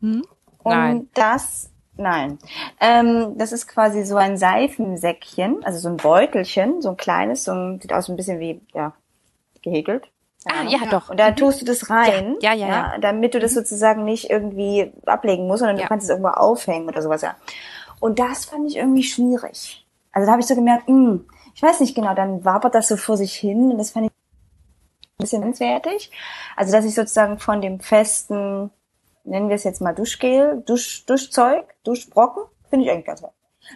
[0.00, 0.24] Hm?
[0.62, 1.08] Und nein.
[1.14, 2.38] das, nein.
[2.80, 7.52] Ähm, das ist quasi so ein Seifensäckchen, also so ein Beutelchen, so ein kleines, so
[7.52, 8.94] ein, sieht aus ein bisschen wie, ja,
[9.62, 10.10] gehäkelt.
[10.46, 11.10] Ah, ja, ja, doch.
[11.10, 11.36] Und da mhm.
[11.36, 12.98] tust du das rein, ja, ja, ja, ja.
[12.98, 13.56] damit du das mhm.
[13.56, 17.36] sozusagen nicht irgendwie ablegen musst, sondern du kannst es irgendwo aufhängen oder sowas, ja.
[18.00, 19.86] Und das fand ich irgendwie schwierig.
[20.12, 22.88] Also da habe ich so gemerkt, mh, hm, ich weiß nicht genau, dann wabert das
[22.88, 26.10] so vor sich hin und das fand ich ein bisschen grenzwertig.
[26.56, 28.70] Also dass ich sozusagen von dem festen,
[29.24, 33.32] nennen wir es jetzt mal Duschgel, Dusch, Duschzeug, Duschbrocken, finde ich eigentlich ganz toll,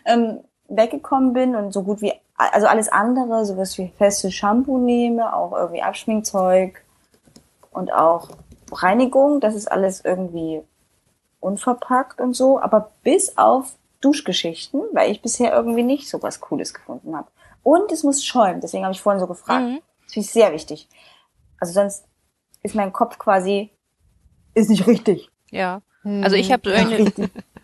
[0.06, 5.34] ähm, weggekommen bin und so gut wie also alles andere, sowas wie festes Shampoo nehme,
[5.34, 6.82] auch irgendwie Abschminkzeug
[7.70, 8.28] und auch
[8.72, 10.62] Reinigung, das ist alles irgendwie
[11.40, 16.74] unverpackt und so, aber bis auf Duschgeschichten, weil ich bisher irgendwie nicht so was Cooles
[16.74, 17.28] gefunden habe.
[17.62, 19.64] Und es muss schäumen, deswegen habe ich vorhin so gefragt.
[19.64, 19.80] Mhm.
[20.04, 20.88] Das finde ich sehr wichtig.
[21.60, 22.04] Also sonst
[22.62, 23.70] ist mein Kopf quasi,
[24.54, 25.30] ist nicht richtig.
[25.50, 25.82] Ja.
[26.04, 27.10] Also ich habe so eine,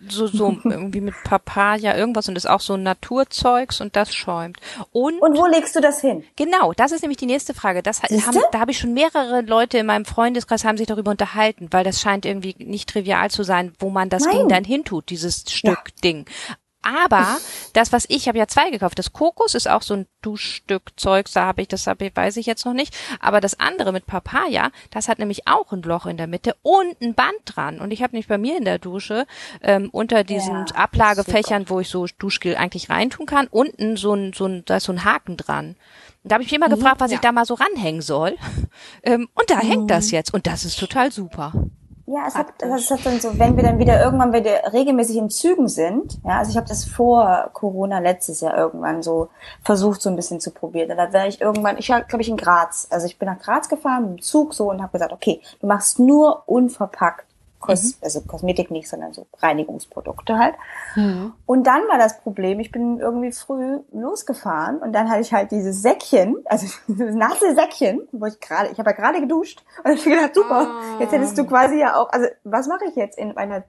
[0.08, 4.58] so, so irgendwie mit Papaya irgendwas und ist auch so Naturzeugs und das schäumt.
[4.92, 6.24] Und, und wo legst du das hin?
[6.36, 7.82] Genau, das ist nämlich die nächste Frage.
[7.82, 11.68] Das haben, da habe ich schon mehrere Leute in meinem Freundeskreis haben sich darüber unterhalten,
[11.70, 14.36] weil das scheint irgendwie nicht trivial zu sein, wo man das Nein.
[14.36, 15.94] Ding dann hintut, dieses Stück ja.
[16.02, 16.26] Ding.
[16.82, 17.38] Aber
[17.74, 18.98] das, was ich habe ja zwei gekauft.
[18.98, 22.36] Das Kokos ist auch so ein Duschstück Zeugs, da habe ich, das hab ich, weiß
[22.38, 22.96] ich jetzt noch nicht.
[23.20, 27.00] Aber das andere mit Papaya, das hat nämlich auch ein Loch in der Mitte und
[27.02, 27.80] ein Band dran.
[27.80, 29.26] Und ich habe nicht bei mir in der Dusche
[29.62, 34.32] ähm, unter diesen ja, Ablagefächern, wo ich so Duschgel eigentlich reintun kann, unten so ein,
[34.32, 35.76] so ein, da ist so ein Haken dran.
[36.22, 37.16] Und da habe ich mich immer mhm, gefragt, was ja.
[37.16, 38.36] ich da mal so ranhängen soll.
[39.02, 39.68] Ähm, und da mhm.
[39.68, 40.34] hängt das jetzt.
[40.34, 41.52] Und das ist total super.
[42.12, 45.30] Ja, es hat, das hat dann so, wenn wir dann wieder irgendwann wieder regelmäßig in
[45.30, 49.28] Zügen sind, ja, also ich habe das vor Corona letztes Jahr irgendwann so
[49.62, 50.96] versucht, so ein bisschen zu probieren.
[50.96, 52.88] Da wäre ich irgendwann, ich war, glaube ich, in Graz.
[52.90, 55.68] Also ich bin nach Graz gefahren mit dem Zug so und habe gesagt, okay, du
[55.68, 57.29] machst nur unverpackt
[57.60, 57.92] Kos mhm.
[58.00, 60.54] also Kosmetik nicht, sondern so Reinigungsprodukte halt.
[60.96, 61.34] Mhm.
[61.46, 65.50] Und dann war das Problem, ich bin irgendwie früh losgefahren und dann hatte ich halt
[65.52, 69.92] dieses Säckchen, also dieses nasse Säckchen, wo ich gerade, ich habe ja gerade geduscht und
[69.92, 71.00] ich gedacht, super, oh.
[71.00, 73.64] jetzt hättest du quasi ja auch, also was mache ich jetzt in einer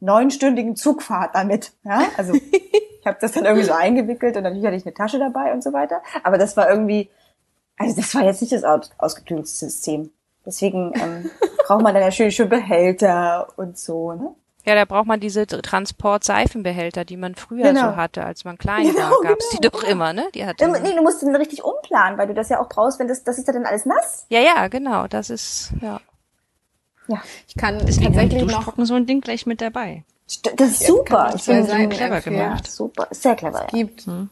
[0.00, 1.72] neunstündigen Zugfahrt damit?
[1.84, 5.18] Ja, also ich habe das dann irgendwie so eingewickelt und dann hatte ich eine Tasche
[5.18, 6.02] dabei und so weiter.
[6.22, 7.10] Aber das war irgendwie,
[7.76, 10.10] also das war jetzt nicht das aus ausgeklügelte System.
[10.50, 11.30] Deswegen ähm,
[11.66, 14.34] braucht man dann natürlich schon Behälter und so, ne?
[14.66, 17.92] Ja, da braucht man diese Transport-Seifenbehälter, die man früher genau.
[17.92, 19.20] so hatte, als man klein genau, war.
[19.22, 19.60] Gab's genau.
[19.62, 20.28] die doch immer, ne?
[20.34, 20.68] Die hatte.
[20.68, 23.38] Nee, du musst den richtig umplanen, weil du das ja auch brauchst, wenn das, das
[23.38, 24.26] ist ja dann alles nass.
[24.28, 25.06] Ja, ja, genau.
[25.06, 26.00] Das ist, ja.
[27.06, 27.22] Ja.
[27.48, 30.04] Ich kann Deswegen tatsächlich noch so ein Ding gleich mit dabei.
[30.56, 31.32] Das ist super.
[31.34, 32.66] Ich finde sehr clever gemacht.
[32.66, 33.08] Ja, super.
[33.10, 33.64] Sehr clever.
[33.66, 34.28] Es gibt, hm.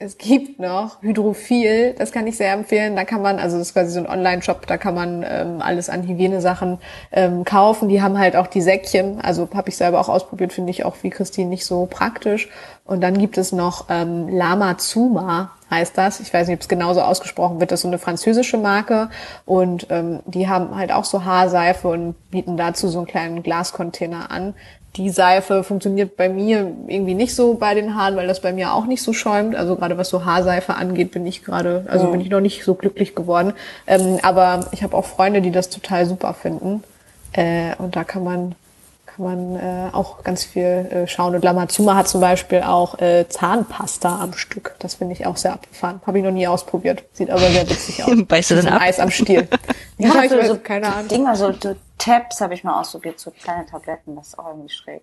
[0.00, 2.94] Es gibt noch Hydrophil, das kann ich sehr empfehlen.
[2.94, 5.90] Da kann man, also das ist quasi so ein Online-Shop, da kann man ähm, alles
[5.90, 6.78] an Hygienesachen
[7.10, 7.88] ähm, kaufen.
[7.88, 10.94] Die haben halt auch die Säckchen, also habe ich selber auch ausprobiert, finde ich auch
[11.02, 12.48] wie Christine nicht so praktisch.
[12.84, 16.20] Und dann gibt es noch ähm, Lama Zuma, heißt das.
[16.20, 17.72] Ich weiß nicht, ob es genauso ausgesprochen wird.
[17.72, 19.10] Das ist so eine französische Marke
[19.46, 24.30] und ähm, die haben halt auch so Haarseife und bieten dazu so einen kleinen Glascontainer
[24.30, 24.54] an
[24.98, 28.74] die Seife funktioniert bei mir irgendwie nicht so bei den Haaren, weil das bei mir
[28.74, 29.54] auch nicht so schäumt.
[29.54, 32.10] Also gerade was so Haarseife angeht, bin ich gerade, also oh.
[32.10, 33.52] bin ich noch nicht so glücklich geworden.
[33.86, 36.82] Ähm, aber ich habe auch Freunde, die das total super finden.
[37.32, 38.56] Äh, und da kann man
[39.18, 41.34] kann man äh, auch ganz viel äh, schauen.
[41.34, 44.76] Und Lamazuma hat zum Beispiel auch äh, Zahnpasta am Stück.
[44.78, 46.00] Das finde ich auch sehr abgefahren.
[46.06, 47.04] Habe ich noch nie ausprobiert.
[47.12, 48.12] Sieht aber sehr witzig aus.
[48.26, 48.80] Beißt du denn ab?
[48.80, 49.48] Eis am Stiel.
[49.98, 51.08] ja, ich weiß, so, keine Ahnung.
[51.08, 54.14] Dinger, so, so Tabs habe ich mal ausprobiert, so kleine Tabletten.
[54.14, 55.02] Das ist auch irgendwie schräg.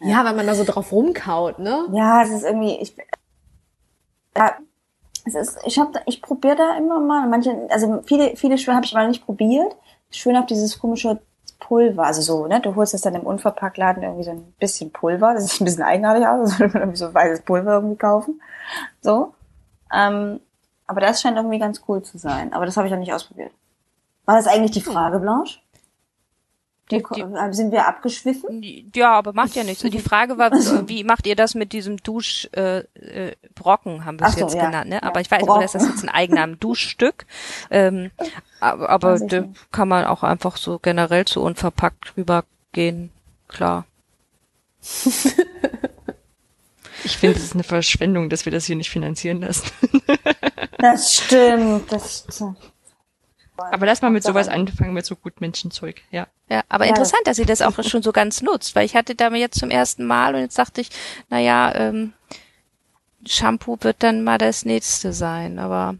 [0.00, 1.86] Ja, ja weil man da so drauf rumkaut, ne?
[1.92, 2.96] Ja, es ist irgendwie, ich,
[4.36, 4.56] ja,
[5.24, 7.28] es ist, ich habe, ich probiere da immer mal.
[7.28, 9.76] Manche, also viele, viele Schwören habe ich mal nicht probiert.
[10.10, 11.20] Schön auf dieses komische
[11.62, 15.34] Pulver, also so, ne, du holst das dann im Unverpacktladen irgendwie so ein bisschen Pulver,
[15.34, 18.42] das sieht ein bisschen eigenartig aus, also man irgendwie so weißes Pulver irgendwie kaufen,
[19.00, 19.34] so.
[19.94, 20.40] Ähm,
[20.86, 23.52] aber das scheint irgendwie ganz cool zu sein, aber das habe ich noch nicht ausprobiert.
[24.24, 25.60] War das eigentlich die Frage, Blanche?
[26.90, 28.90] Die, die, äh, sind wir abgeschwiffen?
[28.94, 29.82] Ja, aber macht ja nichts.
[29.82, 30.50] Die Frage war,
[30.88, 34.54] wie macht ihr das mit diesem Duschbrocken, äh, äh, Brocken, haben wir es so, jetzt
[34.54, 34.66] ja.
[34.66, 35.02] genannt, ne?
[35.02, 35.22] Aber ja.
[35.22, 37.26] ich weiß, das ist jetzt ein eigener Duschstück.
[37.70, 38.10] Ähm,
[38.60, 43.10] aber aber da kann man auch einfach so generell zu unverpackt rübergehen,
[43.48, 43.86] klar.
[47.04, 49.70] Ich finde, es ist eine Verschwendung, dass wir das hier nicht finanzieren lassen.
[50.78, 52.71] Das stimmt, das stimmt.
[53.70, 56.26] Aber lass mal mit sowas anfangen, mit so Gutmenschenzeug, ja.
[56.48, 59.14] Ja, aber ja, interessant, dass sie das auch schon so ganz nutzt, weil ich hatte
[59.14, 60.90] da mir jetzt zum ersten Mal und jetzt dachte ich,
[61.30, 62.12] naja, ähm,
[63.26, 65.96] Shampoo wird dann mal das nächste sein, aber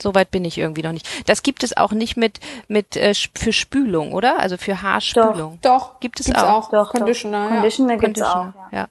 [0.00, 1.06] Soweit bin ich irgendwie noch nicht.
[1.28, 4.40] Das gibt es auch nicht mit mit äh, für Spülung, oder?
[4.40, 5.60] Also für Haarspülung.
[5.62, 6.42] Doch, doch gibt es auch.
[6.42, 6.70] auch.
[6.70, 7.44] Doch, Conditioner.
[7.44, 7.50] Doch.
[7.50, 8.00] Conditioner, ja.
[8.00, 8.72] gibt's Conditioner, auch.
[8.72, 8.78] Ja.
[8.78, 8.88] ja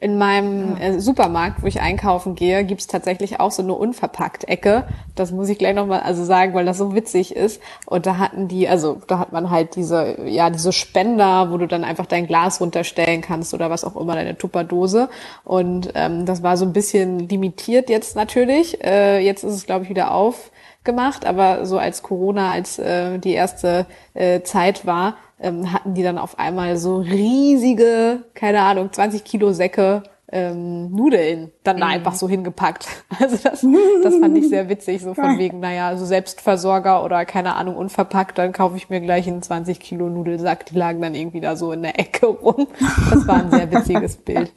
[0.00, 4.84] in meinem äh, Supermarkt, wo ich einkaufen gehe, gibt's tatsächlich auch so eine Unverpackt-Ecke.
[5.14, 7.60] Das muss ich gleich nochmal also sagen, weil das so witzig ist.
[7.84, 11.66] Und da hatten die, also da hat man halt diese, ja, diese Spender, wo du
[11.68, 15.10] dann einfach dein Glas runterstellen kannst oder was auch immer, deine Tupperdose.
[15.44, 18.82] Und ähm, das war so ein bisschen limitiert jetzt natürlich.
[18.82, 21.26] Äh, jetzt ist es, glaube ich, wieder aufgemacht.
[21.26, 23.84] Aber so als Corona, als äh, die erste
[24.14, 29.52] äh, Zeit war, ähm, hatten die dann auf einmal so riesige, keine Ahnung, 20 Kilo
[29.52, 31.92] Säcke ähm, Nudeln dann da mhm.
[31.92, 32.86] einfach so hingepackt.
[33.18, 33.66] Also das,
[34.02, 38.38] das fand ich sehr witzig, so von wegen, naja, so Selbstversorger oder keine Ahnung, unverpackt,
[38.38, 41.72] dann kaufe ich mir gleich einen 20 Kilo Nudelsack, die lagen dann irgendwie da so
[41.72, 42.68] in der Ecke rum.
[43.10, 44.52] Das war ein sehr witziges Bild.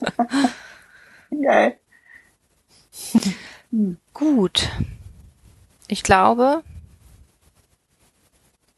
[1.42, 1.76] Geil.
[4.14, 4.70] Gut.
[5.88, 6.62] Ich glaube,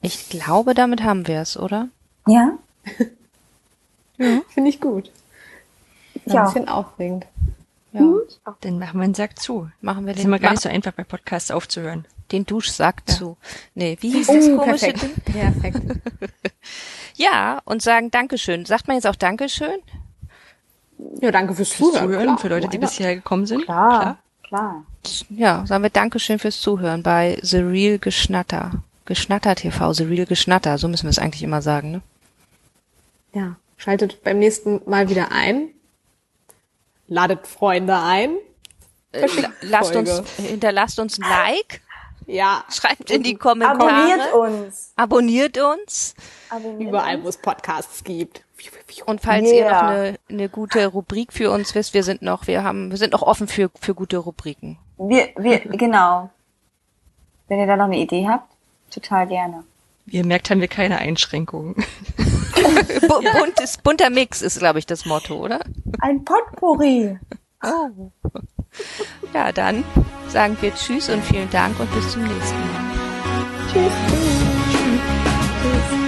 [0.02, 1.90] ich glaube, damit haben wir es, oder?
[2.28, 2.58] Ja.
[4.18, 4.42] ja.
[4.50, 5.12] Finde ich gut.
[6.26, 6.42] Ja.
[6.42, 7.26] Ein bisschen aufregend.
[7.94, 8.02] Ja.
[8.02, 8.40] Gut.
[8.62, 9.70] Dann machen wir den Sack zu.
[9.82, 10.16] Machen wir den.
[10.16, 12.06] Das ist immer gar nicht so einfach bei Podcasts aufzuhören.
[12.32, 13.16] Den Duschsack ja.
[13.16, 13.38] zu.
[13.76, 15.28] Nee, wie hieß oh, das komische perfekt.
[15.28, 15.34] Ding?
[15.34, 15.82] Perfekt.
[17.16, 18.66] ja, und sagen Dankeschön.
[18.66, 19.80] Sagt man jetzt auch Dankeschön?
[21.22, 22.12] Ja, danke fürs, fürs Zuhören.
[22.12, 23.64] Zuhören für Leute, die bisher gekommen sind.
[23.64, 24.18] Klar, klar.
[24.44, 24.86] klar.
[25.30, 28.72] Ja, sagen wir Dankeschön fürs Zuhören bei The Real Geschnatter.
[29.06, 32.02] Geschnatter TV, The Real Geschnatter, so müssen wir es eigentlich immer sagen, ne?
[33.36, 35.70] Ja, schaltet beim nächsten Mal wieder ein.
[37.08, 38.38] Ladet Freunde ein.
[39.12, 39.28] Äh,
[39.62, 41.82] lasst uns, hinterlasst uns ein Like.
[42.28, 42.64] Ja.
[42.72, 43.84] Schreibt in die Kommentare.
[43.84, 44.94] Abonniert uns.
[44.96, 46.16] Abonniert uns.
[46.50, 48.42] Abonniert Überall, wo es Podcasts gibt.
[49.06, 49.54] Und falls yeah.
[49.54, 52.98] ihr noch eine, eine gute Rubrik für uns wisst, wir sind noch, wir haben, wir
[52.98, 54.80] sind noch offen für, für gute Rubriken.
[54.98, 56.30] Wir, wir, genau.
[57.50, 58.50] Wenn ihr da noch eine Idee habt,
[58.90, 59.66] total gerne.
[60.08, 61.76] Ihr merkt, haben wir keine Einschränkungen.
[63.10, 63.34] Oh, ja.
[63.84, 65.60] bunter Mix ist, glaube ich, das Motto, oder?
[66.00, 67.20] Ein Potpourri.
[67.64, 68.12] Oh.
[69.34, 69.84] Ja, dann
[70.28, 72.86] sagen wir Tschüss und vielen Dank und bis zum nächsten Mal.
[73.72, 73.94] Tschüss.
[74.72, 75.02] tschüss.
[75.92, 76.05] tschüss.